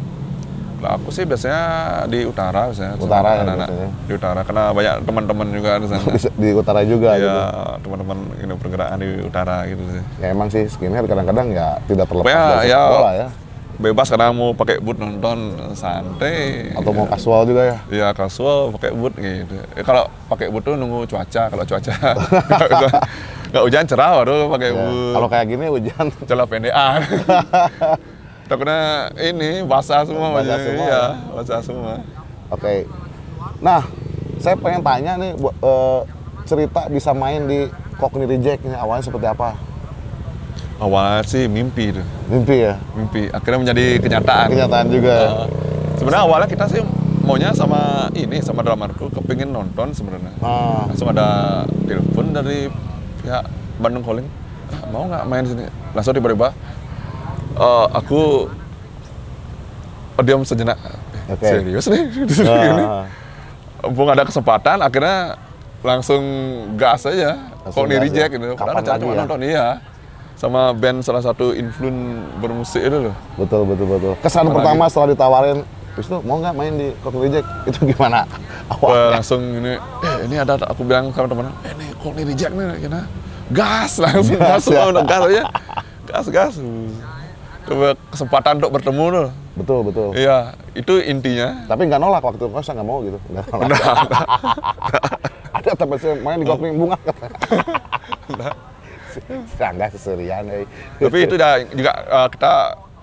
Lah, 0.76 0.92
aku 0.92 1.08
sih 1.08 1.24
biasanya 1.24 1.60
di 2.04 2.24
utara 2.24 2.68
biasanya. 2.68 2.96
Utara 2.96 3.28
ya 3.34 3.42
biasanya. 3.46 3.88
Di 4.02 4.12
utara 4.12 4.40
karena 4.42 4.62
banyak 4.72 4.94
teman-teman 5.04 5.46
juga 5.48 5.70
di 5.76 5.86
sana. 5.86 6.04
Di, 6.12 6.20
di 6.34 6.48
utara 6.52 6.80
juga 6.82 7.10
Iya, 7.12 7.20
gitu. 7.22 7.40
teman-teman 7.82 8.18
ini 8.38 8.52
pergerakan 8.54 8.98
di 8.98 9.08
utara 9.22 9.56
gitu 9.64 9.82
sih. 9.86 10.02
Ya 10.18 10.26
emang 10.30 10.48
sih 10.48 10.64
skinhead 10.66 11.04
kadang-kadang 11.04 11.48
ya 11.50 11.76
tidak 11.84 12.04
terlepas 12.06 12.24
Pokoknya 12.26 12.44
dari 12.58 12.68
ya, 12.68 12.80
bola 12.82 13.12
ya. 13.14 13.28
Bebas 13.76 14.08
karena 14.08 14.32
mau 14.32 14.50
pakai 14.50 14.80
boot 14.80 14.96
nonton 14.96 15.36
santai. 15.72 16.72
Atau 16.72 16.90
mau 16.90 17.04
kasual 17.04 17.44
juga 17.44 17.62
ya. 17.62 17.76
Iya 17.86 18.08
kasual 18.10 18.72
pakai 18.72 18.90
boot 18.90 19.12
gitu. 19.14 19.52
Eh, 19.72 19.84
kalau 19.84 20.08
pakai 20.26 20.48
boot 20.48 20.64
tuh 20.64 20.74
nunggu 20.74 21.04
cuaca. 21.04 21.42
Kalau 21.46 21.60
cuaca 21.62 21.92
nggak 23.46 23.62
hujan 23.62 23.84
cerah 23.84 24.10
baru 24.16 24.48
pakai 24.48 24.68
Ya, 24.68 24.74
boot. 24.74 25.14
Kalau 25.14 25.28
kayak 25.28 25.46
gini 25.46 25.64
hujan 25.68 26.06
celah 26.28 26.46
pendekan. 26.46 27.00
Takutnya 28.48 28.80
ini 29.18 29.60
basah 29.62 30.06
semua. 30.06 30.32
Basah 30.32 30.56
semua. 30.56 30.86
Iya, 30.86 31.02
basah 31.32 31.60
semua. 31.60 31.94
Oke. 32.48 32.86
Nah, 33.58 33.82
saya 34.38 34.54
pengen 34.54 34.80
tanya 34.80 35.18
nih 35.18 35.34
bu- 35.34 35.52
eh, 35.52 36.00
cerita 36.44 36.86
bisa 36.86 37.10
main 37.10 37.44
di 37.44 37.66
Cockney 37.96 38.24
Reject 38.24 38.62
ini 38.62 38.72
awalnya 38.72 39.02
seperti 39.02 39.26
apa? 39.26 39.58
Awalnya 40.76 41.24
sih 41.24 41.48
mimpi 41.48 41.88
itu. 41.88 42.02
Mimpi 42.28 42.68
ya? 42.68 42.76
mimpi. 42.92 43.32
Akhirnya 43.32 43.58
menjadi 43.64 43.84
kenyataan. 43.96 44.48
Kenyataan 44.52 44.86
juga 44.92 45.12
ya? 45.12 45.30
Uh, 45.32 45.46
sebenarnya 45.96 46.22
awalnya 46.28 46.48
kita 46.52 46.64
sih 46.68 46.80
maunya 47.24 47.50
sama 47.56 48.12
ini 48.12 48.38
sama 48.44 48.60
dramarku 48.60 49.08
kepingin 49.08 49.50
nonton 49.50 49.96
sebenarnya. 49.96 50.36
Ah, 50.44 50.84
langsung 50.86 51.08
ada 51.08 51.62
telepon 51.88 52.30
dari 52.30 52.68
pihak 53.24 53.44
Bandung 53.80 54.04
Calling. 54.04 54.28
"Ah, 54.68 54.84
mau 54.92 55.08
nggak 55.08 55.24
main 55.24 55.44
sini? 55.48 55.64
Langsung 55.96 56.12
tiba-tiba 56.12 56.52
"Eh, 57.56 57.86
aku 57.96 58.46
oh, 60.12 60.22
diam 60.22 60.44
sejenak. 60.44 60.76
"Eh, 60.76 61.32
Oke. 61.34 61.46
serius 61.48 61.88
nih? 61.88 62.04
Ah, 62.46 63.08
mumpung 63.88 64.12
ada 64.12 64.28
kesempatan 64.28 64.84
akhirnya 64.84 65.40
langsung 65.80 66.22
gas 66.76 67.08
aja. 67.08 67.32
Langsung 67.64 67.88
kok 67.88 67.90
di 67.90 67.96
gas 67.96 68.04
reject 68.04 68.28
ya? 68.28 68.34
gitu. 68.36 68.46
Padahal 68.60 68.84
lagi 68.84 69.00
cuma 69.02 69.12
ya? 69.16 69.18
nonton 69.24 69.40
iya 69.40 69.66
sama 70.36 70.70
band 70.70 71.00
salah 71.00 71.20
satu 71.20 71.50
influen 71.50 71.96
bermusik 72.38 72.78
itu 72.78 73.08
loh 73.08 73.16
betul 73.34 73.64
betul 73.64 73.86
betul. 73.88 74.12
Kesan 74.20 74.44
Apalagi? 74.44 74.56
pertama 74.60 74.84
setelah 74.86 75.08
ditawarin, 75.10 75.58
Wisnu 75.96 76.20
mau 76.22 76.36
nggak 76.36 76.54
main 76.54 76.72
di 76.72 76.88
Cockney 77.00 77.20
Reject? 77.24 77.48
Itu 77.72 77.78
gimana? 77.86 78.28
Wah, 78.68 78.76
Awalnya. 78.76 79.08
langsung 79.16 79.40
ini, 79.40 79.72
eh 79.78 80.16
ini 80.24 80.36
ada, 80.36 80.60
aku 80.60 80.84
bilang 80.84 81.08
sama 81.10 81.24
temen, 81.26 81.48
eh 81.62 81.72
ini 81.72 81.86
kok 81.90 82.12
ini 82.12 82.22
reject 82.26 82.52
nih, 82.52 82.66
kita 82.78 83.00
gas 83.58 83.92
langsung 83.96 84.36
Gas, 84.36 84.62
gas, 84.62 84.68
ya. 84.68 85.02
gas 85.02 85.22
aja, 85.24 85.42
gas 86.04 86.26
gas. 86.28 86.54
Coba 87.64 87.88
kesempatan 88.08 88.52
untuk 88.60 88.70
bertemu 88.72 89.04
tuh, 89.08 89.28
Betul 89.56 89.78
betul. 89.82 90.08
iya 90.12 90.52
itu 90.70 91.00
intinya. 91.00 91.64
Tapi 91.64 91.88
nggak 91.88 91.98
nolak 91.98 92.20
waktu 92.20 92.38
itu, 92.38 92.52
saya 92.60 92.76
nggak 92.76 92.86
mau 92.86 93.00
gitu. 93.00 93.18
Nggak 93.26 93.44
nolak. 93.48 93.80
Ada 95.56 95.70
teman 95.72 95.96
saya 95.96 96.14
main 96.20 96.38
di 96.38 96.46
Cockney 96.46 96.70
bunga 96.70 96.94
katanya. 97.00 98.52
Enggak 99.72 99.90
seserian 99.94 100.44
eh. 100.50 100.66
Tapi 101.00 101.18
itu 101.24 101.34
juga 101.74 101.92
eh, 101.92 102.28
kita 102.32 102.52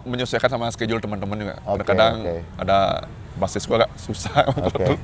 menyesuaikan 0.04 0.50
sama 0.52 0.66
schedule 0.72 1.00
teman-teman 1.00 1.38
juga. 1.40 1.56
Oke, 1.64 1.84
Kadang 1.88 2.24
oke. 2.24 2.36
ada 2.60 3.08
basis 3.40 3.64
gua 3.66 3.84
agak 3.84 3.92
susah. 3.98 4.34
Oke. 4.68 4.96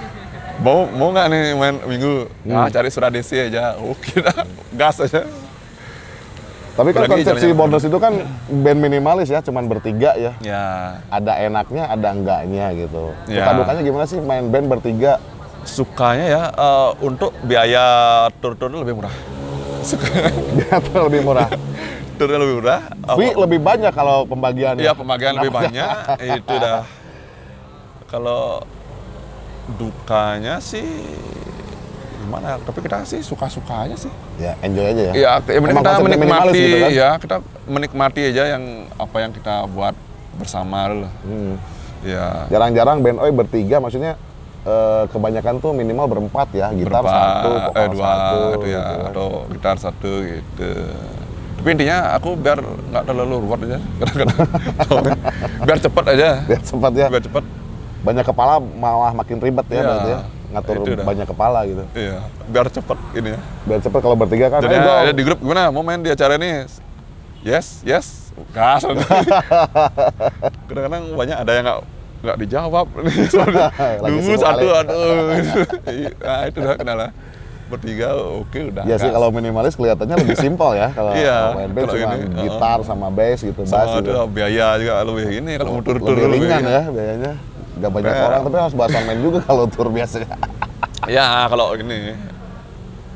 mau 0.64 0.86
mau 0.86 1.10
nggak 1.10 1.26
nih 1.30 1.42
main 1.58 1.74
minggu? 1.84 2.30
Hmm. 2.46 2.54
Ah 2.54 2.68
cari 2.70 2.88
Suradesi 2.88 3.36
aja. 3.36 3.74
Oke 3.82 4.22
dah, 4.22 4.46
gas 4.74 5.02
aja. 5.02 5.26
Tapi 6.74 6.90
kan 6.90 7.06
konsepsi 7.06 7.54
bonus 7.54 7.86
itu 7.86 7.98
kan 8.02 8.18
band 8.50 8.82
minimalis 8.82 9.30
ya, 9.30 9.38
cuman 9.38 9.70
bertiga 9.70 10.18
ya. 10.18 10.34
Ya 10.42 10.98
Ada 11.06 11.46
enaknya, 11.46 11.86
ada 11.86 12.10
enggaknya 12.10 12.74
gitu. 12.74 13.14
Ya. 13.30 13.46
Suka 13.46 13.50
dukanya 13.62 13.82
gimana 13.86 14.04
sih 14.10 14.18
main 14.18 14.50
band 14.50 14.66
bertiga? 14.66 15.22
sukanya 15.64 16.26
ya 16.28 16.42
eh, 16.52 16.90
untuk 17.00 17.32
biaya 17.42 17.84
tur-tur 18.38 18.70
lebih 18.70 19.00
murah. 19.00 19.14
Sukanya 19.90 20.30
Biar 20.56 20.80
lebih 21.04 21.20
murah. 21.22 21.48
turnya 22.14 22.38
lebih 22.38 22.62
murah. 22.62 22.80
apa- 23.02 23.18
Fee 23.18 23.34
lebih 23.34 23.58
banyak 23.58 23.92
kalau 23.92 24.22
pembagiannya. 24.24 24.82
Iya 24.82 24.92
pembagian 24.94 25.34
lebih 25.34 25.50
banyak 25.50 25.96
itu 26.22 26.54
dah. 26.56 26.86
Kalau 28.06 28.62
dukanya 29.74 30.62
sih 30.62 30.86
gimana? 32.22 32.56
Tapi 32.62 32.78
kita 32.80 33.02
sih 33.04 33.20
suka-sukanya 33.20 33.98
sih. 33.98 34.12
Ya, 34.38 34.54
enjoy 34.62 34.86
aja 34.86 35.02
ya. 35.10 35.12
Iya, 35.12 35.30
kita 35.42 35.60
minimalis 36.00 36.54
menikmati 36.54 36.60
gitu 36.60 36.76
kan? 36.78 36.90
ya, 36.90 37.08
kita 37.18 37.36
menikmati 37.66 38.20
aja 38.30 38.42
yang 38.56 38.64
apa 38.94 39.16
yang 39.18 39.32
kita 39.34 39.54
buat 39.68 39.94
bersama 40.38 40.88
dulu. 40.88 41.08
Hmm. 41.26 41.54
Ya. 42.04 42.46
Jarang-jarang 42.52 43.00
band 43.00 43.18
Oi 43.18 43.32
bertiga, 43.32 43.80
maksudnya 43.80 44.14
eh, 44.64 45.02
kebanyakan 45.08 45.54
tuh 45.58 45.70
minimal 45.70 46.06
berempat 46.08 46.48
ya, 46.52 46.68
gitar 46.70 47.00
berempat, 47.00 47.12
satu, 47.12 47.50
vokal 47.62 47.76
eh 47.76 47.88
dua, 47.88 48.04
satu, 48.04 48.36
itu 48.54 48.66
ya, 48.66 48.80
gitu 48.80 48.94
kan. 48.94 49.08
atau 49.08 49.26
gitar 49.48 49.76
satu 49.78 50.12
gitu. 50.22 50.70
Tapi 51.54 51.68
intinya 51.70 51.98
aku 52.12 52.30
biar 52.34 52.58
nggak 52.60 53.04
terlalu 53.04 53.34
ruwet 53.40 53.60
aja, 53.64 53.78
biar 55.66 55.78
cepet 55.78 56.04
aja, 56.10 56.28
Biar 56.44 56.60
sempat 56.60 56.92
ya. 56.92 57.06
biar 57.08 57.22
cepet. 57.22 57.44
Banyak 58.04 58.24
kepala 58.26 58.60
malah 58.60 59.12
makin 59.12 59.40
ribet 59.40 59.64
ya 59.66 59.74
Iya, 59.74 59.82
berarti 59.82 60.10
ya. 60.10 60.20
Ngatur 60.52 60.74
itu 60.76 60.90
dah. 60.92 61.06
banyak 61.08 61.26
kepala 61.26 61.58
gitu. 61.64 61.82
Iya, 61.96 62.16
biar 62.46 62.66
cepet 62.68 62.98
ini 63.16 63.28
ya. 63.32 63.40
Biar 63.64 63.80
cepet 63.80 64.00
kalau 64.00 64.12
bertiga 64.12 64.46
kan. 64.52 64.60
Jadi 64.60 64.76
"Ayo, 64.76 64.92
ada 64.92 65.08
dong." 65.08 65.16
di 65.16 65.22
grup 65.24 65.38
gimana 65.40 65.72
mau 65.72 65.80
main 65.80 65.98
di 65.98 66.12
acara 66.12 66.36
ini? 66.36 66.68
Yes, 67.40 67.80
yes, 67.80 68.28
gas. 68.52 68.84
Kadang-kadang 70.68 71.04
banyak 71.12 71.36
ada 71.38 71.52
yang 71.52 71.64
nggak 71.64 71.80
nggak 72.24 72.38
dijawab. 72.40 72.86
Nunggu 74.02 74.34
satu, 74.44 74.66
aduh. 74.72 75.36
nah 76.24 76.40
itu 76.44 76.58
udah 76.58 76.76
kenal 76.76 76.96
lah. 76.98 77.10
Bertiga, 77.64 78.12
oke 78.12 78.60
udah. 78.70 78.84
Ya 78.84 78.96
sih 78.96 79.08
kalau 79.08 79.28
minimalis 79.28 79.72
kelihatannya 79.72 80.20
lebih 80.20 80.36
simpel 80.36 80.76
ya 80.76 80.88
kalau 80.90 81.16
Iya, 81.16 81.56
main 81.56 81.70
band 81.72 81.88
cuma 81.88 82.12
ini, 82.14 82.44
gitar 82.44 82.78
sama 82.84 83.08
bass 83.08 83.40
gitu, 83.40 83.60
bass 83.60 83.72
sama 83.72 83.98
gitu. 83.98 84.12
ada 84.12 84.28
biaya 84.28 84.66
juga 84.76 84.92
lebih 85.00 85.26
ini 85.38 85.52
kalau 85.56 85.70
mau 85.72 85.82
tur-tur 85.82 86.12
lebih 86.12 86.44
ringan 86.44 86.60
ya 86.62 86.82
biayanya. 86.86 87.32
Gak 87.74 87.90
banyak 87.90 88.12
Iya. 88.12 88.22
orang 88.22 88.40
tapi 88.44 88.56
harus 88.60 88.74
bawa 88.74 88.88
soundman 88.88 89.18
juga 89.18 89.38
kalau 89.42 89.64
tur 89.66 89.88
biasanya. 89.88 90.36
Ya 91.04 91.48
kalau 91.48 91.72
ini 91.74 92.12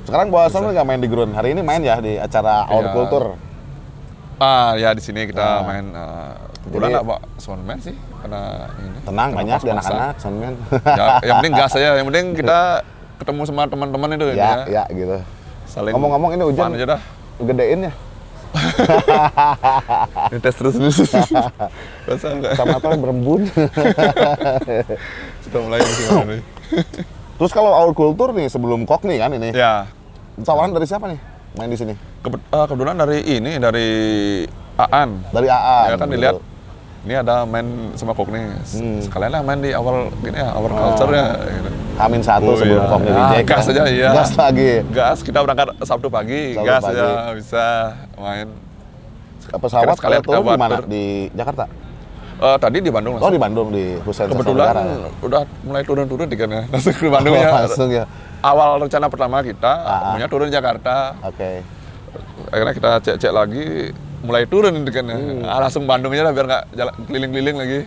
Sekarang 0.02 0.32
bawa 0.32 0.48
soundman 0.48 0.72
nggak 0.72 0.88
main 0.88 1.00
di 1.00 1.08
Grun. 1.08 1.30
Hari 1.30 1.52
ini 1.52 1.60
main 1.60 1.84
ya 1.84 2.00
di 2.00 2.16
acara 2.16 2.64
Our 2.66 2.84
Iya. 2.84 2.92
Culture. 2.92 3.28
ah 4.38 4.72
ya 4.74 4.94
di 4.94 5.02
sini 5.02 5.26
kita 5.26 5.42
Nah. 5.42 5.62
main 5.62 5.86
uh, 5.90 6.30
kebetulan 6.62 6.78
Jadi- 6.80 6.94
nggak 6.94 7.04
bawa 7.04 7.18
soundman 7.36 7.78
sih 7.78 7.94
karena 8.18 8.42
ini. 8.76 8.98
Tenang 9.02 9.28
banyak 9.30 9.56
pas-pasan. 9.56 9.94
anak-anak 9.94 10.16
ya, 10.72 11.04
yang 11.22 11.36
penting 11.38 11.54
gas 11.54 11.72
aja, 11.74 11.88
yang 11.96 12.06
penting 12.06 12.26
kita 12.34 12.58
ketemu 13.20 13.40
sama 13.44 13.62
teman-teman 13.66 14.08
itu 14.14 14.24
ya, 14.32 14.64
ya 14.66 14.82
gitu. 14.88 15.16
Saling 15.66 15.92
Ngomong-ngomong 15.92 16.30
ini 16.32 16.42
hujan. 16.42 16.70
aja 16.74 16.86
dah. 16.96 17.00
Gedein 17.38 17.90
ya. 17.90 17.92
Ini 20.32 20.40
tes 20.40 20.56
terus 20.56 20.74
terus. 20.74 20.96
Rasa 22.08 22.26
enggak? 22.32 22.56
Sama 22.56 22.80
apa 22.80 22.96
berembun. 22.96 23.44
Sudah 25.44 25.60
mulai 25.60 25.78
di 25.78 25.92
sini. 25.92 26.24
nih. 26.24 26.40
Terus 27.38 27.52
kalau 27.52 27.70
Our 27.70 27.92
Culture 27.92 28.32
nih 28.32 28.48
sebelum 28.48 28.88
Kok 28.88 29.04
nih 29.04 29.20
kan 29.20 29.30
ini. 29.36 29.52
ya, 29.52 29.84
Tawaran 30.40 30.72
dari 30.72 30.88
siapa 30.88 31.12
nih 31.12 31.20
main 31.56 31.68
di 31.68 31.76
sini? 31.76 31.94
eh, 32.24 32.64
kebetulan 32.64 32.96
dari 32.96 33.18
ini 33.26 33.58
dari 33.58 33.88
Aan. 34.78 35.10
Dari 35.28 35.46
AA. 35.46 35.78
ya 35.84 35.96
kan 35.98 36.08
dilihat 36.08 36.36
ini 37.08 37.14
ada 37.16 37.42
main 37.42 37.64
sama 37.96 38.12
Kok 38.12 38.28
nih. 38.28 38.44
Hmm. 38.76 39.00
Sekalian 39.00 39.32
lah 39.32 39.40
main 39.40 39.58
di 39.58 39.72
awal 39.72 40.12
gini 40.20 40.36
ya, 40.36 40.52
awal 40.52 40.68
culture 40.68 41.08
ya. 41.10 41.26
Gitu. 41.40 41.70
Amin 41.96 42.20
satu 42.20 42.46
Oh, 42.46 42.54
sebelum 42.54 42.78
iya. 42.78 42.86
Kok 42.86 43.00
nih 43.00 43.10
Ah, 43.10 43.16
reject. 43.32 43.46
gas 43.48 43.58
kan. 43.58 43.72
aja, 43.72 43.82
iya. 43.88 44.08
Gas 44.12 44.30
lagi. 44.36 44.70
Gas 44.92 45.18
kita 45.20 45.38
berangkat 45.40 45.68
Sabtu 45.80 46.08
pagi, 46.08 46.52
Sabtu 46.52 46.68
gas 46.68 46.82
pagi. 46.84 46.94
aja 46.94 47.08
bisa 47.32 47.64
main. 48.14 48.48
Pesawat 49.48 49.96
sekalian 49.96 50.20
buat 50.20 50.44
di 50.46 50.60
mana? 50.60 50.76
Di 50.84 51.04
Jakarta? 51.32 51.64
Eh, 52.38 52.56
tadi 52.56 52.78
di 52.78 52.86
Bandung 52.86 53.12
Oh 53.12 53.18
langsung. 53.18 53.34
di 53.34 53.40
Bandung 53.40 53.68
di 53.72 53.84
Hussein 53.98 54.28
Kebetulan 54.28 54.62
Sastra 54.68 54.82
Negara. 54.84 55.10
udah 55.18 55.42
mulai 55.64 55.82
turun-turun 55.82 56.26
di 56.26 56.36
kan 56.36 56.48
ya. 56.48 56.62
Langsung 56.70 56.92
ke 56.92 57.08
Bandung 57.08 57.32
Oh, 57.32 57.40
ya. 57.40 57.50
langsung 57.56 57.88
ya. 57.90 58.04
Awal 58.38 58.68
rencana 58.78 59.06
pertama 59.08 59.36
kita 59.40 59.72
Ah. 59.74 60.14
punya 60.14 60.26
turun 60.28 60.46
Jakarta. 60.46 61.18
Oke. 61.24 61.66
Akhirnya 62.46 62.72
kita 62.72 62.90
cek-cek 63.00 63.32
lagi 63.32 63.90
mulai 64.22 64.44
turun 64.48 64.82
di 64.82 64.90
kan 64.90 65.04
ya. 65.06 65.16
Hmm. 65.18 65.46
Ah, 65.46 65.58
langsung 65.62 65.86
Bandungnya 65.86 66.26
lah 66.26 66.32
biar 66.34 66.46
nggak 66.46 66.64
jalan 66.74 66.94
keliling-keliling 67.06 67.56
lagi. 67.58 67.80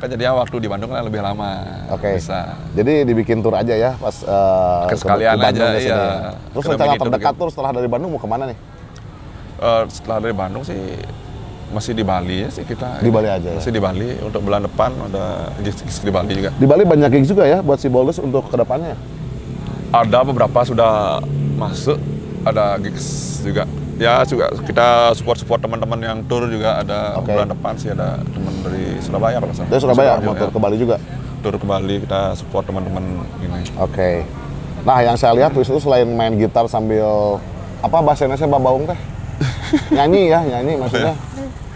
Kan 0.00 0.08
jadinya 0.08 0.32
waktu 0.40 0.56
di 0.64 0.68
Bandung 0.68 0.90
kan 0.92 1.04
lebih 1.04 1.20
lama. 1.20 1.60
Oke. 1.92 2.16
Bisa. 2.16 2.56
Jadi 2.72 3.04
dibikin 3.04 3.44
tour 3.44 3.52
aja 3.52 3.72
ya 3.76 3.90
pas 4.00 4.16
eh, 4.24 4.82
Ke 4.88 4.96
sekalian 4.96 5.36
ke 5.36 5.44
Bandung 5.44 5.68
aja, 5.68 5.80
iya. 5.80 6.00
Terus 6.56 6.64
Kita 6.64 6.72
rencana 6.76 6.92
terdekat 6.96 7.32
bikin. 7.36 7.40
tuh 7.44 7.48
setelah 7.52 7.70
dari 7.76 7.88
Bandung 7.88 8.10
mau 8.16 8.20
ke 8.20 8.28
mana 8.28 8.44
nih? 8.48 8.58
Eh, 9.60 9.82
setelah 9.92 10.18
dari 10.24 10.34
Bandung 10.36 10.64
sih 10.64 10.80
masih 11.70 11.94
di 11.94 12.02
Bali 12.02 12.42
ya 12.44 12.48
sih 12.50 12.64
kita. 12.66 12.98
Di 12.98 13.10
Bali 13.12 13.28
aja 13.30 13.48
ya? 13.54 13.60
Masih 13.60 13.72
di 13.72 13.80
Bali. 13.80 14.08
Untuk 14.24 14.40
bulan 14.40 14.64
depan 14.64 14.90
ada 15.08 15.52
gigs-gigs 15.60 16.00
di 16.00 16.12
Bali 16.12 16.32
juga. 16.32 16.50
Di 16.56 16.66
Bali 16.66 16.82
banyak 16.88 17.08
gigs 17.12 17.28
juga 17.30 17.44
ya 17.44 17.60
buat 17.60 17.78
si 17.78 17.86
Bolders 17.92 18.18
untuk 18.24 18.48
ke 18.48 18.56
depannya. 18.56 18.96
Ada 19.90 20.22
beberapa 20.22 20.64
sudah 20.64 21.18
masuk, 21.60 21.98
ada 22.46 22.78
gigs 22.80 23.38
juga. 23.44 23.68
Ya 24.00 24.24
juga 24.24 24.48
kita 24.64 25.12
support-support 25.12 25.60
teman-teman 25.60 26.00
yang 26.00 26.18
tour 26.24 26.48
juga 26.48 26.80
ada 26.80 27.20
Oke. 27.20 27.28
bulan 27.28 27.52
depan 27.52 27.72
sih 27.76 27.92
ada 27.92 28.16
teman 28.24 28.54
dari 28.64 28.96
Surabaya 28.98 29.36
kalau 29.36 29.46
nggak 29.46 29.58
salah. 29.58 29.68
Dari 29.68 29.80
Surabaya 29.80 30.08
Sidoarjo, 30.10 30.24
mau 30.24 30.34
tour 30.34 30.48
ya. 30.48 30.50
ke 30.50 30.58
Bali 30.58 30.76
juga. 30.80 30.96
Tour 31.40 31.54
ke 31.54 31.66
Bali 31.68 31.94
kita 32.00 32.20
support 32.32 32.64
teman-teman 32.64 33.04
ini. 33.38 33.60
Oke. 33.76 34.24
Nah 34.80 34.98
yang 35.00 35.16
saya 35.16 35.36
lihat 35.36 35.52
itu 35.52 35.76
selain 35.76 36.08
main 36.08 36.32
gitar 36.34 36.64
sambil 36.64 37.36
apa 37.78 38.00
bahasa 38.00 38.24
Indonesia 38.24 38.48
babaung 38.48 38.88
teh? 38.88 38.96
nyanyi 39.96 40.32
ya, 40.32 40.40
nyanyi 40.42 40.80
maksudnya. 40.80 41.12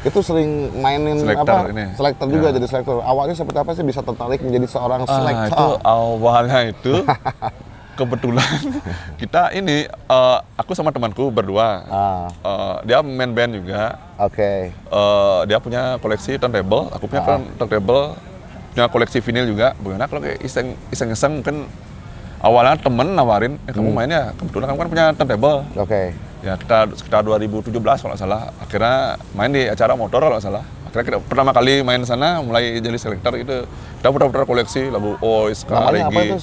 Itu 0.01 0.21
sering 0.21 0.69
mainin 0.75 1.17
Selector 1.19 1.61
apa? 1.61 1.73
ini. 1.73 1.85
Selector 1.93 2.27
juga 2.29 2.47
Ya. 2.47 2.53
jadi 2.55 2.67
selector. 2.67 2.95
Awalnya 3.01 3.35
seperti 3.35 3.59
apa 3.59 3.71
sih 3.73 3.85
bisa 3.85 4.01
tertarik 4.01 4.41
menjadi 4.41 4.67
seorang 4.67 5.01
Ah, 5.01 5.05
itu 5.05 5.13
selector? 5.15 5.77
awalnya 5.83 6.61
itu 6.67 6.93
kebetulan 7.95 8.47
kita 9.21 9.51
ini 9.53 9.87
eh, 9.87 10.39
aku 10.55 10.73
sama 10.73 10.91
temanku 10.91 11.29
berdua. 11.29 11.69
Ah, 11.87 12.27
Eh, 12.37 12.77
dia 12.85 12.99
main 13.01 13.31
band 13.31 13.55
juga. 13.55 13.97
oke. 14.17 14.51
Eh, 14.71 15.39
dia 15.45 15.59
punya 15.59 15.97
koleksi 15.99 16.37
turntable, 16.37 16.91
aku 16.91 17.07
punya 17.07 17.23
Ah. 17.23 17.41
turntable, 17.55 18.15
punya 18.71 18.87
koleksi 18.87 19.19
vinil 19.21 19.47
juga. 19.47 19.73
Bagaimana 19.77 20.05
kalau 20.05 20.21
kayak 20.21 20.39
iseng 20.41 20.75
iseng 20.89 21.11
iseng 21.11 21.33
mungkin 21.39 21.67
awalnya 22.39 22.77
temen 22.77 23.09
nawarin, 23.11 23.55
eh, 23.63 23.73
kamu 23.73 23.89
Hmm. 23.89 23.97
mainnya 23.97 24.23
kebetulan 24.35 24.67
kamu 24.67 24.79
kan 24.79 24.89
punya 24.91 25.07
turntable. 25.13 25.59
Oke. 25.75 26.13
Ya 26.43 26.55
kita 26.55 26.93
sekitar 26.93 27.23
2017 27.23 27.73
kalau 27.99 28.13
nggak 28.13 28.21
salah, 28.21 28.53
akhirnya 28.59 28.97
main 29.33 29.49
di 29.49 29.65
acara 29.65 29.95
motor 29.95 30.21
kalau 30.21 30.37
nggak 30.37 30.45
salah. 30.45 30.65
Akhirnya 30.95 31.19
kita 31.19 31.27
pertama 31.27 31.51
kali 31.51 31.83
main 31.83 31.99
sana, 32.07 32.39
mulai 32.39 32.79
jadi 32.79 32.95
selektor 32.95 33.35
itu. 33.35 33.67
Kita 33.99 34.15
putar-putar 34.15 34.47
koleksi 34.47 34.95
lagu 34.95 35.19
Ois, 35.19 35.67
Namanya 35.67 36.07
apa 36.07 36.21
itu? 36.23 36.39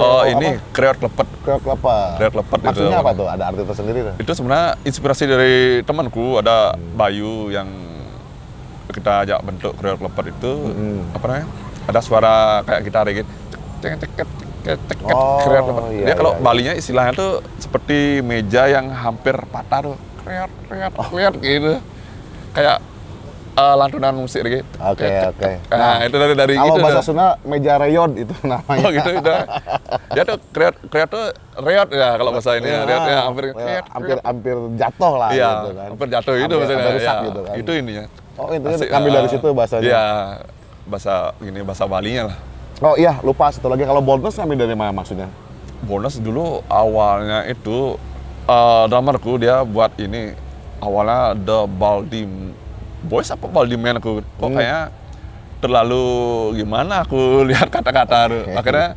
Oh 0.00 0.24
ini 0.24 0.56
Kreot 0.72 1.04
Lepet. 1.04 1.28
Kreot 1.44 1.60
Kelapa. 1.60 2.16
Kreot 2.16 2.32
Lepet 2.32 2.58
itu. 2.64 2.68
Maksudnya 2.72 2.98
apa 3.04 3.12
tuh? 3.12 3.28
Ada 3.28 3.44
arti 3.52 3.60
tersendiri 3.68 3.98
tuh? 4.08 4.14
Itu 4.24 4.32
sebenarnya 4.32 4.80
inspirasi 4.88 5.24
dari 5.28 5.56
temanku 5.84 6.40
ada 6.40 6.72
Bayu 6.96 7.52
yang 7.52 7.68
kita 8.88 9.28
ajak 9.28 9.44
bentuk 9.44 9.76
Kreot 9.76 10.00
Lepet 10.00 10.32
itu 10.32 10.52
apa 11.12 11.24
namanya? 11.28 11.46
Ada 11.84 12.00
suara 12.00 12.34
kayak 12.64 12.80
gitar 12.88 13.04
gitu. 13.12 13.28
Cek 13.84 13.92
cek 14.00 14.10
cek 14.16 14.28
cek 14.64 14.78
cek 14.80 14.96
cek 14.96 15.12
Oh, 15.12 15.44
Kreot 15.44 15.64
Lepet. 15.68 15.84
iya, 15.92 16.04
Dia 16.08 16.14
kalau 16.16 16.32
iya, 16.32 16.40
iya. 16.40 16.46
Balinya 16.48 16.72
istilahnya 16.72 17.12
tuh 17.12 17.44
seperti 17.60 18.24
meja 18.24 18.64
yang 18.64 18.88
hampir 18.88 19.36
patah 19.52 19.92
tuh. 19.92 19.96
Kreot 20.24 20.48
kreot 20.72 20.92
kreot 21.12 21.34
gitu. 21.44 21.72
Kayak 22.56 22.80
eh, 23.54 23.74
lantunan 23.74 24.12
musik 24.12 24.42
gitu. 24.42 24.66
Oke, 24.78 25.06
cek, 25.06 25.30
oke. 25.30 25.42
cek. 25.42 25.56
Nah, 25.70 25.96
itu 26.02 26.16
dari 26.16 26.34
dari 26.34 26.54
Kalau 26.54 26.74
gitu. 26.74 26.82
bahasa. 26.82 27.00
Sunda 27.00 27.28
meja 27.42 27.74
reyod 27.78 28.12
itu 28.14 28.34
namanya. 28.42 28.82
Oh 28.82 28.90
gitu 28.90 29.10
udah. 29.14 29.38
Dia 30.10 30.22
tuh 30.22 30.38
kreot 30.50 30.76
kreot 30.90 31.08
tuh 31.08 31.26
reot 31.62 31.88
ya 31.90 32.08
kalau 32.14 32.30
bahasa 32.34 32.50
ini 32.58 32.66
ya. 32.66 32.82
Reot 32.82 33.04
ya 33.06 33.18
hampir 33.24 33.44
Ya, 33.54 33.80
hampir 33.88 34.16
hampir 34.20 34.56
jatuh 34.74 35.12
lah 35.14 35.30
Iya, 35.30 35.48
gitu 35.54 35.70
kan. 35.74 35.88
hampir 35.94 36.08
jatuh 36.10 36.34
itu 36.34 36.54
maksudnya. 36.54 36.98
ya. 36.98 37.14
gitu 37.22 37.40
kan. 37.40 37.54
Itu 37.54 37.70
ininya. 37.72 38.04
Oh, 38.34 38.50
itu 38.50 38.66
Asik, 38.66 38.90
ambil 38.90 39.10
dari 39.14 39.26
eh, 39.26 39.32
situ 39.32 39.46
bahasanya. 39.54 39.84
Iya, 39.86 40.04
bahasa 40.84 41.14
gini 41.38 41.60
bahasa 41.62 41.84
Balinya 41.86 42.22
lah. 42.34 42.36
Oh 42.82 42.98
iya, 42.98 43.14
lupa 43.22 43.54
satu 43.54 43.70
lagi 43.70 43.86
kalau 43.86 44.02
bonus 44.02 44.34
ngambil 44.34 44.66
dari 44.66 44.74
mana 44.74 44.90
maksudnya? 44.90 45.30
Bonus 45.86 46.18
dulu 46.18 46.58
awalnya 46.66 47.46
itu 47.46 47.94
eh 48.44 48.84
drummerku 48.90 49.38
dia 49.38 49.62
buat 49.62 49.94
ini 49.96 50.34
awalnya 50.82 51.38
The 51.38 51.58
Baldi 51.70 52.26
boys 53.04 53.28
apa 53.28 53.46
baldiman 53.46 53.96
aku 53.96 54.10
kok 54.20 54.42
Hmm. 54.42 54.56
kayak 54.56 54.90
terlalu 55.58 56.04
gimana 56.56 57.02
aku 57.02 57.16
lihat 57.48 57.68
kata-kata 57.68 58.18
tuh. 58.28 58.42
akhirnya 58.50 58.88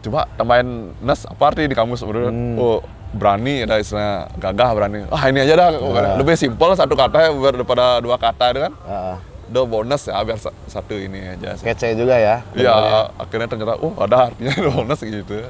coba 0.00 0.28
tambahin 0.34 0.68
nes 0.98 1.24
apa 1.24 1.42
arti 1.46 1.64
di 1.64 1.72
kamus 1.72 2.00
bro 2.00 2.26
Hmm. 2.26 2.56
oh 2.56 2.80
berani 3.10 3.62
ada 3.62 3.78
istilah 3.78 4.26
gagah 4.34 4.70
berani 4.70 5.06
ah 5.06 5.24
ini 5.24 5.38
aja 5.40 5.54
dah 5.54 5.68
Ah. 5.70 6.16
lebih 6.16 6.34
simpel 6.34 6.74
satu 6.74 6.92
kata 6.92 7.30
daripada 7.30 8.00
dua 8.00 8.18
kata 8.18 8.50
itu 8.50 8.60
kan 8.60 8.72
Ah, 8.82 9.16
do 9.46 9.64
bonus 9.64 10.04
ya 10.04 10.18
biar 10.20 10.36
sa- 10.36 10.52
satu 10.66 10.92
ini 10.92 11.22
aja 11.30 11.54
kece 11.54 11.94
juga 11.94 12.16
ya. 12.16 12.42
ya 12.52 12.74
akhirnya 13.14 13.46
ternyata 13.46 13.78
oh 13.78 13.94
ada 13.96 14.28
artinya 14.28 14.50
bonus 14.72 14.98
gitu 15.00 15.40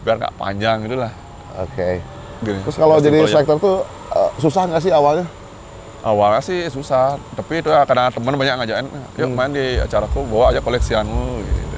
biar 0.00 0.16
nggak 0.16 0.34
panjang 0.34 0.82
gitu 0.82 0.96
lah 0.96 1.12
Oke. 1.54 2.00
Gini, 2.40 2.58
Terus 2.58 2.74
kalau 2.74 2.96
biar 2.96 3.04
jadi 3.04 3.18
selector 3.28 3.56
tuh 3.60 3.76
eh, 4.10 4.30
susah 4.40 4.64
nggak 4.64 4.80
sih 4.80 4.90
awalnya? 4.90 5.28
Awalnya 6.02 6.42
sih 6.42 6.66
susah 6.66 7.14
tapi 7.32 7.58
itu 7.58 7.70
ya 7.70 7.86
karena 7.86 8.10
teman 8.10 8.34
banyak 8.34 8.54
ngajakin 8.58 8.86
yuk 9.16 9.28
Hmm. 9.30 9.34
main 9.34 9.50
di 9.50 9.78
acaraku 9.78 10.26
bawa 10.26 10.50
aja 10.50 10.58
koleksianmu 10.58 11.24
gitu. 11.40 11.76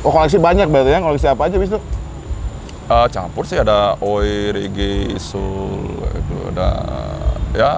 Oh 0.00 0.10
koleksi 0.10 0.40
banyak 0.40 0.66
berarti 0.66 0.90
ya? 0.90 0.98
Koleksi 0.98 1.26
apa 1.28 1.42
aja 1.44 1.56
bis 1.56 1.70
tuh? 1.70 1.82
Eh, 2.90 3.06
campur 3.08 3.44
sih 3.44 3.54
ada 3.54 3.94
oi 4.00 4.50
reggae 4.50 5.14
soul 5.14 5.94
itu 6.10 6.36
ada 6.50 6.68
ya 7.52 7.72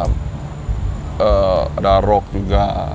eh, 1.18 1.62
ada 1.76 1.92
rock 2.00 2.24
juga 2.32 2.88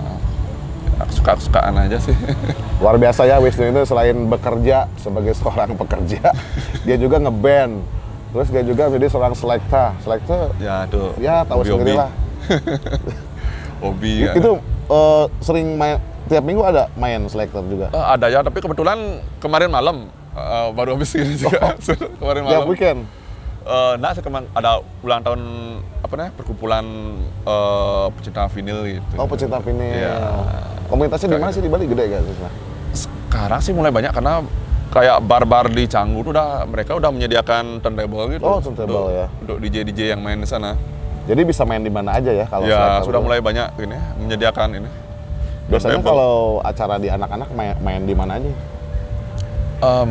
Ya, 0.97 1.05
suka 1.13 1.37
sukaan 1.37 1.77
aja 1.77 2.01
sih 2.01 2.17
Luar 2.81 2.97
biasa 2.97 3.29
ya 3.29 3.37
Wisnu 3.37 3.69
itu 3.69 3.85
selain 3.85 4.17
bekerja 4.25 4.89
sebagai 4.97 5.37
seorang 5.37 5.77
pekerja, 5.77 6.33
dia 6.89 6.97
juga 6.97 7.21
ngeband. 7.21 7.85
Terus 8.33 8.49
dia 8.49 8.65
juga 8.65 8.89
menjadi 8.89 9.13
seorang 9.13 9.37
selekta. 9.37 9.93
Selekta 10.01 10.49
ya 10.57 10.89
itu 10.89 11.13
ya 11.21 11.45
tahu 11.45 11.61
sendiri 11.61 12.01
lah. 12.01 12.09
hobi 13.83 14.27
ya. 14.27 14.33
Itu 14.35 14.61
eh, 14.89 15.25
sering 15.43 15.77
main 15.77 16.01
tiap 16.27 16.43
minggu 16.43 16.63
ada 16.63 16.91
main 16.99 17.23
selektor 17.31 17.63
juga. 17.67 17.91
Eh, 17.93 18.05
ada 18.17 18.27
ya 18.27 18.43
tapi 18.43 18.59
kebetulan 18.59 19.23
kemarin 19.39 19.69
malam 19.71 19.97
eh, 20.35 20.67
baru 20.73 20.97
habis 20.97 21.15
ini 21.15 21.37
juga 21.37 21.75
kemarin 22.19 22.41
Tiap 22.43 22.51
malam 22.51 22.69
weekend. 22.69 22.99
Eh, 23.67 23.93
nah, 23.99 24.15
saya 24.15 24.23
kemarin 24.23 24.47
ada 24.55 24.79
ulang 25.03 25.19
tahun 25.27 25.41
apa 25.99 26.13
namanya 26.15 26.33
perkumpulan 26.39 26.85
eh, 27.43 28.05
pecinta 28.15 28.47
vinil 28.47 28.79
gitu. 28.87 29.13
Oh 29.19 29.27
pecinta 29.27 29.59
vinil. 29.59 29.91
Iya. 29.91 30.15
Komunitasnya 30.87 31.35
di 31.35 31.37
mana 31.39 31.51
sih 31.51 31.59
di 31.59 31.67
Bali 31.67 31.83
gede 31.83 32.03
gak 32.07 32.21
sih? 32.23 32.35
Sekarang 32.95 33.59
sih 33.59 33.75
mulai 33.75 33.91
banyak 33.91 34.15
karena 34.15 34.39
kayak 34.87 35.19
bar-bar 35.27 35.67
di 35.67 35.83
Canggu 35.83 36.23
tuh 36.23 36.31
udah 36.31 36.63
mereka 36.63 36.95
udah 36.95 37.11
menyediakan 37.11 37.83
turntable 37.83 38.23
gitu. 38.31 38.43
Oh, 38.47 38.63
turntable 38.63 39.11
untuk, 39.11 39.19
ya. 39.19 39.27
Untuk 39.43 39.57
DJ 39.59 39.75
DJ 39.83 39.99
yang 40.15 40.23
main 40.23 40.39
di 40.39 40.47
sana. 40.47 40.79
Jadi 41.27 41.41
bisa 41.43 41.61
main 41.61 41.79
di 41.79 41.91
mana 41.91 42.15
aja 42.15 42.31
ya 42.31 42.45
kalau 42.45 42.63
ya 42.63 43.03
sudah 43.03 43.19
mulai 43.19 43.39
banyak 43.39 43.67
ini 43.77 43.97
menyediakan 44.17 44.69
ini. 44.73 44.89
Biasanya 45.67 45.99
kalau 45.99 46.63
acara 46.63 46.95
di 46.95 47.11
anak-anak 47.11 47.51
main, 47.51 47.75
main 47.77 48.01
di 48.01 48.15
mana 48.15 48.39
aja? 48.39 48.47
Em, 49.77 50.09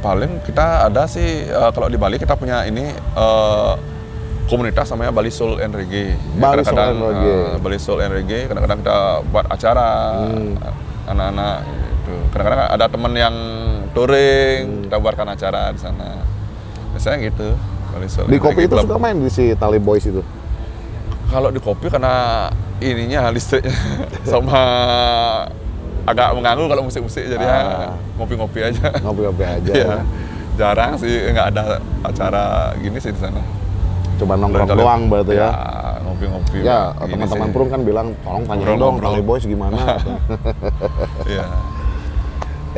paling 0.00 0.40
kita 0.42 0.88
ada 0.88 1.04
sih 1.04 1.44
eh, 1.44 1.70
kalau 1.70 1.86
di 1.86 1.94
Bali 1.94 2.16
kita 2.16 2.32
punya 2.32 2.64
ini 2.64 2.88
eh, 2.96 3.72
komunitas 4.48 4.88
namanya 4.88 5.12
Bali 5.12 5.28
Soul 5.28 5.60
and 5.60 5.76
Reggae. 5.76 6.16
Ya, 6.16 6.40
Bali 6.40 6.64
Soul 6.64 6.80
and 6.80 6.96
Reggae. 6.98 7.28
eh, 7.28 7.48
Bali 7.60 7.78
Soul 7.78 7.98
and 8.00 8.12
Reggae. 8.14 8.48
Kadang-kadang 8.48 8.78
kita 8.80 8.98
buat 9.28 9.46
acara 9.46 9.88
Hmm. 10.24 10.56
anak-anak 11.06 11.56
gitu. 11.68 12.14
Kadang-kadang 12.30 12.60
ada 12.70 12.84
teman 12.88 13.12
yang 13.12 13.34
touring, 13.92 14.88
kita 14.88 14.96
buatkan 14.96 15.28
acara 15.28 15.68
di 15.68 15.78
sana. 15.78 16.24
Biasanya 16.96 17.18
gitu. 17.22 17.48
Bali 17.88 18.08
Soul 18.08 18.24
Di 18.26 18.36
kopi 18.38 18.48
Reggae 18.56 18.64
itu 18.64 18.74
Club. 18.74 18.84
suka 18.88 18.96
main 18.96 19.16
di 19.18 19.28
si 19.28 19.52
Tali 19.52 19.76
Boys 19.76 20.02
itu. 20.02 20.24
Kalau 21.28 21.48
di 21.48 21.60
kopi 21.60 21.86
karena 21.86 22.48
ininya 22.78 23.28
listriknya 23.28 23.74
sama 24.32 24.62
agak 26.02 26.32
mengganggu 26.32 26.64
kalau 26.66 26.82
musik-musik 26.82 27.20
jadi 27.22 27.44
ya 27.44 27.52
Ah. 27.52 27.92
ngopi-ngopi 28.16 28.60
aja. 28.64 28.88
Ngopi-ngopi 29.04 29.44
aja. 29.56 29.72
Iya. 29.72 29.96
Jarang 30.56 30.96
sih 30.96 31.12
nggak 31.28 31.46
ada 31.52 31.62
acara 32.02 32.44
gini 32.76 32.96
sih 32.96 33.12
di 33.12 33.20
sana. 33.20 33.44
Cuma 34.16 34.34
nongkrong 34.34 34.72
doang 34.72 35.00
berarti 35.06 35.36
ya. 35.36 35.50
ngopi-ngopi. 36.02 36.64
Ya, 36.64 36.90
teman-teman. 36.96 37.52
Prung 37.52 37.68
kan 37.68 37.80
bilang, 37.84 38.10
tolong 38.24 38.42
tanyain 38.42 38.74
dong. 38.74 38.98
Tali 38.98 39.20
Boys 39.20 39.44
gimana. 39.44 39.76
Iya. 41.28 41.44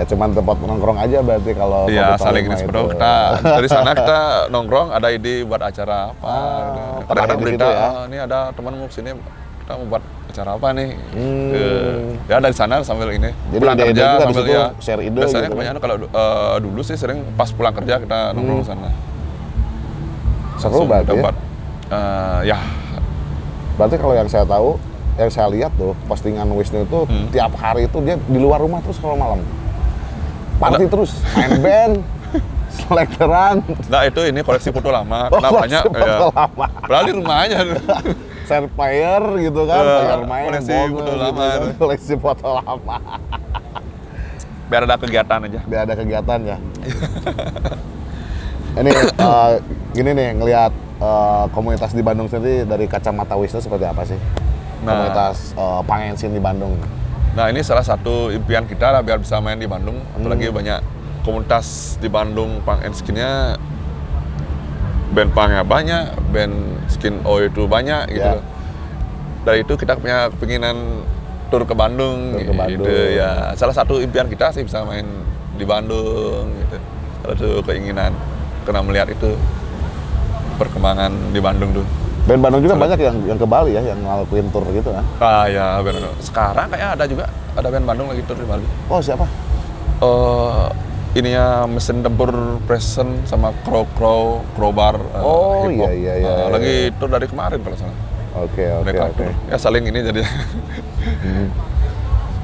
Ya 0.00 0.04
cuman 0.06 0.32
tempat 0.32 0.56
nongkrong 0.58 0.96
aja 0.98 1.20
berarti 1.20 1.52
kalau 1.52 1.84
Iya, 1.84 2.16
kopi 2.16 2.24
saling 2.24 2.44
itu. 2.48 2.82
Kita 2.90 3.12
dari 3.58 3.68
sana 3.68 3.90
kita 3.92 4.18
nongkrong 4.48 4.88
ada 4.90 5.08
ide 5.08 5.44
buat 5.44 5.60
acara 5.60 6.08
apa. 6.08 6.24
Ah, 6.24 7.04
Kadang-kadang 7.04 7.38
berita, 7.38 7.66
ya. 7.66 7.76
"Ah, 7.76 8.02
ini 8.08 8.16
ada 8.16 8.38
temanmu 8.50 8.88
ke 8.88 8.94
sini 8.94 9.12
kita 9.60 9.72
mau 9.76 9.86
buat 9.86 10.02
acara 10.26 10.50
apa 10.56 10.68
nih. 10.72 10.90
Hmm. 11.12 11.50
Eh, 11.52 11.98
ya 12.26 12.36
dari 12.38 12.54
sana 12.54 12.80
sambil 12.80 13.12
ini. 13.12 13.28
Jadi 13.50 13.60
pulang 13.60 13.76
ide-ide 13.76 13.92
kerja 13.92 14.08
juga 14.08 14.24
sambil 14.24 14.44
ya. 14.46 14.64
share 14.80 15.02
ide 15.02 15.18
Biasanya 15.18 15.42
gitu. 15.42 15.52
kebanyakan 15.52 15.78
kalau 15.78 15.96
eh, 16.00 16.56
dulu 16.58 16.80
sih 16.80 16.96
sering 16.96 17.18
pas 17.36 17.50
pulang 17.50 17.74
kerja 17.74 17.94
kita 17.98 18.18
nongkrong 18.32 18.62
Hmm. 18.62 18.70
sana. 18.72 18.88
Seru 20.56 20.84
kita 20.84 21.12
ya. 21.12 21.20
buat, 21.20 21.36
eh, 21.90 22.40
ya 22.46 22.58
Berarti 23.72 23.96
kalau 23.96 24.12
yang 24.12 24.28
saya 24.28 24.44
tahu, 24.44 24.76
yang 25.16 25.28
saya 25.28 25.48
lihat 25.48 25.72
tuh 25.74 25.96
postingan 26.04 26.44
Wisnu 26.50 26.84
itu 26.84 26.98
Hmm. 27.02 27.28
tiap 27.28 27.52
hari 27.54 27.84
itu 27.84 27.96
dia 28.00 28.16
di 28.18 28.36
luar 28.36 28.60
rumah 28.60 28.80
terus 28.80 28.96
kalau 28.96 29.12
malam. 29.14 29.40
Party 30.60 30.84
Ada- 30.84 30.92
terus, 30.92 31.12
main 31.32 31.52
band, 31.64 31.94
selektoran, 32.76 33.56
Nah 33.88 34.02
itu 34.04 34.20
ini 34.28 34.40
koleksi 34.44 34.68
foto 34.70 34.92
lama, 34.92 35.32
Oh, 35.32 35.40
karena 35.40 35.56
banyak 35.56 35.82
koleksi 35.88 36.12
foto 36.12 36.28
ya. 36.28 36.36
lama. 36.36 36.66
Padahal 36.84 37.04
di 37.08 37.12
rumah 37.16 37.36
aja. 37.48 37.58
share 38.50 38.66
player 38.66 39.22
gitu 39.40 39.62
kan, 39.64 39.82
player 39.82 40.20
main, 40.26 40.46
koleksi 40.52 40.70
bonge 40.74 40.92
foto 40.92 41.00
gitu 41.00 41.12
lama 41.16 41.40
kan, 41.40 41.60
koleksi 41.80 42.14
foto 42.20 42.48
lama. 42.60 42.96
Biar 44.70 44.86
ada 44.86 44.96
kegiatan 45.00 45.38
aja. 45.50 45.60
Biar 45.66 45.80
ada 45.82 45.94
kegiatan 45.96 46.38
ya. 46.44 46.56
Ini 48.70 48.90
eh, 48.94 49.50
gini 49.90 50.10
nih 50.14 50.28
ngelihat 50.38 50.70
eh, 51.02 51.44
komunitas 51.50 51.90
di 51.90 52.06
Bandung 52.06 52.30
sendiri 52.30 52.62
dari 52.62 52.86
kacamata 52.86 53.34
Wisnu 53.34 53.58
seperti 53.58 53.84
apa 53.88 54.06
sih? 54.06 54.14
Nah. 54.80 54.96
Komunitas 54.96 55.52
uh, 55.60 55.84
pengensin 55.84 56.32
di 56.32 56.40
Bandung. 56.40 56.72
Nah 57.34 57.46
ini 57.46 57.62
salah 57.62 57.86
satu 57.86 58.34
impian 58.34 58.66
kita 58.66 58.90
lah 58.90 59.00
biar 59.06 59.22
bisa 59.22 59.38
main 59.38 59.58
di 59.58 59.70
Bandung. 59.70 59.98
Hmm. 59.98 60.16
Apalagi 60.18 60.50
banyak 60.50 60.80
komunitas 61.22 61.98
di 62.00 62.08
Bandung 62.08 62.64
punk 62.64 62.82
and 62.82 62.96
skinnya 62.96 63.54
band 65.10 65.34
punknya 65.34 65.62
banyak, 65.66 66.14
band 66.30 66.54
skin 66.86 67.22
O 67.26 67.42
itu 67.42 67.66
banyak 67.66 68.10
gitu. 68.14 68.38
Ya. 68.38 68.42
Dari 69.42 69.66
itu 69.66 69.74
kita 69.74 69.98
punya 69.98 70.30
kepinginan 70.30 71.06
tur 71.50 71.66
ke 71.66 71.74
Bandung, 71.74 72.38
Tur 72.38 72.46
ke 72.46 72.54
Bandung. 72.54 72.86
gitu 72.86 72.94
ya. 73.18 73.50
Salah 73.58 73.74
satu 73.74 73.98
impian 73.98 74.30
kita 74.30 74.54
sih 74.54 74.62
bisa 74.62 74.86
main 74.86 75.06
di 75.58 75.66
Bandung 75.66 76.50
gitu. 76.62 76.76
Salah 77.26 77.36
satu 77.36 77.60
keinginan 77.66 78.14
karena 78.62 78.80
melihat 78.86 79.08
itu 79.10 79.34
perkembangan 80.58 81.10
di 81.34 81.40
Bandung 81.42 81.74
tuh. 81.74 81.86
Band 82.30 82.40
Bandung 82.40 82.62
juga 82.62 82.78
banyak 82.78 82.94
yang 82.96 83.16
yang 83.26 83.34
ke 83.34 83.44
Bali 83.44 83.74
ya, 83.74 83.82
yang 83.82 83.98
ngelakuin 83.98 84.46
tour 84.48 84.62
gitu 84.70 84.86
kan. 84.88 85.02
Ah 85.18 85.44
ya 85.44 85.82
band 85.82 85.98
Bandung. 85.98 86.14
Sekarang 86.20 86.70
kayaknya 86.70 86.88
ada 86.94 87.04
juga 87.04 87.24
ada 87.52 87.68
band 87.68 87.82
Bandung 87.84 88.06
lagi 88.06 88.22
tur 88.22 88.38
di 88.38 88.46
Bali. 88.46 88.62
Oh 88.86 89.02
siapa? 89.02 89.26
eh 90.00 90.66
ininya 91.12 91.46
mesin 91.66 92.00
tempur 92.00 92.30
present 92.64 93.26
sama 93.26 93.50
crow 93.60 93.82
crow 93.92 94.46
crowbar 94.54 94.94
eh, 94.96 95.20
Oh, 95.20 95.66
hip 95.66 95.76
hop. 95.76 95.90
iya, 95.90 95.90
iya, 95.92 96.14
iya, 96.16 96.32
iya. 96.38 96.46
lagi 96.48 96.76
tur 96.96 97.10
dari 97.10 97.26
kemarin 97.26 97.58
kalau 97.58 97.76
salah 97.76 97.98
Oke 98.38 98.64
oke 98.72 98.94
oke. 98.94 99.26
ya 99.50 99.58
saling 99.58 99.84
ini 99.84 100.00
jadi 100.00 100.22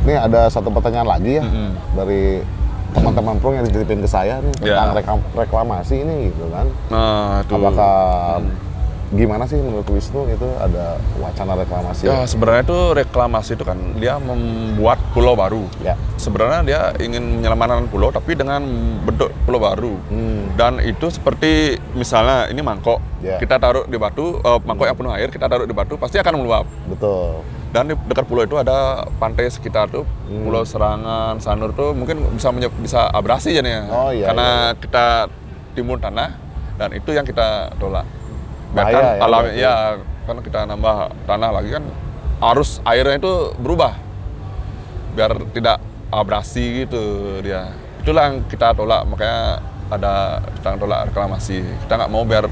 Ini 0.03 0.15
ada 0.21 0.47
satu 0.47 0.69
pertanyaan 0.69 1.09
lagi 1.09 1.39
ya 1.39 1.43
Mm-mm. 1.43 1.71
dari 1.97 2.45
teman-teman 2.93 3.35
pro 3.37 3.51
yang 3.51 3.65
dititipin 3.65 3.99
ke 3.99 4.09
saya 4.09 4.39
nih 4.39 4.53
tentang 4.55 4.89
Ya. 4.89 4.95
rekam- 4.95 5.29
reklamasi 5.33 5.95
ini 5.99 6.29
gitu 6.29 6.47
kan. 6.49 6.67
nah 6.89 7.41
itu 7.41 7.53
Apakah 7.53 7.97
gimana 9.09 9.47
sih 9.47 9.55
menurut 9.55 9.87
Wisnu 9.87 10.27
itu 10.27 10.49
ada 10.57 10.99
wacana 11.17 11.55
reklamasi? 11.55 12.05
ya 12.05 12.27
sebenarnya 12.27 12.63
itu 12.65 12.79
reklamasi 12.93 13.51
itu 13.53 13.63
kan 13.63 13.79
dia 13.95 14.19
membuat 14.19 14.99
pulau 15.11 15.33
baru 15.33 15.63
Ya. 15.79 15.95
sebenarnya 16.17 16.61
dia 16.63 16.81
ingin 16.99 17.39
menyelamatkan 17.39 17.87
pulau 17.87 18.11
tapi 18.11 18.35
dengan 18.35 18.67
bentuk 19.01 19.31
pulau 19.47 19.59
baru 19.59 19.95
Hmm. 20.05 20.51
dan 20.55 20.79
itu 20.81 21.07
seperti 21.07 21.79
misalnya 21.93 22.49
ini 22.49 22.59
mangkok 22.61 22.99
Ya. 23.19 23.39
kita 23.39 23.57
taruh 23.57 23.85
di 23.85 23.95
batu 23.95 24.39
eh, 24.39 24.59
mangkok 24.61 24.85
yang 24.85 24.97
penuh 24.97 25.13
air 25.13 25.29
kita 25.29 25.47
taruh 25.47 25.65
di 25.65 25.73
batu 25.73 25.95
pasti 25.95 26.19
akan 26.19 26.35
meluap 26.37 26.67
Betul. 26.85 27.47
dan 27.71 27.87
di 27.87 27.95
dekat 28.05 28.25
pulau 28.25 28.43
itu 28.43 28.55
ada 28.55 29.07
pantai 29.17 29.47
sekitar 29.47 29.87
tuh 29.87 30.03
Hmm. 30.27 30.43
pulau 30.43 30.63
Serangan 30.63 31.39
Sanur 31.39 31.71
tuh 31.71 31.95
mungkin 31.95 32.27
bisa 32.35 32.51
menye- 32.51 32.75
bisa 32.77 33.07
abrasi 33.09 33.55
jadinya 33.55 33.87
Oh, 33.87 34.11
iya, 34.11 34.27
karena 34.27 34.49
kita 34.75 35.31
timur 35.73 35.97
tanah 35.97 36.35
dan 36.75 36.91
itu 36.91 37.09
yang 37.09 37.23
kita 37.23 37.71
tolak 37.77 38.03
Bahaya 38.77 38.93
Bahkan 38.93 39.05
ya, 39.09 39.25
alam 39.25 39.45
ya 39.57 39.75
karena 40.29 40.41
kita 40.45 40.61
nambah 40.69 40.97
tanah 41.25 41.51
lagi 41.55 41.71
kan 41.73 41.85
arus 42.53 42.85
airnya 42.85 43.17
itu 43.17 43.33
berubah. 43.57 43.97
Biar 45.17 45.33
tidak 45.57 45.81
abrasi 46.13 46.85
gitu 46.85 47.41
dia. 47.41 47.73
Itulah 48.05 48.29
yang 48.29 48.45
kita 48.45 48.77
tolak 48.77 49.09
makanya 49.09 49.65
ada 49.89 50.45
kita 50.61 50.77
tolak 50.77 51.01
reklamasi. 51.09 51.65
Kita 51.89 51.93
nggak 51.97 52.13
mau 52.13 52.23
biar 52.29 52.45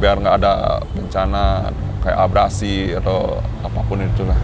biar 0.00 0.16
nggak 0.16 0.36
ada 0.40 0.80
bencana 0.96 1.68
kayak 2.00 2.18
abrasi 2.18 2.96
atau 2.96 3.36
apa 3.60 3.80
pun 3.84 4.00
itulah. 4.00 4.38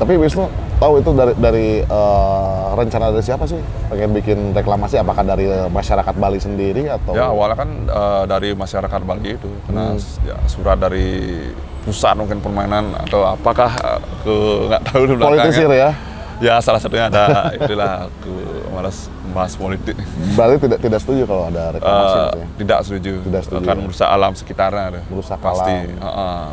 Tapi 0.00 0.16
Wisnu 0.16 0.48
tahu 0.78 0.92
itu 0.96 1.10
dari 1.12 1.32
dari 1.34 1.66
eh, 1.80 2.46
rencana 2.72 3.10
dari 3.10 3.20
siapa 3.20 3.44
sih? 3.44 3.58
Pengen 3.86 4.10
bikin 4.12 4.38
reklamasi 4.52 4.96
apakah 4.96 5.22
dari 5.22 5.44
masyarakat 5.66 6.14
Bali 6.14 6.38
sendiri 6.38 6.86
atau 6.86 7.12
Ya 7.12 7.26
awalnya 7.26 7.56
kan 7.56 7.70
eh, 7.84 8.22
dari 8.24 8.48
masyarakat 8.52 9.00
Bali 9.00 9.34
itu 9.34 9.50
karena 9.64 9.94
s- 9.94 10.18
ya, 10.22 10.38
surat 10.44 10.76
dari 10.76 11.34
pusat 11.80 12.14
mungkin 12.14 12.38
permainan 12.38 12.94
atau 12.98 13.24
apakah 13.24 13.70
eh, 13.74 14.00
ke 14.20 14.34
nggak 14.66 14.82
tahu 14.84 15.02
di 15.02 15.12
belakangnya. 15.12 15.42
politisir 15.42 15.70
ya? 15.70 15.90
Ya 16.38 16.54
salah 16.58 16.78
satunya 16.78 17.06
ada 17.06 17.26
itulah 17.58 18.06
ke 18.16 18.30
malas 18.70 19.10
membahas 19.20 19.52
politik. 19.52 19.98
Bali 20.32 20.54
tidak 20.56 20.78
tidak 20.78 21.00
setuju 21.00 21.22
kalau 21.24 21.44
ada 21.44 21.74
reklamasi 21.74 22.16
ya? 22.16 22.46
tidak 22.56 22.78
setuju. 22.80 23.12
Tidak 23.20 23.42
setuju, 23.42 23.64
Akan 23.64 23.74
ya. 23.74 23.82
merusak 23.82 24.08
alam 24.08 24.32
sekitarnya. 24.32 25.02
Merusak 25.04 25.34
Pasti. 25.36 25.74
alam. 25.74 25.98
Heeh. 25.98 26.46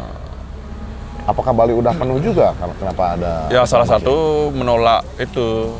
Apakah 1.25 1.51
Bali 1.51 1.73
udah 1.73 1.89
penuh 1.91 2.21
juga? 2.21 2.53
Kenapa 2.53 3.17
ada? 3.17 3.49
Ya 3.49 3.65
salah 3.65 3.89
satu 3.89 4.47
menolak 4.53 5.01
itu. 5.17 5.73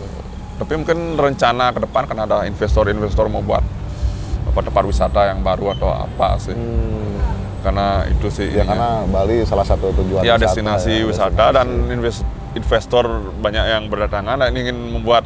Tapi 0.58 0.74
mungkin 0.74 1.14
rencana 1.14 1.70
ke 1.70 1.84
depan 1.84 2.08
kan 2.08 2.18
ada 2.18 2.43
investor-investor 2.43 3.30
mau 3.30 3.46
buat 3.46 3.62
apa 4.46 4.60
tempat 4.62 4.84
wisata 4.88 5.30
yang 5.30 5.46
baru 5.46 5.76
atau 5.78 5.89
apa 5.91 6.41
sih. 6.41 6.56
Hmm, 6.56 7.22
Karena 7.62 8.06
itu 8.08 8.26
sih 8.30 8.50
ya 8.50 8.62
ininya. 8.62 8.74
karena 8.74 8.89
Bali 9.06 9.36
salah 9.43 9.66
satu 9.66 9.89
tujuan 9.93 10.22
ya 10.22 10.34
wisata 10.34 10.43
destinasi 10.48 10.93
ya, 10.96 11.06
wisata 11.06 11.30
destinasi. 11.50 11.56
dan 11.58 11.68
invest- 11.91 12.28
investor 12.56 13.06
banyak 13.36 13.66
yang 13.68 13.84
berdatangan 13.86 14.38
dan 14.39 14.52
ingin 14.54 14.78
membuat 14.78 15.26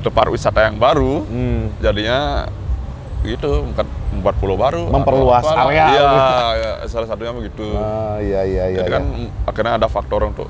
tempat 0.00 0.26
wisata 0.26 0.66
yang 0.66 0.80
baru. 0.80 1.22
Hmm. 1.22 1.70
Jadinya 1.78 2.50
itu 3.22 3.50
membuat 4.10 4.34
pulau 4.36 4.54
baru. 4.54 4.86
atau 4.86 4.94
Memperluas 4.94 5.44
apa. 5.44 5.66
area. 5.66 5.84
Iya, 5.88 6.10
ya, 6.54 6.70
salah 6.86 7.06
satunya 7.06 7.30
begitu. 7.30 7.62
Ah, 7.74 8.18
iya 8.18 8.42
iya 8.42 8.64
iya. 8.68 8.78
Jadi 8.82 8.90
iya. 8.90 8.96
kan 8.98 9.04
akhirnya 9.46 9.72
ada 9.78 9.86
faktor 9.86 10.26
untuk 10.26 10.48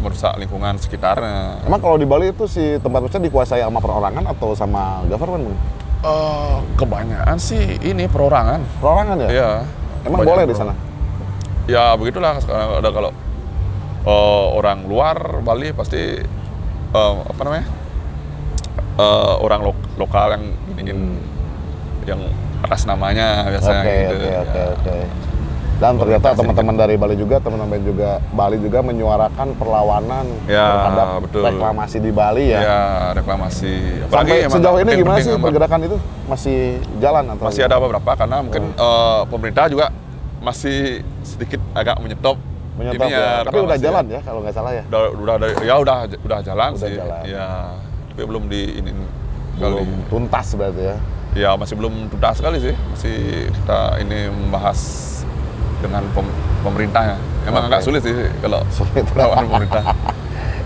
merusak 0.00 0.36
lingkungan 0.36 0.76
sekitarnya. 0.76 1.64
Emang 1.64 1.80
kalau 1.80 1.96
di 1.96 2.04
Bali 2.04 2.28
itu 2.28 2.44
si 2.44 2.76
tempat 2.78 3.00
wisata 3.00 3.20
dikuasai 3.20 3.60
sama 3.60 3.78
perorangan 3.78 4.24
atau 4.26 4.52
sama 4.52 5.04
government? 5.06 5.52
Eh, 6.04 6.56
kebanyakan 6.76 7.36
sih 7.36 7.80
ini 7.80 8.04
perorangan. 8.04 8.60
Perorangan 8.80 9.16
ya? 9.24 9.28
Iya. 9.30 9.50
Emang 10.04 10.20
boleh 10.20 10.44
di 10.44 10.56
sana? 10.56 10.72
Ya 11.64 11.96
begitulah 11.96 12.36
sekarang 12.40 12.84
ada 12.84 12.90
kalau 12.92 13.10
eh, 14.04 14.46
orang 14.52 14.84
luar 14.84 15.16
Bali 15.40 15.72
pasti 15.72 16.20
eh, 16.90 17.14
apa 17.24 17.42
namanya 17.42 17.66
Eh, 18.94 19.34
orang 19.42 19.58
lo- 19.58 19.86
lokal 19.98 20.38
yang 20.38 20.44
ingin 20.78 21.18
yang 22.06 22.22
atas 22.64 22.82
namanya 22.84 23.44
biasanya 23.46 23.82
Oke 23.82 23.94
gitu. 23.94 24.14
oke 24.16 24.30
oke 24.40 24.56
Ya. 24.56 24.66
oke. 24.72 24.96
Dan 25.74 25.98
ternyata 25.98 26.28
teman-teman 26.32 26.74
dari 26.78 26.94
Bali 26.94 27.12
juga, 27.14 27.36
teman-teman 27.38 27.82
juga 27.82 28.22
Bali 28.30 28.56
juga 28.56 28.78
menyuarakan 28.80 29.58
perlawanan 29.58 30.22
Ya, 30.46 30.70
terhadap 30.70 31.06
betul. 31.20 31.42
reklamasi 31.42 31.96
di 31.98 32.10
Bali 32.10 32.44
ya. 32.46 32.60
Ya, 32.62 32.80
reklamasi. 33.12 33.74
Sampai 34.06 34.46
emang 34.46 34.54
sejauh 34.54 34.78
ini 34.78 34.90
gimana 34.96 35.18
sih 35.18 35.34
pergerakan 35.34 35.80
itu? 35.82 35.96
Masih 36.24 36.58
jalan 37.02 37.24
atau? 37.26 37.44
Masih 37.44 37.62
ada 37.64 37.76
beberapa 37.76 38.10
karena 38.14 38.38
mungkin 38.38 38.70
eh, 38.70 39.20
pemerintah 39.26 39.66
juga 39.66 39.90
masih 40.38 41.02
sedikit 41.22 41.58
agak 41.72 41.98
menyetop. 41.98 42.38
Menyetop 42.74 43.06
ininya, 43.06 43.18
ya. 43.18 43.26
Tapi 43.42 43.56
udah 43.56 43.66
reklamasi 43.66 43.82
jalan 43.82 44.04
ya 44.06 44.20
kalau 44.22 44.38
nggak 44.40 44.54
salah 44.54 44.72
ya. 44.72 44.82
Udah, 44.86 45.02
udah, 45.10 45.34
ya 45.58 45.74
udah 45.76 45.96
udah 46.16 46.38
jalan 46.40 46.70
Udah 46.70 46.80
sih. 46.80 46.94
jalan. 46.94 47.22
Ya, 47.26 47.48
tapi 48.08 48.22
belum 48.22 48.44
di 48.46 48.62
ini 48.78 48.90
Belum 49.58 49.82
kali. 49.82 50.06
tuntas 50.06 50.46
berarti 50.54 50.82
ya. 50.86 50.96
Ya 51.34 51.50
masih 51.54 51.74
belum 51.74 52.08
tuntas 52.08 52.38
sekali 52.38 52.58
sih. 52.58 52.74
Masih 52.88 53.16
kita 53.50 53.78
ini 53.98 54.30
membahas 54.30 54.78
dengan 55.78 56.06
pem- 56.10 56.34
pemerintahnya. 56.62 57.18
Emang 57.44 57.66
Oke. 57.66 57.70
agak 57.70 57.82
sulit 57.82 58.00
sih 58.00 58.14
kalau 58.38 58.62
Sulit. 58.76 59.04
lawan 59.12 59.44
pemerintah. 59.44 59.84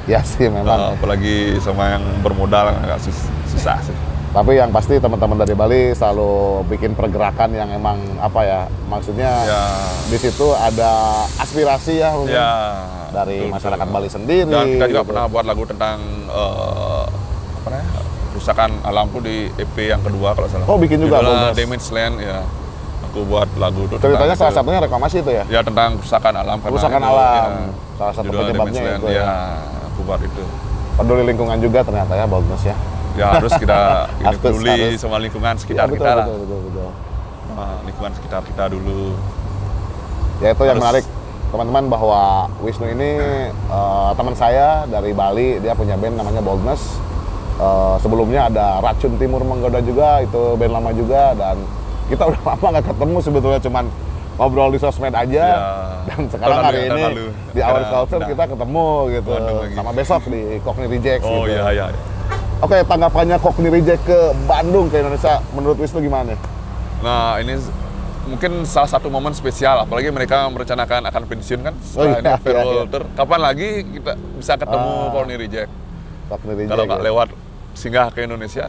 Ya 0.08 0.24
sih 0.24 0.48
memang. 0.48 0.64
Eh, 0.64 0.96
apalagi 0.96 1.36
sama 1.60 1.92
yang 1.92 2.04
bermodal 2.24 2.72
agak 2.72 2.96
sus- 2.98 3.28
susah 3.46 3.76
sih. 3.78 3.92
Tapi 4.28 4.56
yang 4.56 4.72
pasti 4.72 4.96
teman-teman 4.96 5.36
dari 5.36 5.52
Bali 5.52 5.92
selalu 5.92 6.64
bikin 6.64 6.92
pergerakan 6.92 7.52
yang 7.52 7.68
emang 7.68 8.00
apa 8.16 8.40
ya? 8.40 8.60
Maksudnya 8.88 9.28
Ya. 9.44 9.60
di 10.04 10.16
situ 10.16 10.48
ada 10.50 10.88
aspirasi 11.36 12.00
ya 12.00 12.12
mungkin 12.14 12.32
Ya. 12.34 12.52
dari 13.12 13.36
betul, 13.42 13.52
masyarakat 13.52 13.84
betul. 13.84 13.96
Bali 14.00 14.08
sendiri. 14.08 14.48
Dan 14.48 14.66
kita 14.70 14.86
juga 14.86 14.96
gitu. 14.98 15.08
pernah 15.12 15.24
buat 15.26 15.44
lagu 15.44 15.64
tentang 15.66 15.98
eh, 16.24 17.04
apa 17.54 17.68
namanya? 17.68 17.88
Kerusakan 18.48 18.80
alam 18.80 19.12
tuh 19.12 19.20
di 19.20 19.52
EP 19.60 19.76
yang 19.76 20.00
kedua 20.00 20.32
kalau 20.32 20.48
salah. 20.48 20.64
Oh, 20.64 20.80
bikin 20.80 21.04
juga, 21.04 21.20
bagus. 21.20 21.52
Damage 21.52 21.84
Land 21.92 22.16
ya. 22.16 22.40
Aku 23.04 23.28
buat 23.28 23.44
lagu 23.60 23.84
itu 23.84 24.00
Ceritanya 24.00 24.32
salah 24.32 24.48
itu. 24.48 24.58
satunya 24.64 24.80
reklamasi 24.80 25.16
itu 25.20 25.30
ya. 25.36 25.44
Ya 25.52 25.60
tentang 25.60 26.00
kerusakan 26.00 26.32
alam. 26.32 26.56
Kerusakan 26.56 26.96
itu, 26.96 27.12
alam. 27.12 27.44
ya, 27.44 27.68
Salah 28.00 28.12
satu 28.16 28.28
penyebabnya 28.32 28.80
Land, 28.80 29.00
itu 29.04 29.08
ya. 29.12 29.20
ya. 29.20 29.32
Aku 29.92 30.00
buat 30.00 30.20
itu. 30.24 30.42
Peduli 30.96 31.22
lingkungan 31.28 31.60
juga 31.60 31.84
ternyata 31.84 32.12
ya 32.16 32.24
bagus 32.24 32.62
ya. 32.64 32.76
Ya 33.20 33.26
harus 33.36 33.52
kita 33.52 33.80
ini 34.24 34.36
peduli 34.40 34.72
harus. 34.72 34.96
sama 34.96 35.16
lingkungan 35.20 35.52
Iya 35.52 35.60
sekitar 35.60 35.84
betul, 35.84 35.96
kita 35.98 36.08
lah. 36.08 36.24
betul, 36.24 36.38
betul, 36.40 36.60
betul. 36.64 36.88
Nah, 37.52 37.76
lingkungan 37.84 38.12
sekitar 38.16 38.40
kita 38.48 38.64
dulu. 38.72 39.12
Ya 40.40 40.48
itu 40.48 40.62
yang 40.64 40.72
Harus. 40.72 40.84
menarik 40.88 41.04
teman-teman 41.52 41.84
bahwa 41.92 42.22
Wisnu 42.64 42.86
ini 42.88 43.10
eh, 43.52 44.10
teman 44.16 44.32
saya 44.32 44.88
dari 44.88 45.12
Bali, 45.12 45.60
dia 45.60 45.76
punya 45.76 46.00
band 46.00 46.16
namanya 46.16 46.40
Boldness. 46.40 46.96
Eh, 47.58 47.96
sebelumnya 47.98 48.46
ada 48.46 48.78
Racun 48.78 49.18
Timur 49.18 49.42
Menggoda 49.42 49.82
juga, 49.82 50.22
itu 50.22 50.42
band 50.54 50.72
lama 50.72 50.90
juga 50.92 51.34
dan 51.34 51.58
kita 52.06 52.22
udah 52.24 52.40
lama 52.48 52.66
nggak 52.70 52.86
ketemu 52.86 53.16
sebetulnya 53.18 53.60
cuman 53.60 53.84
ngobrol 54.38 54.70
di 54.70 54.78
sosmed 54.78 55.10
aja 55.10 55.44
Ya. 55.50 55.70
dan 56.06 56.20
sekarang 56.24 56.58
hari 56.62 56.86
ini 56.86 57.02
lalu. 57.02 57.26
di 57.50 57.58
Our 57.58 57.66
Sekarang 57.82 57.90
Culture 57.90 58.16
udah. 58.16 58.28
kita 58.30 58.44
ketemu 58.48 58.86
gitu 59.10 59.30
Bandung 59.34 59.58
lagi. 59.58 59.74
sama 59.74 59.90
besok 59.92 60.22
di 60.24 60.40
Cockney 60.62 60.86
Rejects 60.88 61.26
Oh 61.26 61.42
gitu. 61.42 61.58
iya 61.58 61.66
iya. 61.74 61.86
Oke 62.58 62.78
tanggapannya 62.80 63.36
Cockney 63.36 63.66
Reject 63.68 64.02
ke 64.04 64.18
Bandung 64.44 64.86
ke 64.86 64.96
Indonesia 64.96 65.42
menurut 65.50 65.76
Wisnu 65.76 65.98
gimana? 65.98 66.38
Nah 67.00 67.36
ini 67.36 67.58
mungkin 68.24 68.62
salah 68.62 68.86
satu 68.86 69.08
momen 69.08 69.32
spesial, 69.32 69.80
apalagi 69.80 70.08
mereka 70.08 70.46
merencanakan 70.46 71.02
akan 71.04 71.22
pensiun 71.26 71.60
kan 71.60 71.74
setelah 71.80 72.06
iya, 72.06 72.18
ini 72.20 72.28
iya, 72.46 72.60
iya. 72.86 73.00
Kapan 73.12 73.40
lagi 73.42 73.68
kita 73.90 74.12
bisa 74.32 74.54
ketemu 74.54 74.90
Ah. 74.96 75.10
Corny 75.10 75.34
Reject? 75.34 75.70
Cockney 76.28 76.54
Reject. 76.54 76.70
Kalau 76.70 76.84
nggak 76.86 77.00
ya. 77.00 77.06
lewat 77.10 77.28
singgah 77.78 78.10
ke 78.10 78.20
Indonesia, 78.20 78.66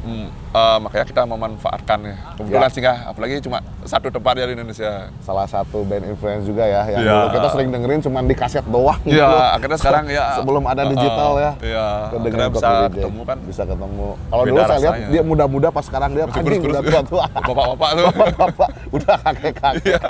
hmm, 0.00 0.26
eh, 0.52 0.78
makanya 0.78 1.04
kita 1.04 1.22
memanfaatkan 1.24 1.98
ya. 2.00 2.16
Kebetulan 2.34 2.62
Ya. 2.62 2.72
singgah, 2.72 2.96
apalagi 3.06 3.34
cuma 3.40 3.58
satu 3.82 4.06
tempat 4.08 4.34
ya 4.34 4.46
di 4.46 4.54
Indonesia. 4.54 5.10
salah 5.20 5.42
satu 5.44 5.82
band 5.82 6.06
influence 6.06 6.42
juga 6.42 6.62
ya 6.64 6.86
yang 6.88 7.02
Iya. 7.02 7.12
dulu 7.12 7.26
kita 7.32 7.48
sering 7.50 7.68
dengerin 7.68 8.00
cuman 8.00 8.22
di 8.24 8.34
kaset 8.34 8.62
doang 8.64 8.98
gitu. 9.02 9.18
Iya, 9.18 9.26
akhirnya 9.52 9.76
sekarang 9.76 10.04
ya 10.08 10.24
sebelum 10.38 10.62
ada 10.64 10.82
uh, 10.82 10.88
digital 10.88 11.32
ya 11.36 11.52
Iya, 11.60 11.86
Kita 12.08 12.16
akhirnya 12.20 12.46
bisa 12.48 12.66
Reject. 12.68 12.94
ketemu 12.96 13.20
kan. 13.24 13.38
bisa 13.42 13.62
ketemu 13.64 14.08
kalau 14.24 14.42
dulu 14.44 14.58
saya 14.60 14.78
lihat 14.80 14.94
rasanya. 14.96 15.08
dia 15.08 15.22
muda-muda 15.24 15.68
pas 15.68 15.84
sekarang 15.84 16.10
dia 16.12 16.24
anjing 16.24 16.34
udah 16.36 16.46
kurus-kurus. 16.62 16.76
tua-tua 16.86 17.24
Bapak-bapak 17.46 17.90
tuh. 17.92 18.04
bapak-bapak 18.08 18.68
udah 18.92 19.14
kakek-kakek 19.20 19.82
Iya, 19.88 20.02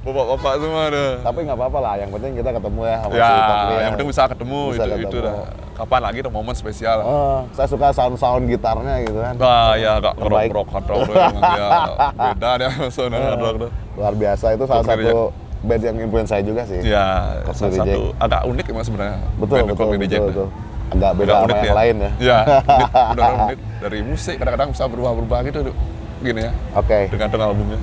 bapak-bapak 0.00 0.52
semua 0.58 0.82
ada. 0.86 1.06
tapi 1.22 1.38
nggak 1.42 1.56
apa-apa 1.58 1.78
lah 1.78 1.94
yang 1.96 2.10
penting 2.10 2.30
kita 2.34 2.50
ketemu 2.54 2.80
ya 2.82 2.96
Ya, 3.08 3.28
ya. 3.70 3.78
yang 3.80 3.92
penting 3.94 4.08
bisa 4.08 4.22
ketemu 4.26 4.58
Bisa 4.68 4.76
itu, 4.78 4.88
ketemu. 4.90 5.04
itu 5.06 5.18
dah. 5.18 5.34
Kapan 5.78 6.00
lagi 6.02 6.18
tuh 6.20 6.28
momen 6.28 6.50
spesial? 6.52 6.98
Oh, 7.00 7.46
saya 7.52 7.64
suka 7.64 7.88
sound-sound 7.88 8.44
gitarnya 8.44 8.98
gitu 9.00 9.14
kan 9.16 9.34
Wah, 9.36 9.72
ya 9.72 9.96
agak 9.96 10.18
Terbaik. 10.18 10.50
ngerok-ngerok 10.50 10.68
hard 10.68 10.86
rock 10.88 11.00
emang 11.08 11.42
ya 11.54 11.68
beda 12.26 12.50
deh 12.56 12.70
sound 12.90 13.14
hard 13.14 13.38
rock 13.38 13.56
tuh. 13.58 13.70
luar 13.94 14.12
biasa 14.12 14.46
itu 14.52 14.64
salah 14.64 14.82
Cockney 14.82 15.06
satu 15.06 15.22
band 15.60 15.82
yang 15.82 15.96
influence 16.00 16.28
saya 16.28 16.42
juga 16.42 16.62
sih 16.64 16.82
Ya, 16.82 17.06
Cockney 17.42 17.58
salah 17.70 17.86
satu 17.86 18.00
agak 18.18 18.40
unik 18.44 18.66
emang 18.68 18.84
sebenarnya. 18.84 19.18
betul 19.36 19.54
band 19.56 19.68
betul 19.68 19.86
betul, 19.86 20.00
Reject. 20.00 20.24
betul. 20.24 20.48
agak 20.88 21.10
beda 21.14 21.32
sama 21.32 21.46
yang 21.48 21.62
ya. 21.62 21.74
lain 21.76 21.94
ya 21.96 22.10
Ya, 22.28 22.38
unik. 23.38 23.58
Dari 23.78 23.98
musik 24.02 24.34
kadang-kadang 24.34 24.68
bisa 24.74 24.84
berubah-berubah 24.84 25.38
gitu 25.46 25.58
tuh. 25.62 25.74
Gini 26.18 26.40
ya, 26.42 26.50
oke 26.74 26.98
tergantung 27.06 27.38
albumnya. 27.40 27.78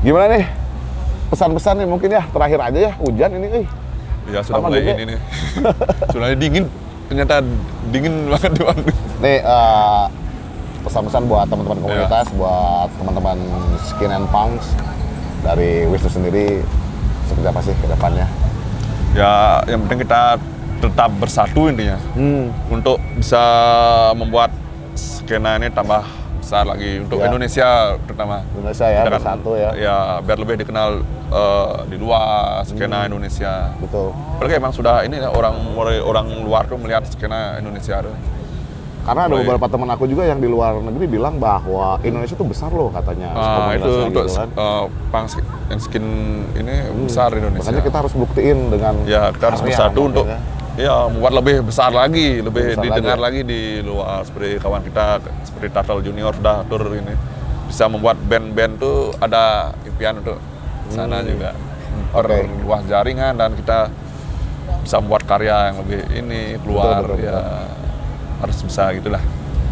gimana 0.00 0.24
nih 0.32 0.44
pesan-pesan 1.28 1.74
nih 1.76 1.86
mungkin 1.86 2.08
ya 2.08 2.24
terakhir 2.26 2.56
aja 2.62 2.78
ya 2.80 2.92
hujan 2.96 3.28
ini 3.34 3.46
eh. 3.52 3.66
Ya 4.28 4.40
sudah 4.40 4.60
Sama 4.60 4.68
mulai 4.68 4.84
ini 4.86 5.04
nih. 5.08 5.18
Sudah 6.12 6.28
dingin. 6.32 6.64
Ternyata 7.08 7.40
dingin 7.88 8.28
banget 8.28 8.52
di 8.52 8.62
Bandung. 8.62 8.96
Nih 9.18 9.38
eh, 9.40 10.04
pesan-pesan 10.84 11.22
buat 11.24 11.46
teman-teman 11.46 11.76
Ya. 11.76 11.82
komunitas, 11.82 12.26
buat 12.32 12.88
teman-teman 12.94 13.38
skin 13.82 14.12
and 14.12 14.28
punks 14.28 14.72
dari 15.40 15.86
Wisnu 15.86 16.10
sendiri 16.10 16.60
seperti 17.24 17.46
apa 17.46 17.60
sih 17.60 17.74
ke 17.74 17.86
depannya? 17.86 18.26
Ya, 19.12 19.64
yang 19.64 19.80
penting 19.84 20.04
kita 20.04 20.36
tetap 20.78 21.10
bersatu 21.16 21.66
intinya. 21.66 21.96
Hmm. 22.12 22.52
untuk 22.68 23.00
bisa 23.14 23.40
membuat 24.14 24.52
skena 24.94 25.56
ini 25.56 25.68
tambah 25.68 26.04
besar 26.48 26.64
lagi 26.64 27.04
untuk 27.04 27.20
Ya. 27.20 27.28
Indonesia 27.28 27.68
terutama. 28.08 28.40
Indonesia 28.56 28.86
ya 28.88 29.04
kan, 29.04 29.12
bersatu 29.12 29.50
ya. 29.52 29.70
Ya, 29.76 29.98
biar 30.24 30.38
lebih 30.40 30.56
dikenal 30.56 31.04
eh, 31.28 31.74
di 31.84 31.96
luar 32.00 32.64
skena 32.64 33.04
Indonesia. 33.04 33.76
Betul. 33.76 34.16
Apalagi 34.32 34.56
emang 34.56 34.72
sudah 34.72 35.04
ini 35.04 35.20
ya, 35.20 35.28
orang 35.28 35.76
orang 36.00 36.26
luar 36.40 36.64
tuh 36.64 36.80
melihat 36.80 37.04
skena 37.04 37.60
Indonesia 37.60 38.00
tuh. 38.00 38.16
Karena 39.04 39.24
ada 39.24 39.32
Mulai- 39.32 39.44
beberapa 39.44 39.66
teman 39.68 39.88
aku 39.88 40.04
juga 40.04 40.24
yang 40.24 40.36
di 40.36 40.48
luar 40.48 40.80
negeri 40.80 41.04
bilang 41.06 41.36
bahwa 41.36 41.96
Indonesia 42.00 42.32
tuh 42.32 42.44
besar 42.44 42.72
loh 42.72 42.88
katanya. 42.88 43.28
Ah, 43.30 43.72
itu 43.72 43.88
untuk 44.06 44.24
gitu 44.24 44.32
kan. 44.32 44.48
eh, 44.48 44.84
pang 45.12 45.26
skin 45.78 46.04
ini 46.52 46.74
besar 47.04 47.28
Indonesia. 47.30 47.68
Makanya 47.68 47.84
kita 47.84 47.98
harus 48.00 48.12
buktiin 48.12 48.58
dengan 48.68 48.94
ya 49.04 49.28
kita 49.32 49.52
harus 49.52 49.60
bersatu 49.60 50.00
untuk 50.02 50.24
makanya. 50.24 50.40
Ya 50.78 51.10
membuat 51.10 51.32
lebih 51.34 51.66
besar 51.66 51.90
lagi, 51.90 52.38
lebih 52.38 52.78
besar 52.78 52.84
didengar 52.86 53.18
lagi. 53.18 53.42
lagi. 53.42 53.50
di 53.50 53.60
luar 53.82 54.22
seperti 54.22 54.62
kawan 54.62 54.82
kita 54.86 55.18
seperti 55.42 55.66
Turtle 55.74 56.00
Junior 56.00 56.30
sudah 56.32 56.62
tur 56.64 56.86
ini 56.94 57.14
bisa 57.66 57.84
membuat 57.84 58.16
band-band 58.22 58.78
tuh 58.78 59.10
ada 59.18 59.74
impian 59.82 60.22
untuk 60.22 60.38
sana 60.88 61.20
juga 61.20 61.52
Hmm. 61.88 62.20
Oke. 62.20 62.46
perluas 62.46 62.84
jaringan 62.86 63.34
dan 63.34 63.50
kita 63.52 63.90
bisa 64.80 65.02
membuat 65.02 65.26
karya 65.26 65.72
yang 65.72 65.76
lebih 65.82 66.00
ini 66.14 66.40
keluar 66.62 67.02
betul, 67.02 67.20
ya 67.20 67.64
harus 68.38 68.56
bisa 68.62 68.92
gitulah. 68.94 69.20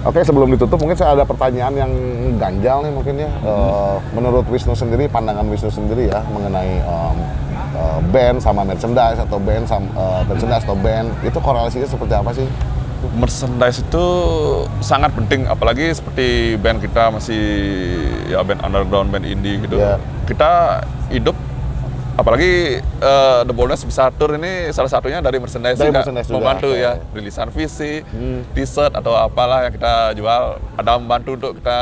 Oke, 0.02 0.22
sebelum 0.22 0.50
ditutup 0.50 0.74
mungkin 0.76 0.94
saya 0.94 1.14
ada 1.14 1.22
pertanyaan 1.22 1.74
yang 1.76 1.92
ganjal 2.36 2.82
nih 2.82 2.90
mungkin 2.90 3.14
ya. 3.16 3.30
Eh, 3.30 3.96
menurut 4.10 4.42
Wisnu 4.46 4.74
sendiri, 4.74 5.06
pandangan 5.06 5.46
Wisnu 5.46 5.66
sendiri 5.66 6.10
ya 6.10 6.22
mengenai 6.26 6.78
em, 6.78 7.16
eh, 7.76 7.98
band 8.08 8.40
sama 8.40 8.64
merchandise 8.64 9.20
atau 9.20 9.36
band 9.38 9.64
sama 9.64 9.84
eh, 9.86 10.20
merchandise 10.24 10.64
atau 10.64 10.76
band 10.76 11.12
itu 11.20 11.38
korelasinya 11.38 11.84
seperti 11.86 12.14
apa 12.14 12.32
sih? 12.32 12.48
merchandise 13.14 13.78
itu 13.78 14.04
sangat 14.80 15.14
penting 15.14 15.46
apalagi 15.46 15.94
seperti 15.94 16.56
band 16.58 16.80
kita 16.80 17.12
masih 17.12 17.44
ya 18.26 18.42
band 18.42 18.58
underground 18.60 19.12
band 19.12 19.22
indie 19.22 19.60
gitu 19.60 19.78
Iya. 19.78 20.00
kita 20.26 20.82
hidup 21.06 21.36
apalagi 22.16 22.80
eh, 22.82 23.40
The 23.44 23.52
Boldness 23.52 23.84
bisa 23.84 24.08
tur 24.10 24.34
ini 24.34 24.72
salah 24.72 24.88
satunya 24.88 25.20
dari 25.20 25.36
merchandise 25.36 25.76
Dari 25.76 25.86
juga 25.86 26.02
merchandise 26.02 26.26
juga, 26.26 26.36
membantu 26.40 26.68
ya 26.72 26.98
rilisan 27.12 27.48
visi 27.52 28.00
t-shirt 28.56 28.90
atau 28.90 29.12
apalah 29.14 29.68
yang 29.68 29.74
kita 29.76 30.16
jual 30.16 30.42
ada 30.74 30.90
membantu 30.96 31.36
untuk 31.36 31.52
kita 31.60 31.78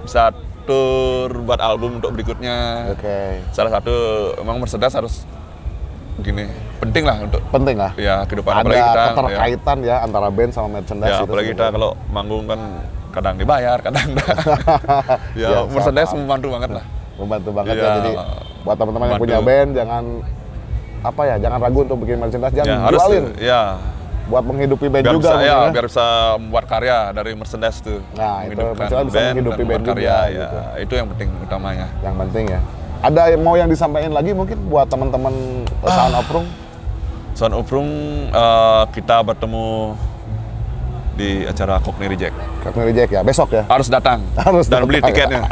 bisa 0.00 0.30
tur 0.62 1.42
buat 1.42 1.58
album 1.58 1.98
untuk 1.98 2.10
berikutnya 2.10 2.56
Oke. 2.90 3.42
salah 3.50 3.70
satu 3.72 3.94
emang 4.36 4.56
merchandise 4.56 4.92
harus 4.92 5.14
begini 6.14 6.46
penting 6.78 7.02
lah 7.02 7.16
untuk 7.20 7.40
Penting 7.48 7.76
lah. 7.76 7.92
ya 7.96 8.22
kehidupan 8.22 8.52
Ada 8.52 8.60
apalagi 8.60 8.80
kita 8.80 8.92
ya. 8.92 9.06
keterkaitan 9.08 9.76
ya. 9.80 9.96
antara 10.00 10.28
band 10.28 10.50
sama 10.50 10.68
merchandise 10.72 11.08
Ya, 11.08 11.16
itu 11.16 11.24
apalagi 11.26 11.48
kita 11.50 11.64
kalau 11.68 11.90
manggung 12.08 12.44
kan 12.44 12.60
kadang 13.10 13.36
dibayar, 13.36 13.76
kadang 13.78 14.06
enggak. 14.08 14.36
ya, 15.36 15.48
Ya, 15.50 15.58
merchandise 15.66 16.08
sama. 16.08 16.20
membantu 16.20 16.46
banget 16.50 16.70
lah. 16.72 16.84
membantu 17.14 17.50
banget 17.52 17.74
ya. 17.74 17.78
Iya. 17.78 17.92
Jadi 17.94 18.10
buat 18.62 18.76
teman-teman 18.76 19.06
yang 19.06 19.20
punya 19.20 19.38
band 19.38 19.70
jangan 19.72 20.04
apa 21.02 21.22
ya, 21.24 21.36
jangan 21.38 21.58
ragu 21.58 21.78
untuk 21.82 21.98
bikin 22.00 22.16
merchandise, 22.16 22.54
jangan 22.54 22.68
Ya, 22.68 22.78
harus 22.78 22.98
jualin 22.98 23.24
ya, 23.36 23.62
buat 24.22 24.42
menghidupi 24.42 24.86
band 24.86 25.02
biar 25.02 25.14
juga 25.14 25.28
bisa 25.28 25.36
ya, 25.40 25.56
ya. 25.58 25.70
biar 25.70 25.86
bisa 25.90 26.06
membuat 26.38 26.64
karya 26.66 26.96
dari 27.10 27.32
merchandise 27.34 27.78
tuh. 27.80 27.98
Nah, 28.14 28.46
itu 28.46 28.54
bisa 28.54 28.96
menghidupi 29.02 29.34
dan 29.58 29.66
band 29.66 29.82
membuat 29.82 29.82
juga, 29.82 29.92
karya, 29.92 30.16
gitu. 30.30 30.56
ya, 30.56 30.70
itu 30.78 30.92
yang 30.94 31.06
penting 31.10 31.28
utamanya. 31.40 31.86
yang 32.00 32.16
penting 32.16 32.44
ya. 32.48 32.60
Ada 33.02 33.22
yang 33.28 33.42
mau 33.42 33.54
yang 33.54 33.66
disampaikan 33.66 34.14
lagi 34.14 34.30
mungkin 34.30 34.58
buat 34.66 34.86
teman-teman 34.86 35.34
Ah. 35.82 35.90
Sound 35.90 36.14
Oprung? 36.14 36.46
Sound 37.34 37.54
Oprung 37.56 37.88
eh, 38.30 38.82
kita 38.94 39.16
bertemu 39.20 39.98
di 41.12 41.42
acara 41.44 41.76
Cockney 41.76 42.06
Reject. 42.08 42.36
Kakak 42.62 42.84
Reject 42.86 43.10
ya, 43.10 43.20
besok 43.20 43.48
ya. 43.52 43.66
Harus 43.66 43.90
datang 43.90 44.22
Harus 44.38 44.70
dan 44.70 44.86
beli 44.86 45.02
datang. 45.02 45.12
tiketnya. 45.12 45.42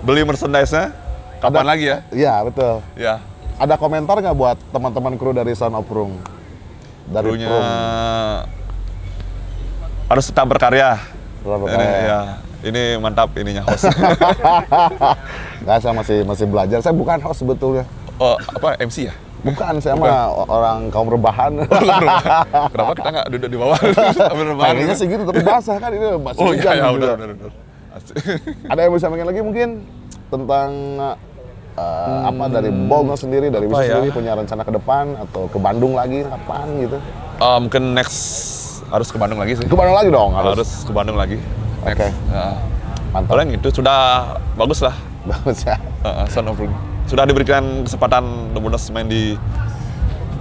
beli 0.00 0.24
merchandise-nya 0.24 0.96
kapan 1.38 1.66
lagi 1.66 1.84
ya? 1.86 1.98
Iya 2.08 2.34
betul. 2.42 2.80
Ya. 2.96 3.20
Ada 3.60 3.76
komentar 3.76 4.16
nggak 4.16 4.32
buat 4.32 4.56
teman-teman 4.72 5.12
kru 5.14 5.30
dari 5.30 5.52
Sound 5.52 5.76
Oprung? 5.76 6.16
Dari 7.10 7.26
Prung. 7.26 7.66
harus 10.06 10.24
tetap 10.26 10.46
berkarya. 10.46 10.98
Tetap 11.40 11.58
Ini, 11.58 11.66
berkarya. 11.66 11.98
ya, 12.02 12.20
ini 12.62 12.82
mantap 12.96 13.30
ininya 13.34 13.62
host. 13.64 13.86
Nggak, 15.62 15.78
saya 15.80 15.92
masih 15.92 16.18
masih 16.22 16.46
belajar. 16.46 16.78
Saya 16.80 16.94
bukan 16.94 17.18
host 17.20 17.42
sebetulnya. 17.42 17.84
oh, 18.16 18.36
apa 18.36 18.78
MC 18.78 19.10
ya? 19.10 19.14
Bukan, 19.40 19.80
saya 19.80 19.96
mah 19.96 20.28
orang 20.44 20.92
kaum 20.92 21.08
rebahan. 21.08 21.64
Kenapa 22.68 22.92
kita 22.92 23.08
nggak 23.08 23.26
duduk 23.32 23.48
di 23.48 23.58
bawah? 23.58 23.78
Gitu? 24.76 24.92
sih 24.94 25.06
gitu, 25.08 25.24
tapi 25.24 25.40
basah 25.40 25.80
kan 25.80 25.90
ini 25.90 26.04
masih 26.20 26.38
Oh 26.38 26.52
iya, 26.52 26.60
hujan 26.60 26.74
ya, 26.76 26.84
juga. 26.84 26.92
benar, 26.92 27.16
benar, 27.16 27.34
benar. 27.34 27.52
Asik. 27.90 28.14
Ada 28.68 28.80
yang 28.84 28.92
bisa 28.92 29.06
mengen 29.08 29.26
lagi 29.26 29.40
mungkin 29.40 29.68
tentang 30.28 30.70
uh, 31.74 32.26
apa 32.26 32.44
dari 32.48 32.70
Bolno 32.70 33.14
sendiri, 33.14 33.48
dari 33.48 33.66
Hmm. 33.66 33.74
Wisnu 33.74 33.84
ya? 33.84 33.94
sendiri 33.98 34.10
punya 34.10 34.32
rencana 34.34 34.62
ke 34.62 34.72
depan 34.72 35.04
atau 35.18 35.42
ke 35.46 35.58
Bandung 35.58 35.92
lagi 35.94 36.22
kapan 36.22 36.66
gitu? 36.80 36.98
Ah, 37.36 37.58
mungkin 37.58 37.92
next 37.92 38.18
harus 38.88 39.08
ke 39.08 39.18
Bandung 39.18 39.38
lagi 39.38 39.54
sih. 39.54 39.66
Ke 39.66 39.76
Bandung 39.76 39.94
lagi 39.94 40.10
dong 40.10 40.30
Harus, 40.34 40.56
harus. 40.58 40.70
ke 40.82 40.92
Bandung 40.92 41.16
lagi. 41.16 41.36
Oke. 41.86 42.08
Ya. 42.10 42.46
Mantap. 43.10 43.30
Paling 43.32 43.48
itu 43.54 43.68
sudah 43.70 43.98
bagus 44.54 44.80
lah. 44.80 44.94
Bagus 45.30 45.62
ya. 45.62 45.76
Uh, 46.00 46.24
Room. 46.54 46.72
Sudah 47.04 47.26
diberikan 47.26 47.84
kesempatan 47.84 48.54
The 48.54 48.60
Bonus 48.62 48.88
main 48.88 49.04
di 49.04 49.34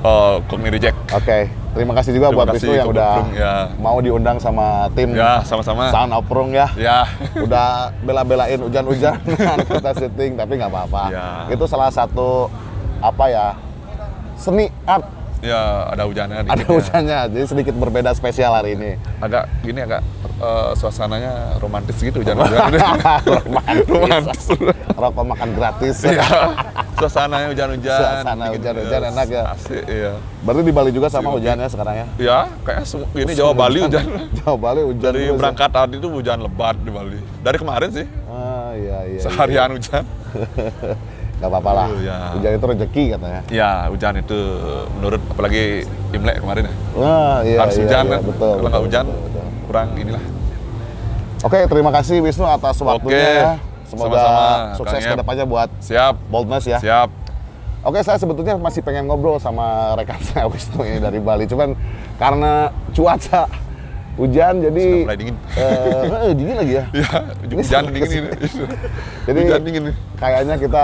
uh, 0.03 0.39
Cockney 0.47 0.69
Reject. 0.71 0.97
Oke, 1.11 1.49
terima 1.75 1.93
kasih 1.97 2.11
juga 2.15 2.27
Terima 2.31 2.37
buat 2.45 2.55
Wisnu 2.55 2.73
yang 2.75 2.87
udah 2.91 3.13
Prung, 3.19 3.31
ya. 3.35 3.55
mau 3.79 3.97
diundang 3.99 4.37
sama 4.39 4.87
tim 4.95 5.15
Ya, 5.15 5.43
sama-sama. 5.43 5.91
Sound 5.91 6.11
Oprung 6.15 6.49
ya. 6.55 6.67
Ya. 6.79 7.07
Udah 7.45 7.91
bela-belain 8.03 8.59
hujan-hujan 8.59 9.19
kita 9.75 9.91
syuting 9.97 10.39
tapi 10.39 10.59
nggak 10.59 10.71
apa-apa. 10.71 11.03
Ya. 11.11 11.27
Itu 11.51 11.65
salah 11.67 11.91
satu 11.91 12.47
apa 12.99 13.25
ya 13.31 13.47
seni 14.35 14.67
art 14.83 15.07
Ya, 15.39 15.87
ada 15.87 16.03
hujannya 16.03 16.43
dikit 16.43 16.51
ada 16.51 16.63
ya. 16.63 16.71
hujannya 16.75 17.19
jadi 17.31 17.45
sedikit 17.47 17.75
berbeda 17.79 18.11
spesial 18.11 18.51
hari 18.51 18.75
ini. 18.75 18.99
agak 19.23 19.47
gini 19.63 19.79
agak 19.79 20.03
eh, 20.43 20.71
suasananya 20.75 21.55
romantis 21.63 21.95
gitu 21.95 22.19
hujan-hujan. 22.19 22.59
Romantis. 23.47 23.87
romantis. 23.87 24.43
Rokok 24.99 25.23
makan 25.25 25.49
gratis. 25.55 25.97
Iya. 26.09 26.27
Suasananya 26.99 27.47
hujan-hujan. 27.55 27.95
Suasana 27.95 28.45
hujan-hujan 28.51 29.01
enak 29.15 29.27
ya. 29.31 29.43
Asik, 29.55 29.83
iya. 29.87 30.19
Berarti 30.43 30.61
di 30.67 30.73
Bali 30.75 30.91
juga 30.91 31.07
sama 31.07 31.31
hujannya 31.31 31.71
sekarang 31.71 31.95
ya? 31.95 32.07
Ya, 32.19 32.39
kayak 32.67 32.83
ini 33.15 33.31
Jawa 33.31 33.55
Bali 33.55 33.79
hujan. 33.79 34.03
Jawa 34.43 34.55
Bali 34.59 34.81
hujan 34.83 35.15
Dari 35.15 35.31
berangkat 35.31 35.71
tadi 35.71 35.95
tuh 36.03 36.11
hujan 36.11 36.43
lebat 36.43 36.75
di 36.83 36.91
Bali. 36.91 37.19
Dari 37.39 37.55
kemarin 37.55 37.89
sih, 37.95 38.03
Ah 38.27 38.75
iya 38.75 38.97
iya. 39.07 39.21
seharian 39.23 39.71
hujan. 39.71 40.03
Gak 41.39 41.47
apa-apa 41.47 41.71
lah. 41.71 41.87
Iya. 41.95 42.17
Hujan 42.35 42.51
itu 42.51 42.65
rezeki 42.67 43.03
katanya. 43.15 43.41
Ya, 43.47 43.71
hujan 43.87 44.13
itu 44.19 44.39
menurut 44.99 45.21
apalagi 45.31 45.87
Imlek 46.11 46.35
kemarin 46.43 46.63
ya. 46.67 46.73
Wah 46.99 47.37
iya 47.47 47.57
Harus 47.63 47.75
iya, 47.79 47.83
hujan 47.87 48.03
iya, 48.03 48.11
kan. 48.11 48.21
Betul. 48.27 48.53
Kalau 48.59 48.69
nggak 48.69 48.83
hujan, 48.83 49.05
betul, 49.07 49.23
betul. 49.23 49.45
kurang 49.71 49.87
inilah. 49.95 50.23
Oke, 51.39 51.59
terima 51.71 51.91
kasih 51.95 52.17
Wisnu 52.19 52.43
atas 52.43 52.75
waktunya 52.83 53.15
Oke, 53.15 53.39
ya. 53.39 53.53
Semoga 53.89 54.21
sama-sama, 54.21 54.45
sukses 54.77 55.01
Kang 55.01 55.11
ke 55.15 55.17
depannya 55.23 55.45
buat 55.47 55.69
Siap. 55.81 56.13
Boldness 56.29 56.65
ya. 56.67 56.79
Siap. 56.83 57.09
Oke, 57.79 58.03
saya 58.03 58.19
sebetulnya 58.19 58.59
masih 58.59 58.83
pengen 58.83 59.07
ngobrol 59.07 59.39
sama 59.39 59.95
rekan 59.95 60.19
saya 60.19 60.45
Wisnu 60.51 60.83
ini 60.83 60.99
dari 60.99 61.23
Bali. 61.23 61.47
Cuman 61.47 61.79
karena 62.19 62.75
cuaca 62.91 63.47
hujan 64.19 64.53
jadi 64.59 64.83
Sudah 64.83 65.05
mulai 65.07 65.17
dingin. 65.17 65.35
Eh, 65.55 66.03
eh, 66.27 66.33
dingin 66.35 66.55
lagi 66.59 66.73
ya. 66.75 66.83
Ya, 66.99 67.09
Ini 67.47 67.53
hujan 67.63 67.83
dingin 67.87 68.09
ini. 68.11 68.29
Jadi 69.31 69.37
Hujan 69.47 69.61
dingin 69.63 69.83
kayaknya 70.19 70.55
kita 70.59 70.83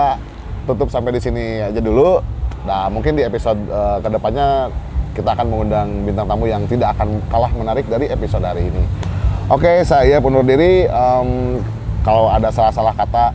tutup 0.66 0.90
sampai 0.90 1.14
di 1.14 1.22
sini 1.22 1.62
aja 1.62 1.78
dulu. 1.78 2.18
Nah, 2.66 2.90
mungkin 2.90 3.14
di 3.14 3.22
episode 3.22 3.62
eh, 3.70 3.98
ke 4.02 4.08
depannya 4.10 4.74
kita 5.16 5.32
akan 5.32 5.46
mengundang 5.48 5.88
bintang 6.04 6.28
tamu 6.28 6.44
yang 6.44 6.68
tidak 6.68 6.92
akan 6.98 7.16
kalah 7.32 7.48
menarik 7.56 7.88
dari 7.88 8.12
episode 8.12 8.44
hari 8.44 8.68
ini. 8.68 8.84
Oke, 9.48 9.80
saya 9.86 10.20
undur 10.20 10.42
diri. 10.42 10.84
Em, 10.84 11.62
kalau 12.02 12.28
ada 12.28 12.50
salah-salah 12.50 12.92
kata, 12.92 13.32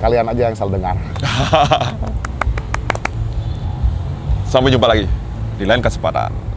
kalian 0.00 0.30
aja 0.30 0.42
yang 0.48 0.56
salah 0.56 0.72
dengar. 0.78 0.96
Sampai 4.50 4.72
jumpa 4.72 4.88
lagi 4.88 5.04
di 5.60 5.64
lain 5.68 5.84
kesempatan. 5.84 6.49